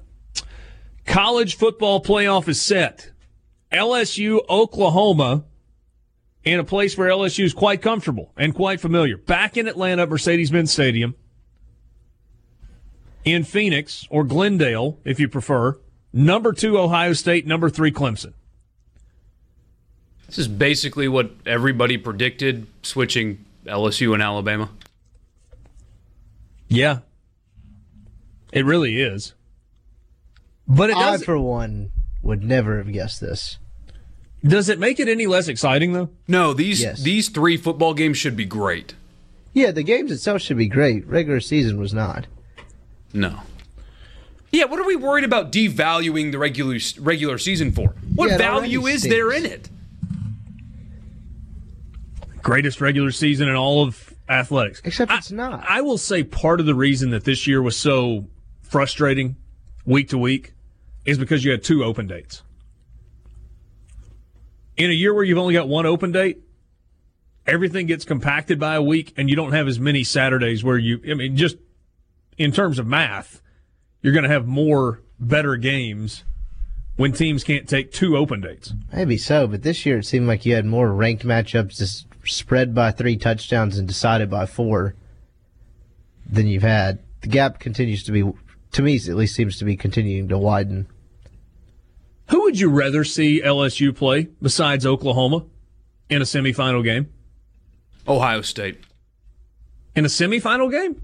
[1.05, 3.11] College football playoff is set.
[3.71, 5.43] LSU, Oklahoma,
[6.43, 9.17] in a place where LSU is quite comfortable and quite familiar.
[9.17, 11.15] Back in Atlanta, Mercedes Benz Stadium.
[13.25, 15.79] In Phoenix or Glendale, if you prefer.
[16.11, 17.47] Number two, Ohio State.
[17.47, 18.33] Number three, Clemson.
[20.27, 24.69] This is basically what everybody predicted switching LSU and Alabama.
[26.67, 26.99] Yeah.
[28.51, 29.33] It really is.
[30.67, 31.91] But it I, for one,
[32.21, 33.57] would never have guessed this.
[34.43, 36.09] Does it make it any less exciting though?
[36.27, 37.01] No, these Yes.
[37.01, 38.93] these three football games should be great.
[39.53, 41.05] Yeah, the games itself should be great.
[41.07, 42.27] Regular season was not.
[43.13, 43.39] No.
[44.51, 47.95] Yeah, what are we worried about devaluing the regular regular season for?
[48.15, 49.69] What Yeah, value is there in it?
[52.43, 54.81] Greatest regular season in all of athletics.
[54.85, 55.65] Except it's not.
[55.67, 58.27] I will say part of the reason that this year was so
[58.61, 59.37] frustrating
[59.85, 60.53] week to week
[61.05, 62.43] is because you had two open dates.
[64.77, 66.41] In a year where you've only got one open date,
[67.45, 70.99] everything gets compacted by a week and you don't have as many Saturdays where you,
[71.09, 71.57] I mean, just
[72.37, 73.41] in terms of math,
[74.01, 76.23] you're going to have more better games
[76.95, 78.73] when teams can't take two open dates.
[78.91, 82.73] Maybe so, but this year it seemed like you had more ranked matchups just spread
[82.73, 84.95] by three touchdowns and decided by four
[86.29, 86.99] than you've had.
[87.21, 88.23] The gap continues to be,
[88.71, 90.87] to me at least, seems to be continuing to widen.
[92.29, 95.45] Who would you rather see LSU play besides Oklahoma
[96.09, 97.11] in a semifinal game?
[98.07, 98.79] Ohio State.
[99.95, 101.01] In a semifinal game?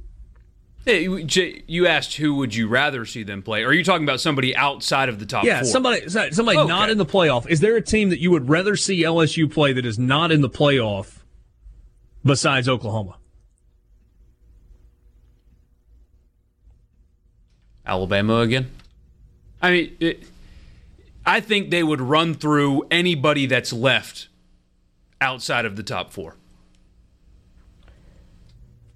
[0.85, 3.63] Hey, you- Jay, you asked who would you rather see them play?
[3.63, 5.69] Are you talking about somebody outside of the top Yeah, four?
[5.69, 6.67] somebody somebody Okay.
[6.67, 7.47] not in the playoff.
[7.49, 10.41] Is there a team that you would rather see LSU play that is not in
[10.41, 11.17] the playoff
[12.25, 13.17] besides Oklahoma?
[17.85, 18.69] Alabama again?
[19.61, 20.23] I mean, it,
[21.25, 24.27] I think they would run through anybody that's left
[25.19, 26.35] outside of the top four.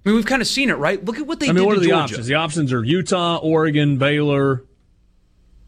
[0.06, 1.04] I mean, we've kind of seen it, right?
[1.04, 2.04] Look at what they I mean, did what to are the Georgia.
[2.04, 2.28] options?
[2.28, 4.64] The options are Utah, Oregon, Baylor,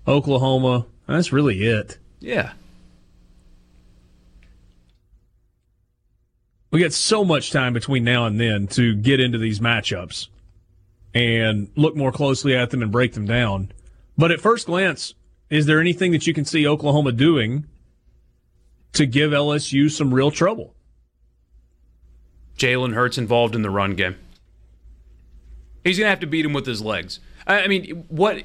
[0.07, 0.85] Oklahoma.
[1.07, 1.97] That's really it.
[2.19, 2.53] Yeah.
[6.71, 10.27] We got so much time between now and then to get into these matchups
[11.13, 13.71] and look more closely at them and break them down.
[14.17, 15.13] But at first glance,
[15.49, 17.65] is there anything that you can see Oklahoma doing
[18.93, 20.73] to give LSU some real trouble?
[22.57, 24.15] Jalen Hurts involved in the run game.
[25.85, 27.19] He's going to have to beat him with his legs.
[27.47, 28.43] I I mean, what,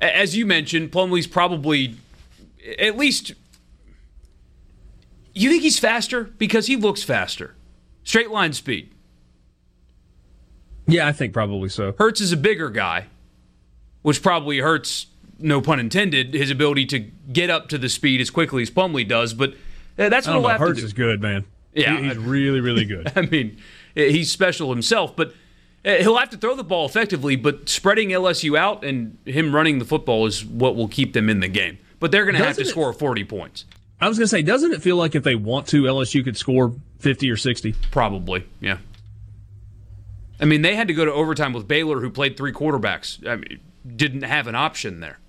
[0.00, 1.96] as you mentioned, Plumlee's probably
[2.78, 3.32] at least.
[5.34, 6.24] You think he's faster?
[6.24, 7.54] Because he looks faster.
[8.04, 8.90] Straight line speed.
[10.86, 11.94] Yeah, I think probably so.
[11.98, 13.06] Hurts is a bigger guy,
[14.02, 15.06] which probably hurts,
[15.38, 19.06] no pun intended, his ability to get up to the speed as quickly as Plumlee
[19.06, 19.32] does.
[19.32, 19.54] But
[19.98, 20.48] uh, that's I what don't he'll know.
[20.48, 20.86] have Hurts to do.
[20.86, 21.44] is good, man.
[21.72, 23.10] Yeah, He- he's really, really good.
[23.16, 23.56] I mean,
[23.94, 25.32] he's special himself, but
[25.84, 27.36] Eh, he'll have to throw the ball effectively.
[27.36, 31.40] But spreading LSU out and him running the football is what will keep them in
[31.40, 31.78] the game.
[31.98, 33.64] But they're going to have to it- score 40 points.
[34.00, 36.36] I was going to say, doesn't it feel like if they want to, LSU could
[36.36, 37.74] score 50 or 60?
[37.92, 38.78] Probably, yeah.
[40.40, 43.24] I mean, they had to go to overtime with Baylor, who played three quarterbacks.
[43.24, 45.20] I mean, didn't have an option there.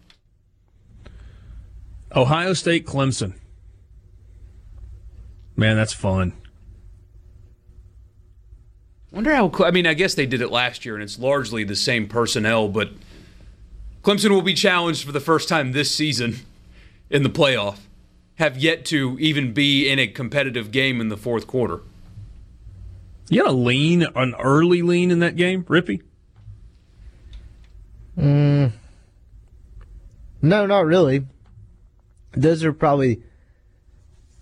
[2.16, 3.34] Ohio State, Clemson.
[5.56, 6.34] Man, that's fun.
[9.14, 9.52] Wonder how.
[9.64, 12.68] I mean, I guess they did it last year, and it's largely the same personnel.
[12.68, 12.90] But
[14.02, 16.40] Clemson will be challenged for the first time this season
[17.12, 17.78] in the playoff.
[18.36, 21.82] Have yet to even be in a competitive game in the fourth quarter.
[23.30, 26.02] You got a lean, an early lean in that game, Rippee?
[28.18, 28.72] Mm,
[30.42, 31.28] no, not really.
[32.32, 33.22] Those are probably.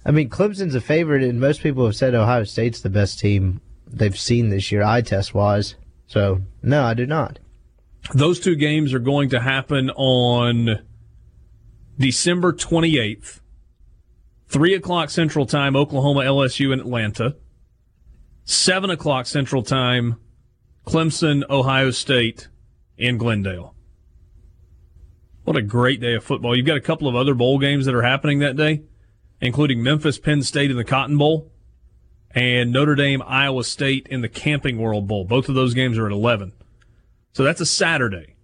[0.06, 3.60] I mean, Clemson's a favorite, and most people have said Ohio State's the best team
[3.92, 5.76] they've seen this year, eye test wise.
[6.08, 7.40] So, no, I do not.
[8.14, 10.80] Those two games are going to happen on
[11.98, 13.40] December 28th,
[14.48, 17.36] 3 o'clock Central Time, Oklahoma, LSU, and Atlanta.
[18.44, 20.20] 7 o'clock Central Time,
[20.86, 22.50] Clemson, Ohio State,
[22.98, 23.76] in Glendale.
[25.44, 26.56] What a great day of football.
[26.56, 28.84] You've got a couple of other bowl games that are happening that day,
[29.40, 31.51] including Memphis, Penn State in the Cotton Bowl,
[32.34, 35.26] and Notre Dame, Iowa State in the Camping World Bowl.
[35.26, 36.54] Both of those games are at 11.
[37.34, 38.36] So that's a Saturday.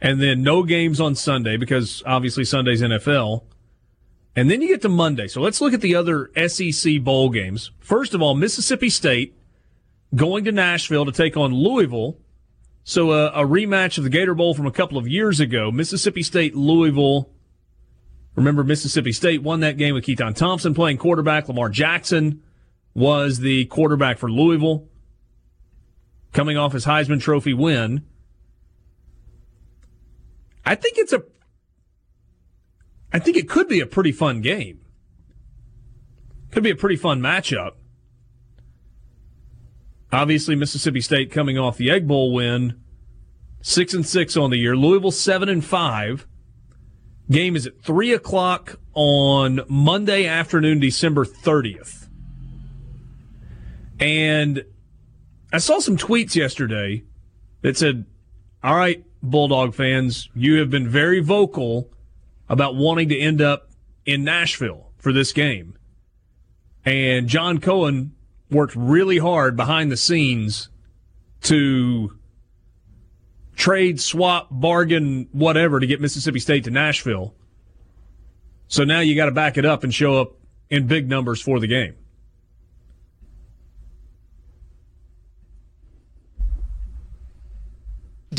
[0.00, 3.44] And then no games on Sunday because obviously Sunday's NFL.
[4.34, 5.26] And then you get to Monday.
[5.26, 7.70] So let's look at the other SEC bowl games.
[7.80, 9.36] First of all, Mississippi State
[10.14, 12.16] going to Nashville to take on Louisville.
[12.84, 15.70] So a, a rematch of the Gator Bowl from a couple of years ago.
[15.70, 17.28] Mississippi State, Louisville.
[18.36, 21.48] Remember, Mississippi State won that game with Keytaon Thompson playing quarterback.
[21.48, 22.42] Lamar Jackson
[22.94, 24.88] was the quarterback for Louisville,
[26.32, 28.04] coming off his Heisman Trophy win.
[30.64, 31.22] I think it's a
[33.12, 34.80] I think it could be a pretty fun game.
[36.50, 37.72] Could be a pretty fun matchup.
[40.12, 42.80] Obviously, Mississippi State coming off the Egg Bowl win,
[43.62, 44.76] six and six on the year.
[44.76, 46.26] Louisville seven and five.
[47.30, 51.99] Game is at three o'clock on Monday afternoon, December thirtieth.
[54.00, 54.64] And
[55.52, 57.04] I saw some tweets yesterday
[57.62, 58.06] that said,
[58.64, 61.92] "All right, Bulldog fans, you have been very vocal."
[62.50, 63.70] about wanting to end up
[64.04, 65.78] in Nashville for this game.
[66.84, 68.12] And John Cohen
[68.50, 70.68] worked really hard behind the scenes
[71.42, 72.18] to
[73.54, 77.34] trade, swap, bargain, whatever to get Mississippi State to Nashville.
[78.66, 80.32] So now you got to back it up and show up
[80.68, 81.94] in big numbers for the game.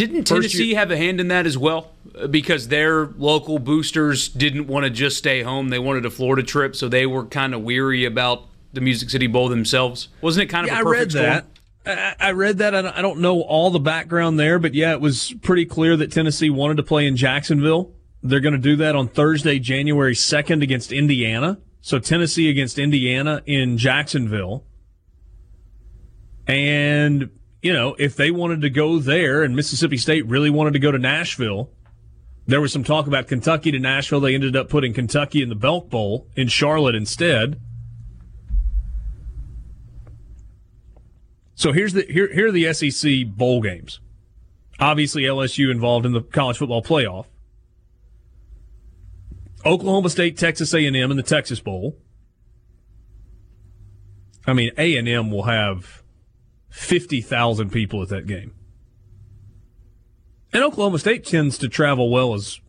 [0.07, 1.91] Didn't Tennessee have a hand in that as well?
[2.29, 5.69] Because their local boosters didn't want to just stay home.
[5.69, 9.27] They wanted a Florida trip, so they were kind of weary about the Music City
[9.27, 10.07] Bowl themselves.
[10.21, 11.45] Wasn't it kind of yeah, a perfect I read
[11.83, 12.17] that.
[12.19, 12.73] I read that.
[12.75, 16.49] I don't know all the background there, but yeah, it was pretty clear that Tennessee
[16.49, 17.93] wanted to play in Jacksonville.
[18.23, 21.59] They're going to do that on Thursday, January 2nd against Indiana.
[21.81, 24.63] So Tennessee against Indiana in Jacksonville.
[26.47, 27.29] And
[27.61, 30.91] you know, if they wanted to go there and Mississippi State really wanted to go
[30.91, 31.69] to Nashville,
[32.47, 34.19] there was some talk about Kentucky to Nashville.
[34.19, 37.59] They ended up putting Kentucky in the Belk Bowl in Charlotte instead.
[41.53, 43.99] So here's the here here are the SEC bowl games.
[44.79, 47.27] Obviously LSU involved in the college football playoff.
[49.63, 51.95] Oklahoma State, Texas A&M in the Texas Bowl.
[54.47, 56.00] I mean, A&M will have
[56.71, 58.53] 50,000 people at that game.
[60.53, 62.59] And Oklahoma State tends to travel well as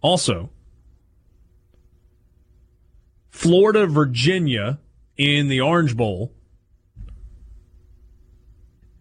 [0.00, 0.50] also.
[3.30, 4.78] Florida, Virginia
[5.16, 6.32] in the Orange Bowl.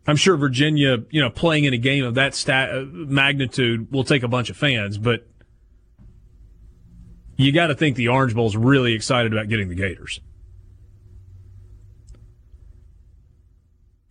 [0.07, 4.03] I'm sure Virginia, you know, playing in a game of that stat, uh, magnitude will
[4.03, 5.27] take a bunch of fans, but
[7.37, 10.19] you got to think the Orange Bowl is really excited about getting the Gators.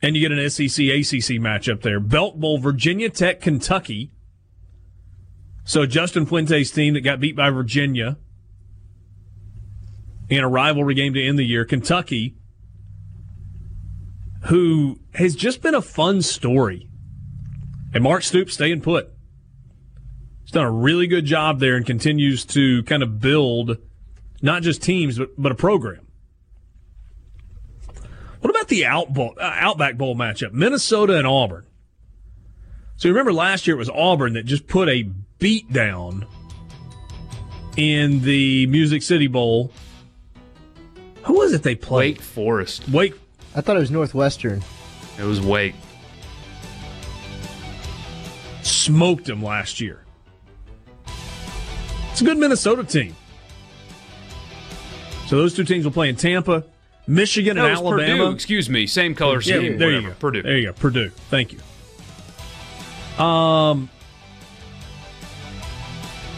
[0.02, 2.00] And you get an SEC ACC matchup there.
[2.00, 4.10] Belk Bowl, Virginia Tech, Kentucky.
[5.64, 8.16] So Justin Fuente's team that got beat by Virginia
[10.28, 11.64] in a rivalry game to end the year.
[11.64, 12.36] Kentucky,
[14.44, 16.88] who has just been a fun story.
[17.92, 19.10] And Mark Stoops staying put.
[20.42, 23.76] He's done a really good job there and continues to kind of build
[24.40, 26.06] not just teams, but, but a program.
[28.70, 30.52] What about the Out Bowl, uh, Outback Bowl matchup?
[30.52, 31.66] Minnesota and Auburn.
[32.96, 35.02] So you remember last year it was Auburn that just put a
[35.38, 36.26] beat down
[37.76, 39.72] in the Music City Bowl.
[41.24, 42.18] Who was it they played?
[42.18, 42.88] Wake Forest.
[42.88, 43.14] Wake.
[43.56, 44.62] I thought it was Northwestern.
[45.18, 45.74] It was Wake.
[48.62, 50.04] Smoked them last year.
[52.12, 53.16] It's a good Minnesota team.
[55.26, 56.64] So those two teams will play in Tampa.
[57.10, 58.24] Michigan no, and Alabama.
[58.24, 59.72] Purdue, excuse me, same color scheme.
[59.72, 60.00] Yeah, there whatever.
[60.00, 60.14] you go.
[60.14, 60.42] Purdue.
[60.42, 60.72] There you go.
[60.74, 61.08] Purdue.
[61.28, 63.22] Thank you.
[63.22, 63.90] Um,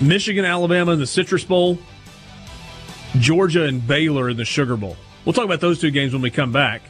[0.00, 1.78] Michigan, Alabama in the Citrus Bowl.
[3.18, 4.96] Georgia and Baylor in the Sugar Bowl.
[5.26, 6.80] We'll talk about those two games when we come back.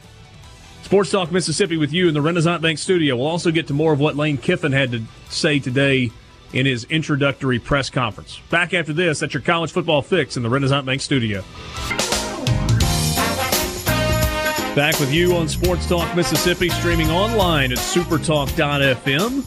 [0.85, 3.17] Sports Talk Mississippi with you in the Renaissance Bank studio.
[3.17, 6.13] We'll also get to more of what Lane Kiffin had to say today
[6.53, 8.39] in his introductory press conference.
[8.49, 11.43] Back after this, that's your college football fix in the Renaissance Bank studio.
[14.75, 19.45] Back with you on Sports Talk Mississippi, streaming online at supertalk.fm.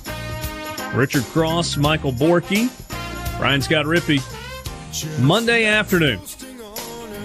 [0.96, 2.70] Richard Cross, Michael Borky,
[3.42, 4.22] Ryan Scott Rippee.
[5.20, 6.20] Monday afternoon.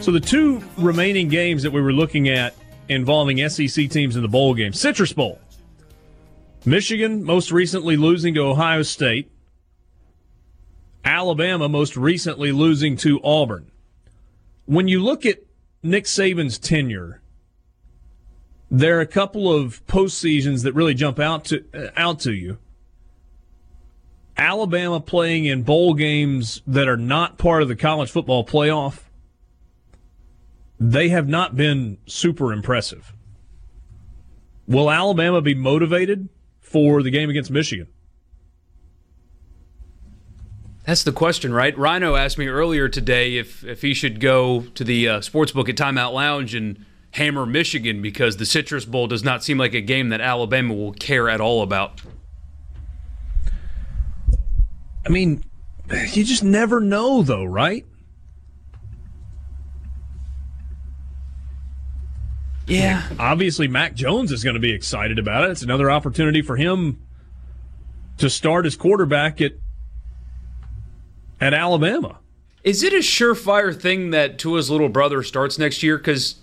[0.01, 2.55] So the two remaining games that we were looking at
[2.89, 4.73] involving SEC teams in the bowl game.
[4.73, 5.39] Citrus Bowl.
[6.65, 9.31] Michigan most recently losing to Ohio State.
[11.05, 13.71] Alabama most recently losing to Auburn.
[14.65, 15.41] When you look at
[15.83, 17.20] Nick Saban's tenure,
[18.71, 22.59] there are a couple of postseasons that really jump out to uh, out to you.
[24.37, 29.03] Alabama playing in bowl games that are not part of the college football playoff,
[30.79, 33.13] they have not been super impressive.
[34.67, 36.29] Will Alabama be motivated
[36.61, 37.89] for the game against Michigan?
[40.85, 41.77] That's the question, right?
[41.77, 45.69] Rhino asked me earlier today if, if he should go to the uh, sports book
[45.69, 49.81] at Timeout Lounge and hammer Michigan because the Citrus Bowl does not seem like a
[49.81, 52.01] game that Alabama will care at all about.
[55.07, 55.43] I mean,
[56.13, 57.87] you just never know, though, right?
[62.67, 63.03] Yeah.
[63.19, 65.51] Obviously, Mac Jones is going to be excited about it.
[65.51, 67.01] It's another opportunity for him
[68.19, 69.53] to start as quarterback at
[71.41, 72.19] at Alabama.
[72.63, 75.97] Is it a surefire thing that Tua's little brother starts next year?
[75.97, 76.40] Because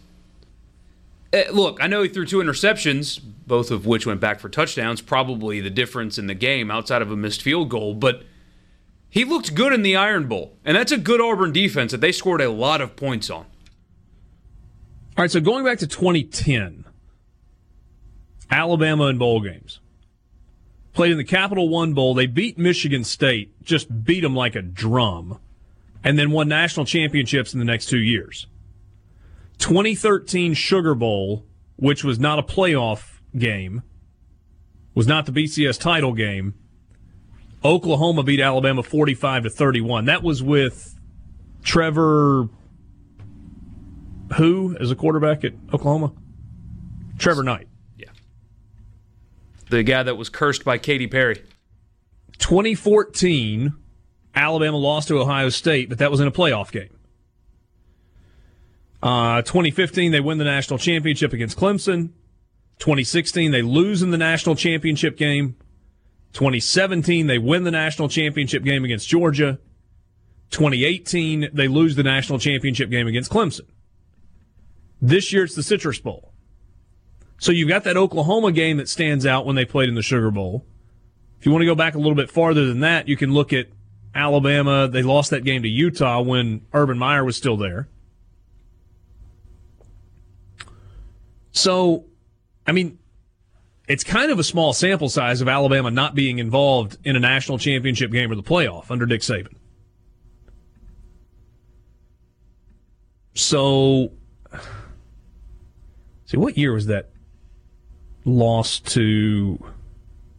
[1.34, 5.02] Uh, look, I know he threw two interceptions, both of which went back for touchdowns.
[5.02, 8.24] Probably the difference in the game outside of a missed field goal, but
[9.10, 12.12] he looked good in the Iron Bowl, and that's a good Auburn defense that they
[12.12, 13.46] scored a lot of points on.
[15.18, 16.86] All right, so going back to 2010,
[18.52, 19.80] Alabama in bowl games.
[20.94, 22.14] Played in the Capital One Bowl.
[22.14, 25.40] They beat Michigan State, just beat them like a drum,
[26.04, 28.48] and then won national championships in the next two years.
[29.60, 33.84] 2013 Sugar Bowl, which was not a playoff game,
[34.94, 36.54] was not the BCS title game.
[37.64, 40.06] Oklahoma beat Alabama 45 to 31.
[40.06, 40.96] That was with
[41.64, 42.50] Trevor
[44.36, 46.14] who as a quarterback at Oklahoma?
[47.18, 47.68] Trevor Knight.
[47.98, 48.10] Yeah.
[49.70, 51.44] The guy that was cursed by Katy Perry.
[52.40, 53.74] 2014,
[54.36, 56.97] Alabama lost to Ohio State, but that was in a playoff game.
[59.02, 62.10] Uh, 2015, they win the national championship against Clemson.
[62.80, 65.56] 2016, they lose in the national championship game.
[66.34, 69.60] 2017, they win the national championship game against Georgia.
[70.52, 73.68] 2018, they lose the national championship game against Clemson.
[75.02, 76.34] This year, it's the Citrus Bowl.
[77.40, 80.32] So you've got that Oklahoma game that stands out when they played in the Sugar
[80.32, 80.66] Bowl.
[81.40, 83.54] If you want to go back a little bit farther than that, you can look
[83.54, 83.68] at
[84.16, 84.88] Alabama.
[84.88, 87.90] They lost that game to Utah when Urban Meyer was still there.
[91.58, 92.06] So,
[92.68, 93.00] I mean,
[93.88, 97.58] it's kind of a small sample size of Alabama not being involved in a national
[97.58, 99.56] championship game or the playoff under Nick Saban.
[103.34, 104.12] So,
[106.26, 107.10] see, what year was that
[108.24, 109.58] loss to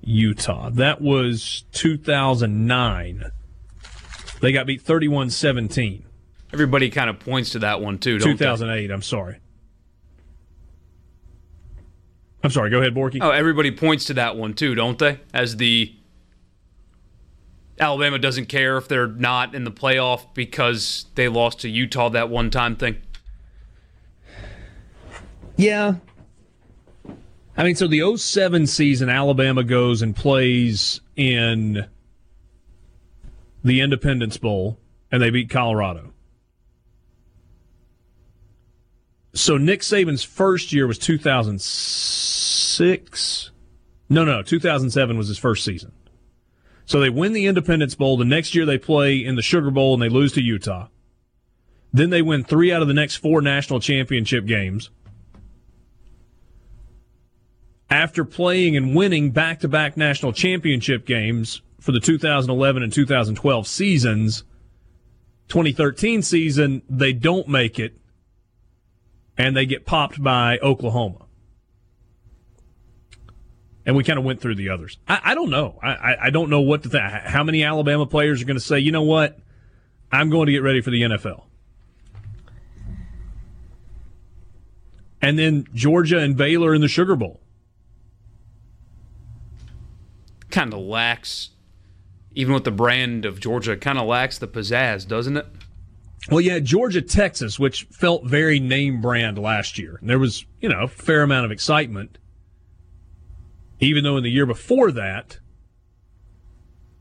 [0.03, 0.71] Utah?
[0.71, 3.25] That was 2009.
[4.41, 6.05] They got beat 31 17.
[6.53, 9.41] Everybody kind of points to that one, too, 2008, I'm sorry.
[12.43, 13.19] I'm sorry, go ahead, Borky.
[13.21, 15.21] Oh, everybody points to that one, too, don't they?
[15.35, 15.93] As the
[17.81, 22.29] Alabama doesn't care if they're not in the playoff because they lost to Utah that
[22.29, 22.97] one time thing.
[25.57, 25.97] Yeah.
[27.57, 31.87] I mean, so the 07 season, Alabama goes and plays in
[33.65, 34.79] the Independence Bowl,
[35.11, 36.13] and they beat Colorado.
[39.35, 42.28] So Nick Saban's first year was 2006.
[44.09, 45.93] No, no, 2007 was his first season.
[46.87, 48.17] So they win the Independence Bowl.
[48.17, 50.89] The next year they play in the Sugar Bowl and they lose to Utah.
[51.93, 54.91] Then they win three out of the next four national championship games.
[57.91, 63.67] After playing and winning back to back national championship games for the 2011 and 2012
[63.67, 64.45] seasons,
[65.49, 67.99] 2013 season, they don't make it
[69.39, 71.28] and they get popped by Oklahoma.
[73.89, 74.99] And we kind of went through the others.
[75.09, 75.79] I, I don't know.
[75.83, 77.03] I, I, don't know what to think.
[77.03, 79.39] How many Alabama players are going to say, you know what?
[80.13, 81.45] I'm going to get ready for the NFL.
[85.23, 87.41] And then Georgia and Baylor in the Sugar Bowl.
[90.51, 91.49] Kind of lacks,
[92.35, 95.47] even with the brand of Georgia, kind of lacks the pizzazz, doesn't it?
[96.31, 99.97] Well, yeah, Georgia, Texas, which felt very name brand last year.
[99.99, 102.19] And There was, you know, a fair amount of excitement.
[103.81, 105.39] Even though in the year before that,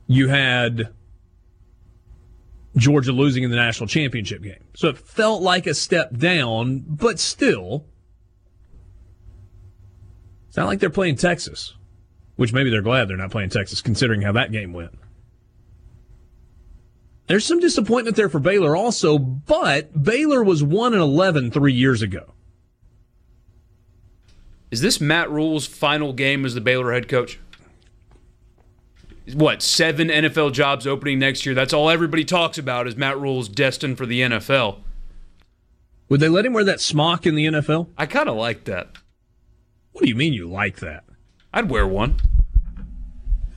[0.06, 0.94] you had
[2.76, 4.64] Georgia losing in the national championship game.
[4.76, 7.86] So it felt like a step down, but still,
[10.48, 11.74] it's not like they're playing Texas,
[12.36, 14.92] which maybe they're glad they're not playing Texas considering how that game went.
[17.26, 22.02] There's some disappointment there for Baylor also, but Baylor was 1 and 11 three years
[22.02, 22.34] ago.
[24.72, 27.40] Is this Matt Rhule's final game as the Baylor head coach?
[29.34, 31.54] what seven NFL jobs opening next year.
[31.54, 34.80] That's all everybody talks about is Matt Rhule's destined for the NFL.
[36.08, 37.90] Would they let him wear that smock in the NFL?
[37.98, 38.88] I kind of like that.
[39.92, 41.04] What do you mean you like that?
[41.54, 42.16] I'd wear one.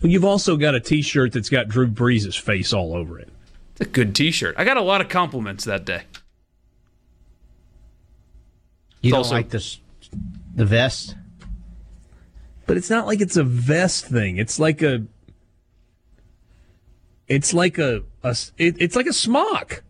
[0.02, 3.28] Well, you've also got a T-shirt that's got Drew Brees' face all over it.
[3.72, 4.56] It's a good T-shirt.
[4.58, 6.02] I got a lot of compliments that day.
[9.02, 9.78] You It's don't also- like this,
[10.54, 11.16] the vest?
[12.66, 14.36] But it's not like it's a vest thing.
[14.36, 15.04] It's like a.
[17.26, 19.82] It's like a, a it, it's like a smock.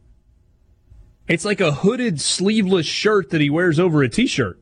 [1.29, 4.61] It's like a hooded sleeveless shirt that he wears over a t-shirt.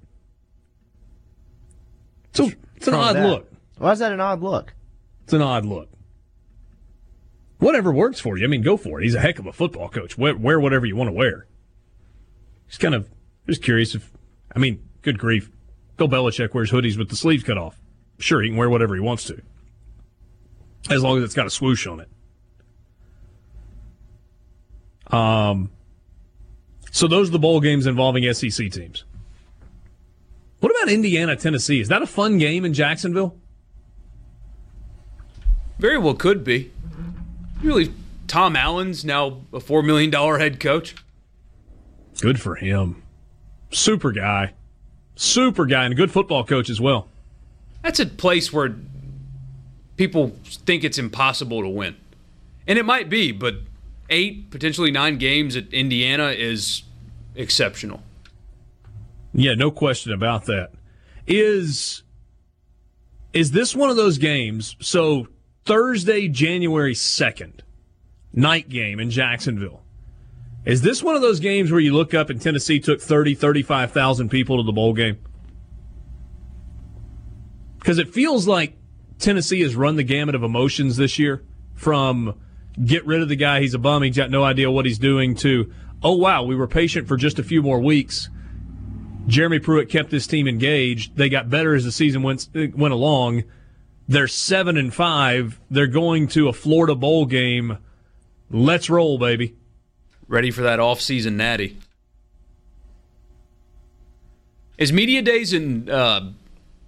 [2.34, 3.26] So it's an odd that?
[3.26, 3.52] look.
[3.78, 4.74] Why is that an odd look?
[5.24, 5.88] It's an odd look.
[7.58, 8.44] Whatever works for you.
[8.44, 9.04] I mean, go for it.
[9.04, 10.16] He's a heck of a football coach.
[10.16, 11.46] Wear, wear whatever you want to wear.
[12.68, 13.08] Just kind of
[13.46, 14.12] just curious if,
[14.54, 15.50] I mean, good grief.
[15.98, 17.78] Bill Belichick wears hoodies with the sleeves cut off.
[18.18, 19.40] Sure, he can wear whatever he wants to,
[20.90, 22.08] as long as it's got a swoosh on it.
[25.12, 25.70] Um.
[26.90, 29.04] So those are the bowl games involving SEC teams.
[30.60, 31.80] What about Indiana, Tennessee?
[31.80, 33.36] Is that a fun game in Jacksonville?
[35.78, 36.72] Very well could be.
[37.62, 37.92] Really,
[38.26, 40.96] Tom Allen's now a four million dollar head coach.
[42.20, 43.02] Good for him.
[43.70, 44.54] Super guy.
[45.20, 47.08] Super guy and a good football coach as well.
[47.82, 48.76] That's a place where
[49.96, 51.96] people think it's impossible to win.
[52.68, 53.56] And it might be, but
[54.10, 56.84] eight, potentially nine games at Indiana is
[57.34, 58.04] exceptional.
[59.34, 60.70] Yeah, no question about that.
[61.26, 62.04] Is
[63.32, 64.76] is this one of those games?
[64.78, 65.26] So
[65.64, 67.62] Thursday, January 2nd,
[68.32, 69.82] night game in Jacksonville.
[70.68, 74.28] Is this one of those games where you look up and Tennessee took 30, 35,000
[74.28, 75.16] people to the bowl game?
[77.78, 78.76] Because it feels like
[79.18, 81.42] Tennessee has run the gamut of emotions this year
[81.74, 82.38] from
[82.84, 85.34] get rid of the guy, he's a bum, he's got no idea what he's doing,
[85.36, 85.72] to,
[86.02, 88.28] oh, wow, we were patient for just a few more weeks.
[89.26, 91.16] Jeremy Pruitt kept this team engaged.
[91.16, 93.44] They got better as the season went, went along.
[94.06, 95.58] They're seven and five.
[95.70, 97.78] They're going to a Florida bowl game.
[98.50, 99.54] Let's roll, baby.
[100.28, 101.78] Ready for that off-season natty.
[104.76, 106.32] Is media days in uh,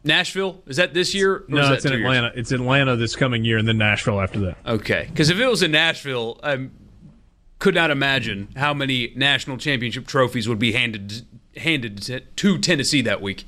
[0.05, 0.63] Nashville?
[0.67, 1.37] Is that this year?
[1.37, 2.07] or is No, that it's in two years?
[2.07, 2.33] Atlanta.
[2.39, 4.59] It's Atlanta this coming year, and then Nashville after that.
[4.67, 6.69] Okay, because if it was in Nashville, I
[7.59, 11.27] could not imagine how many national championship trophies would be handed
[11.57, 13.45] handed to- to Tennessee that week.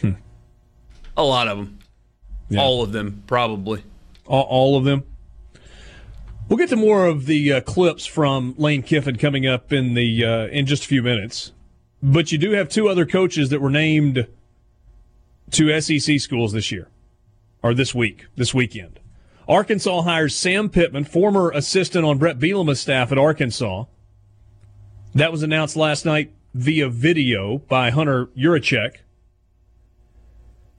[0.00, 0.10] Hmm.
[1.16, 1.78] A lot of them,
[2.50, 2.60] Yeah.
[2.60, 3.82] all of them, probably.
[4.26, 5.04] all, all of them.
[6.48, 10.24] We'll get to more of the uh, clips from Lane Kiffin coming up in the
[10.24, 11.52] uh, in just a few minutes.
[12.02, 14.26] But you do have two other coaches that were named
[15.50, 16.88] to SEC schools this year,
[17.62, 18.98] or this week, this weekend.
[19.46, 23.84] Arkansas hires Sam Pittman, former assistant on Brett Bielema's staff at Arkansas.
[25.14, 28.98] That was announced last night via video by Hunter Yurachek.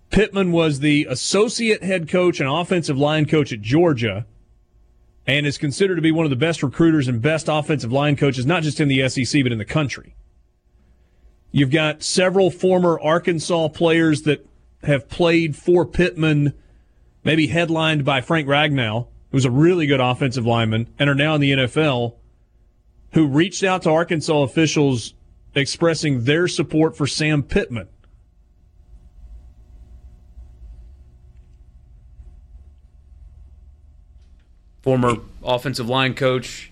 [0.09, 4.25] Pittman was the associate head coach and offensive line coach at Georgia
[5.29, 8.47] and is considered to be one of the best recruiters and best offensive line coaches,
[8.47, 10.15] not just in the SEC, but in the country.
[11.51, 14.43] You've got several former Arkansas players that
[14.81, 16.53] have played for Pittman,
[17.23, 21.41] maybe headlined by Frank Ragnow, who's a really good offensive lineman, and are now in
[21.41, 22.15] the NFL,
[23.11, 25.13] who reached out to Arkansas officials
[25.53, 27.87] expressing their support for Sam Pittman.
[34.89, 36.71] Former offensive line coach,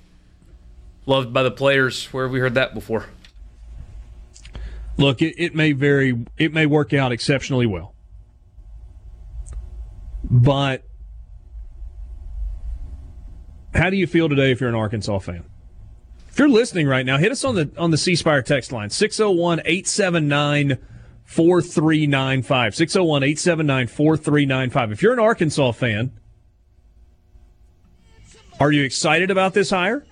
[1.06, 2.06] loved by the players.
[2.06, 3.06] Where have we heard that before?
[4.98, 6.26] Look, it, it may vary.
[6.35, 7.94] It may work out exceptionally well,
[10.23, 10.81] but
[13.76, 15.44] how do you feel today if you're an Arkansas fan?
[16.30, 18.89] If you're listening right now, hit us on the on the C Spire text line
[18.89, 20.80] 601-879-4395.
[22.48, 24.91] 601-879-4395.
[24.91, 26.14] If you're an Arkansas fan,
[28.59, 30.03] are you excited about this hire?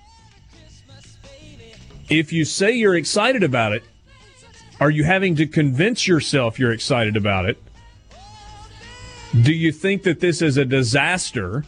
[2.09, 3.84] If you say you're excited about it,
[4.80, 7.57] are you having to convince yourself you're excited about it?
[9.41, 11.65] Do you think that this is a disaster?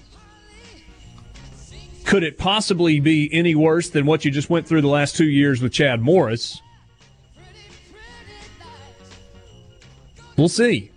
[2.06, 5.28] Could it possibly be any worse than what you just went through the last two
[5.28, 6.62] years with Chad Morris?
[10.38, 10.92] We'll see.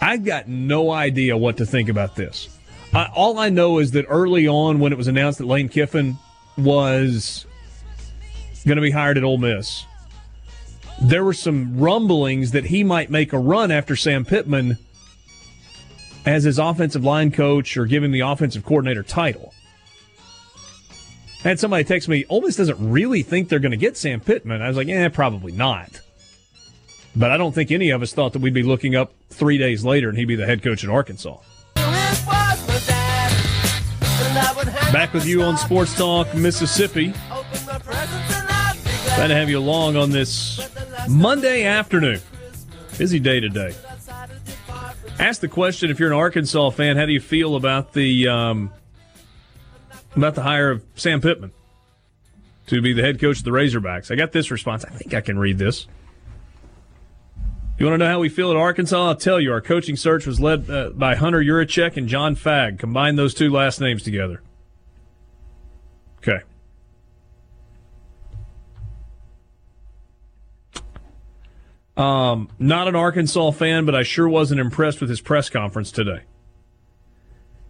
[0.00, 2.55] I've got no idea what to think about this.
[2.96, 6.16] I, all I know is that early on, when it was announced that Lane Kiffin
[6.56, 7.44] was
[8.64, 9.84] going to be hired at Ole Miss,
[11.02, 14.78] there were some rumblings that he might make a run after Sam Pittman
[16.24, 19.52] as his offensive line coach or give him the offensive coordinator title.
[21.42, 24.62] Had somebody text me, Ole Miss doesn't really think they're going to get Sam Pittman.
[24.62, 26.00] I was like, yeah, probably not.
[27.14, 29.84] But I don't think any of us thought that we'd be looking up three days
[29.84, 31.36] later and he'd be the head coach at Arkansas.
[34.92, 37.12] Back with you on Sports Talk Mississippi.
[39.16, 40.60] Glad to have you along on this
[41.08, 42.20] Monday afternoon.
[42.96, 43.74] Busy day today.
[45.18, 48.72] Ask the question if you're an Arkansas fan, how do you feel about the um,
[50.14, 51.52] about the hire of Sam Pittman
[52.68, 54.10] to be the head coach of the Razorbacks?
[54.10, 54.84] I got this response.
[54.84, 55.86] I think I can read this.
[57.78, 59.08] You want to know how we feel at Arkansas?
[59.08, 59.52] I'll tell you.
[59.52, 62.78] Our coaching search was led uh, by Hunter Yurachek and John Fagg.
[62.78, 64.40] Combine those two last names together.
[66.26, 66.44] Okay.
[71.96, 76.22] Um, not an Arkansas fan, but I sure wasn't impressed with his press conference today.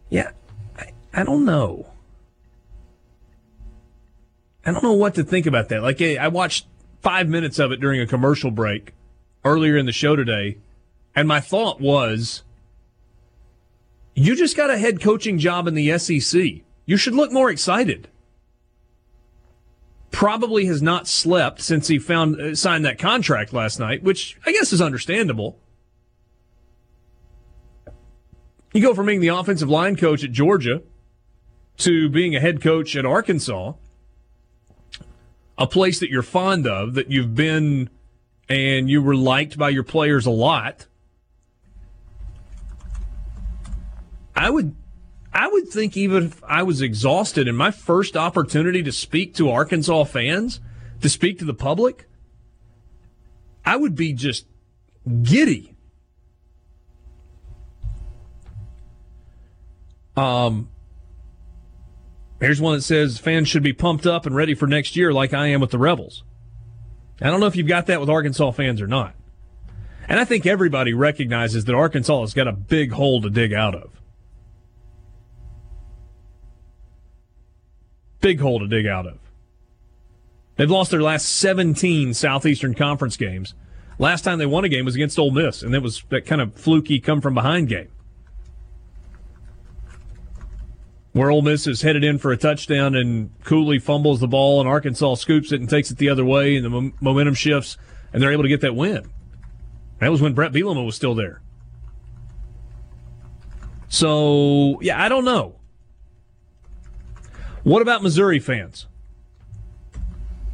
[0.08, 0.30] Yeah,
[0.76, 1.86] I, I don't know.
[4.64, 5.82] I don't know what to think about that.
[5.82, 6.66] Like, I watched
[7.02, 8.94] five minutes of it during a commercial break
[9.44, 10.58] earlier in the show today,
[11.14, 12.42] and my thought was,
[14.14, 16.42] you just got a head coaching job in the SEC.
[16.84, 18.08] You should look more excited
[20.16, 24.52] probably has not slept since he found uh, signed that contract last night, which I
[24.52, 25.58] guess is understandable.
[28.72, 30.80] You go from being the offensive line coach at Georgia
[31.78, 33.74] to being a head coach at Arkansas,
[35.58, 37.90] a place that you're fond of, that you've been
[38.48, 40.86] and you were liked by your players a lot.
[44.34, 44.74] I would
[45.36, 49.50] I would think even if I was exhausted and my first opportunity to speak to
[49.50, 50.60] Arkansas fans,
[51.02, 52.08] to speak to the public,
[53.62, 54.46] I would be just
[55.22, 55.76] giddy.
[60.16, 60.70] Um,
[62.40, 65.34] here's one that says fans should be pumped up and ready for next year, like
[65.34, 66.24] I am with the Rebels.
[67.20, 69.14] I don't know if you've got that with Arkansas fans or not.
[70.08, 73.74] And I think everybody recognizes that Arkansas has got a big hole to dig out
[73.74, 73.95] of.
[78.26, 79.20] Big hole to dig out of.
[80.56, 83.54] They've lost their last 17 Southeastern Conference games.
[84.00, 86.40] Last time they won a game was against Ole Miss, and it was that kind
[86.40, 87.86] of fluky come from behind game.
[91.12, 94.68] Where Ole Miss is headed in for a touchdown and Cooley fumbles the ball and
[94.68, 97.78] Arkansas scoops it and takes it the other way and the momentum shifts
[98.12, 99.08] and they're able to get that win.
[100.00, 101.42] That was when Brett Bielema was still there.
[103.88, 105.60] So, yeah, I don't know.
[107.66, 108.86] What about Missouri fans?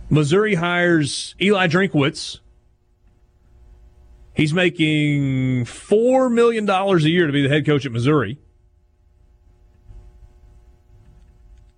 [0.09, 2.39] Missouri hires Eli Drinkwitz.
[4.35, 8.39] He's making $4 million a year to be the head coach at Missouri.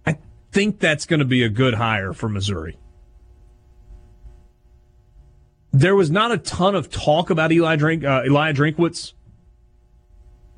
[0.07, 0.19] I
[0.53, 2.79] think that's going to be a good hire for Missouri.
[5.73, 9.15] There was not a ton of talk about Eli Drink, uh, Elijah Drinkwitz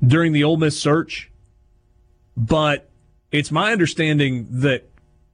[0.05, 1.31] during the Ole Miss search,
[2.35, 2.87] but
[3.31, 4.89] it's my understanding that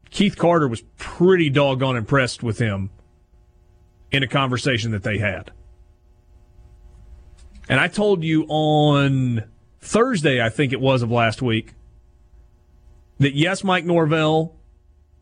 [0.09, 2.89] Keith Carter was pretty doggone impressed with him
[4.11, 5.51] in a conversation that they had.
[7.69, 9.45] And I told you on
[9.79, 11.73] Thursday, I think it was of last week,
[13.19, 14.55] that yes, Mike Norvell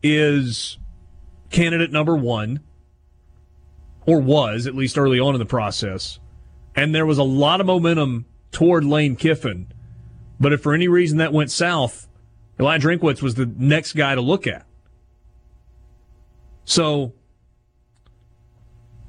[0.02, 0.78] is
[1.50, 2.60] candidate number one,
[4.06, 6.18] or was at least early on in the process.
[6.74, 9.72] And there was a lot of momentum toward Lane Kiffin.
[10.40, 12.08] But if for any reason that went south,
[12.60, 14.66] Eli Drinkwitz was the next guy to look at.
[16.64, 17.12] So,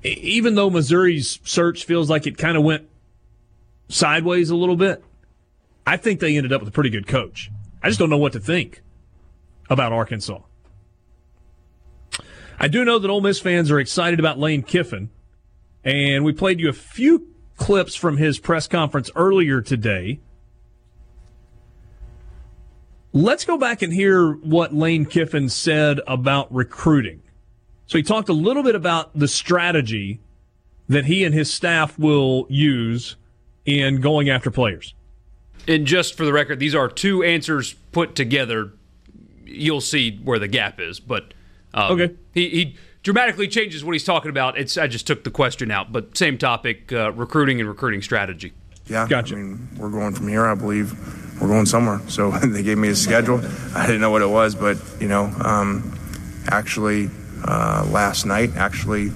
[0.03, 2.89] even though Missouri's search feels like it kind of went
[3.89, 5.03] sideways a little bit,
[5.85, 7.51] I think they ended up with a pretty good coach.
[7.81, 8.81] I just don't know what to think
[9.69, 10.39] about Arkansas.
[12.59, 15.09] I do know that Ole Miss fans are excited about Lane Kiffin,
[15.83, 20.21] and we played you a few clips from his press conference earlier today.
[23.15, 27.21] Let's go back and hear what Lane Kiffin said about recruiting.
[27.85, 30.19] So he talked a little bit about the strategy
[30.89, 33.15] that he and his staff will use
[33.65, 34.95] in going after players.
[35.67, 38.73] And just for the record, these are two answers put together.
[39.45, 41.35] You'll see where the gap is, but
[41.73, 44.57] um, okay, he, he dramatically changes what he's talking about.
[44.57, 48.53] It's I just took the question out, but same topic: uh, recruiting and recruiting strategy.
[48.87, 49.35] Yeah, gotcha.
[49.35, 50.45] I mean, we're going from here.
[50.45, 50.93] I believe
[51.41, 52.01] we're going somewhere.
[52.07, 53.41] So they gave me a schedule.
[53.75, 55.97] I didn't know what it was, but you know, um,
[56.47, 57.09] actually,
[57.45, 59.11] uh, last night, actually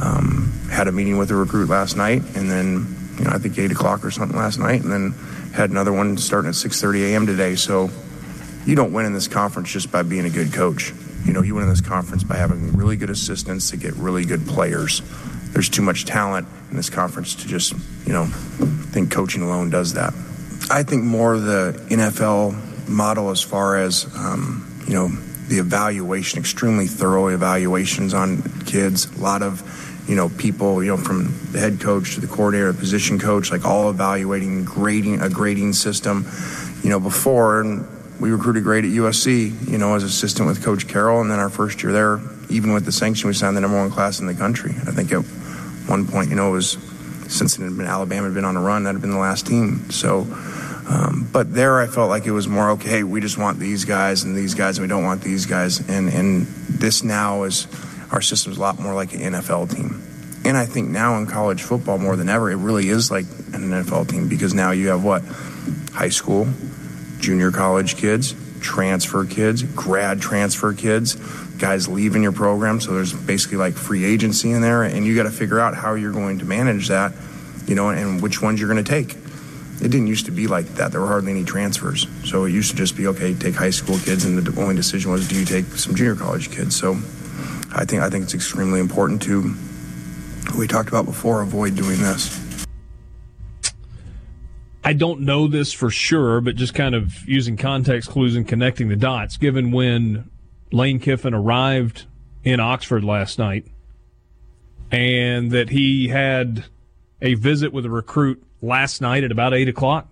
[0.00, 2.86] um, had a meeting with a recruit last night, and then
[3.18, 5.12] you know I think eight o'clock or something last night, and then
[5.54, 7.26] had another one starting at 6:30 a.m.
[7.26, 7.54] today.
[7.54, 7.90] So
[8.66, 10.92] you don't win in this conference just by being a good coach.
[11.24, 14.24] You know, you win in this conference by having really good assistants to get really
[14.24, 15.00] good players.
[15.54, 17.72] There's too much talent in this conference to just,
[18.06, 18.26] you know,
[18.94, 20.14] think coaching alone does that.
[20.70, 25.08] I think more of the NFL model as far as, um, you know,
[25.48, 29.06] the evaluation, extremely thorough evaluations on kids.
[29.16, 29.62] A lot of,
[30.08, 33.50] you know, people, you know, from the head coach to the coordinator, the position coach,
[33.50, 36.24] like all evaluating, grading, a grading system.
[36.82, 37.86] You know, before, and
[38.20, 41.50] we recruited great at USC, you know, as assistant with Coach Carroll, and then our
[41.50, 44.34] first year there, even with the sanction, we signed the number one class in the
[44.34, 44.70] country.
[44.86, 45.24] I think at
[45.86, 46.78] one point, you know, it was
[47.38, 49.90] had been Alabama had been on a run, that had been the last team.
[49.90, 50.20] So,
[50.88, 53.02] um, but there, I felt like it was more okay.
[53.02, 55.80] We just want these guys and these guys, and we don't want these guys.
[55.88, 57.66] And and this now is
[58.12, 60.02] our system is a lot more like an NFL team.
[60.44, 63.70] And I think now in college football more than ever, it really is like an
[63.70, 65.22] NFL team because now you have what
[65.92, 66.46] high school,
[67.18, 71.16] junior college kids, transfer kids, grad transfer kids,
[71.58, 72.80] guys leaving your program.
[72.80, 75.94] So there's basically like free agency in there, and you got to figure out how
[75.94, 77.12] you're going to manage that,
[77.66, 79.16] you know, and which ones you're going to take.
[79.80, 80.92] It didn't used to be like that.
[80.92, 82.06] There were hardly any transfers.
[82.24, 85.10] So it used to just be okay, take high school kids, and the only decision
[85.10, 86.76] was do you take some junior college kids.
[86.76, 86.92] So
[87.74, 89.54] I think I think it's extremely important to
[90.56, 92.40] we talked about before avoid doing this.
[94.84, 98.88] I don't know this for sure, but just kind of using context clues and connecting
[98.88, 100.30] the dots, given when
[100.74, 102.06] Lane Kiffin arrived
[102.42, 103.66] in Oxford last night
[104.90, 106.64] and that he had
[107.22, 110.08] a visit with a recruit last night at about 8 o'clock.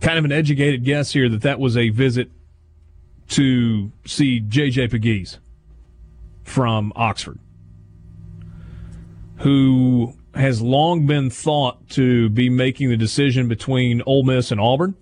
[0.00, 2.30] Kind of an educated guess here that that was a visit
[3.30, 4.88] to see J.J.
[4.88, 5.38] Pegues
[6.44, 7.40] from Oxford,
[9.38, 14.94] who has long been thought to be making the decision between Ole Miss and Auburn.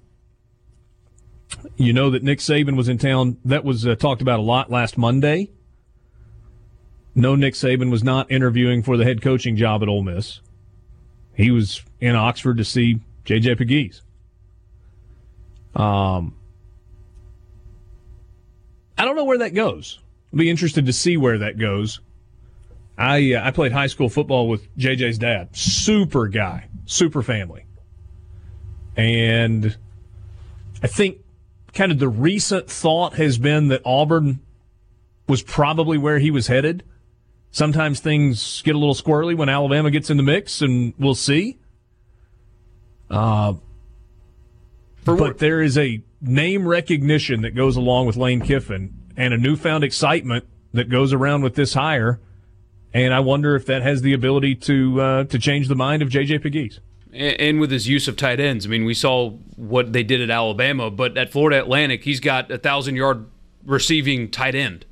[1.77, 3.39] You know that Nick Saban was in town.
[3.45, 5.51] That was uh, talked about a lot last Monday.
[7.15, 10.41] No, Nick Saban was not interviewing for the head coaching job at Ole Miss.
[11.35, 13.57] He was in Oxford to see J.J.
[13.57, 14.03] Pegues.
[15.75, 16.35] Um,
[18.99, 19.99] I don't know where that goes.
[20.33, 22.01] I'll be interested to see where that goes.
[22.99, 25.55] I uh, I played high school football with JJ's dad.
[25.55, 27.67] Super guy, super family.
[28.97, 29.77] And
[30.83, 31.19] I think
[31.77, 34.41] kind of the recent thought has been that Auburn
[35.29, 36.83] was probably where he was headed.
[37.51, 41.59] Sometimes things get a little squirrely when Alabama gets in the mix, and we'll see.
[43.09, 43.55] Uh,
[45.05, 49.85] but there is a name recognition that goes along with Lane Kiffin and a newfound
[49.85, 52.19] excitement that goes around with this hire
[52.97, 56.09] and I wonder if that has the ability to uh, to change the mind of
[56.09, 56.81] JJ Pegues.
[57.13, 60.29] And with his use of tight ends, I mean, we saw what they did at
[60.29, 63.27] Alabama, but at Florida Atlantic, he's got a thousand yard
[63.65, 64.85] receiving tight end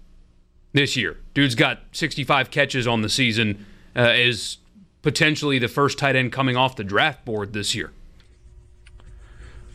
[0.73, 1.19] this year.
[1.35, 3.67] Dude's got 65 catches on the season.
[3.97, 4.57] Uh, is
[5.03, 7.93] potentially the first tight end coming off the draft board this year.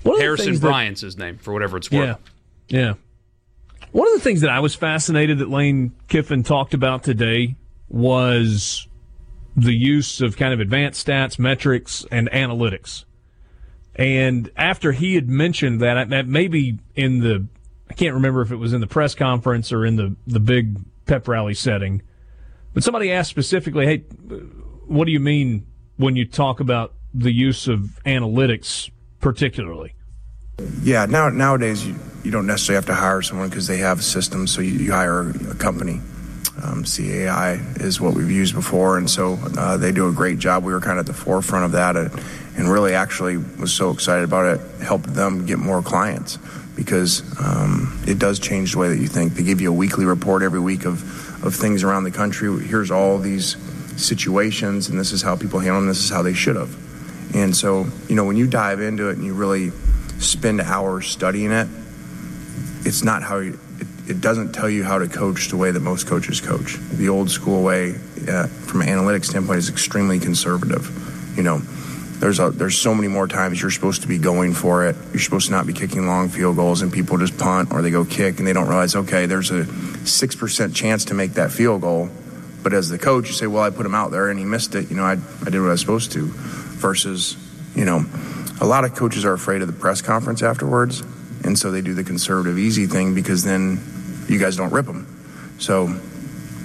[0.04, 2.18] Harrison Bryant's that, his name, for whatever it's worth.
[2.68, 2.94] Yeah, yeah.
[3.92, 7.56] One of the things that I was fascinated that Lane Kiffin talked about today
[7.88, 8.88] was
[9.62, 13.06] the use of kind of advanced stats, metrics, and analytics.
[13.96, 17.48] And after he had mentioned that, that maybe in the,
[17.90, 20.78] I can't remember if it was in the press conference or in the, the big
[21.06, 22.02] pep rally setting,
[22.74, 23.98] but somebody asked specifically, hey,
[24.88, 25.66] what do you mean
[25.98, 29.96] when you talk about the use of analytics particularly?
[30.84, 34.04] Yeah, now nowadays you, you don't necessarily have to hire someone because they have a
[34.04, 36.00] system, so you, you hire a company.
[36.62, 40.64] Um, CAI is what we've used before, and so uh, they do a great job.
[40.64, 42.12] We were kind of at the forefront of that, and,
[42.58, 44.82] and really actually was so excited about it.
[44.82, 46.38] Helped them get more clients
[46.76, 49.34] because um, it does change the way that you think.
[49.34, 51.04] They give you a weekly report every week of
[51.44, 52.52] of things around the country.
[52.66, 53.56] Here's all these
[53.96, 55.88] situations, and this is how people handle them.
[55.88, 56.76] This is how they should have.
[57.36, 59.72] And so, you know, when you dive into it and you really
[60.20, 61.68] spend hours studying it,
[62.86, 63.60] it's not how you
[64.10, 66.78] it doesn't tell you how to coach the way that most coaches coach.
[66.92, 67.92] The old school way,
[68.28, 70.90] uh, from an analytics standpoint, is extremely conservative.
[71.38, 74.88] You know, there's a, there's so many more times you're supposed to be going for
[74.88, 74.96] it.
[75.12, 77.92] You're supposed to not be kicking long field goals, and people just punt or they
[77.92, 79.66] go kick, and they don't realize, okay, there's a
[80.08, 82.10] six percent chance to make that field goal.
[82.64, 84.74] But as the coach, you say, well, I put him out there and he missed
[84.74, 84.90] it.
[84.90, 86.26] You know, I, I did what I was supposed to.
[86.26, 87.38] Versus,
[87.76, 88.04] you know,
[88.60, 91.02] a lot of coaches are afraid of the press conference afterwards,
[91.44, 93.80] and so they do the conservative, easy thing because then
[94.30, 95.06] you guys don't rip them.
[95.60, 95.88] So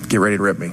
[0.08, 0.72] get ready to rip me.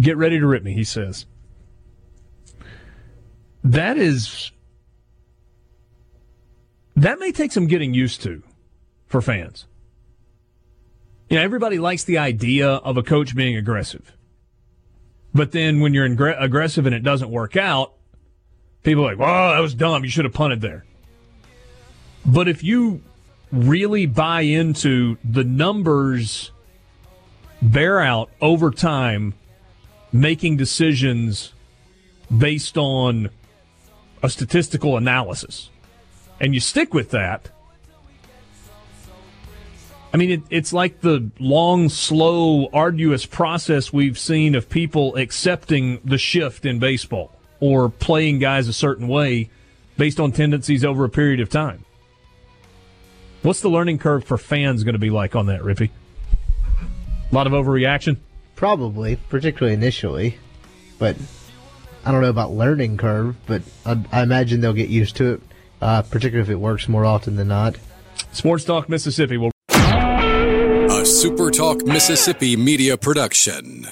[0.00, 1.26] Get ready to rip me, he says.
[3.62, 4.50] That is.
[6.96, 8.42] That may take some getting used to
[9.06, 9.66] for fans.
[11.30, 14.12] You know, everybody likes the idea of a coach being aggressive.
[15.32, 17.94] But then when you're ingre- aggressive and it doesn't work out,
[18.82, 20.04] people are like, well, that was dumb.
[20.04, 20.84] You should have punted there.
[22.24, 23.02] But if you
[23.50, 26.50] really buy into the numbers
[27.60, 29.34] bear out over time
[30.12, 31.52] making decisions
[32.36, 33.28] based on
[34.22, 35.70] a statistical analysis
[36.40, 37.50] and you stick with that
[40.12, 46.00] I mean, it, it's like the long, slow, arduous process we've seen of people accepting
[46.04, 49.48] the shift in baseball or playing guys a certain way
[49.96, 51.84] based on tendencies over a period of time.
[53.42, 55.90] What's the learning curve for fans going to be like on that, Rippee?
[57.30, 58.18] A lot of overreaction?
[58.54, 60.38] Probably, particularly initially.
[60.98, 61.16] But
[62.04, 65.42] I don't know about learning curve, but I, I imagine they'll get used to it,
[65.80, 67.76] uh, particularly if it works more often than not.
[68.30, 73.88] Sports Talk Mississippi will A Super Talk Mississippi media production.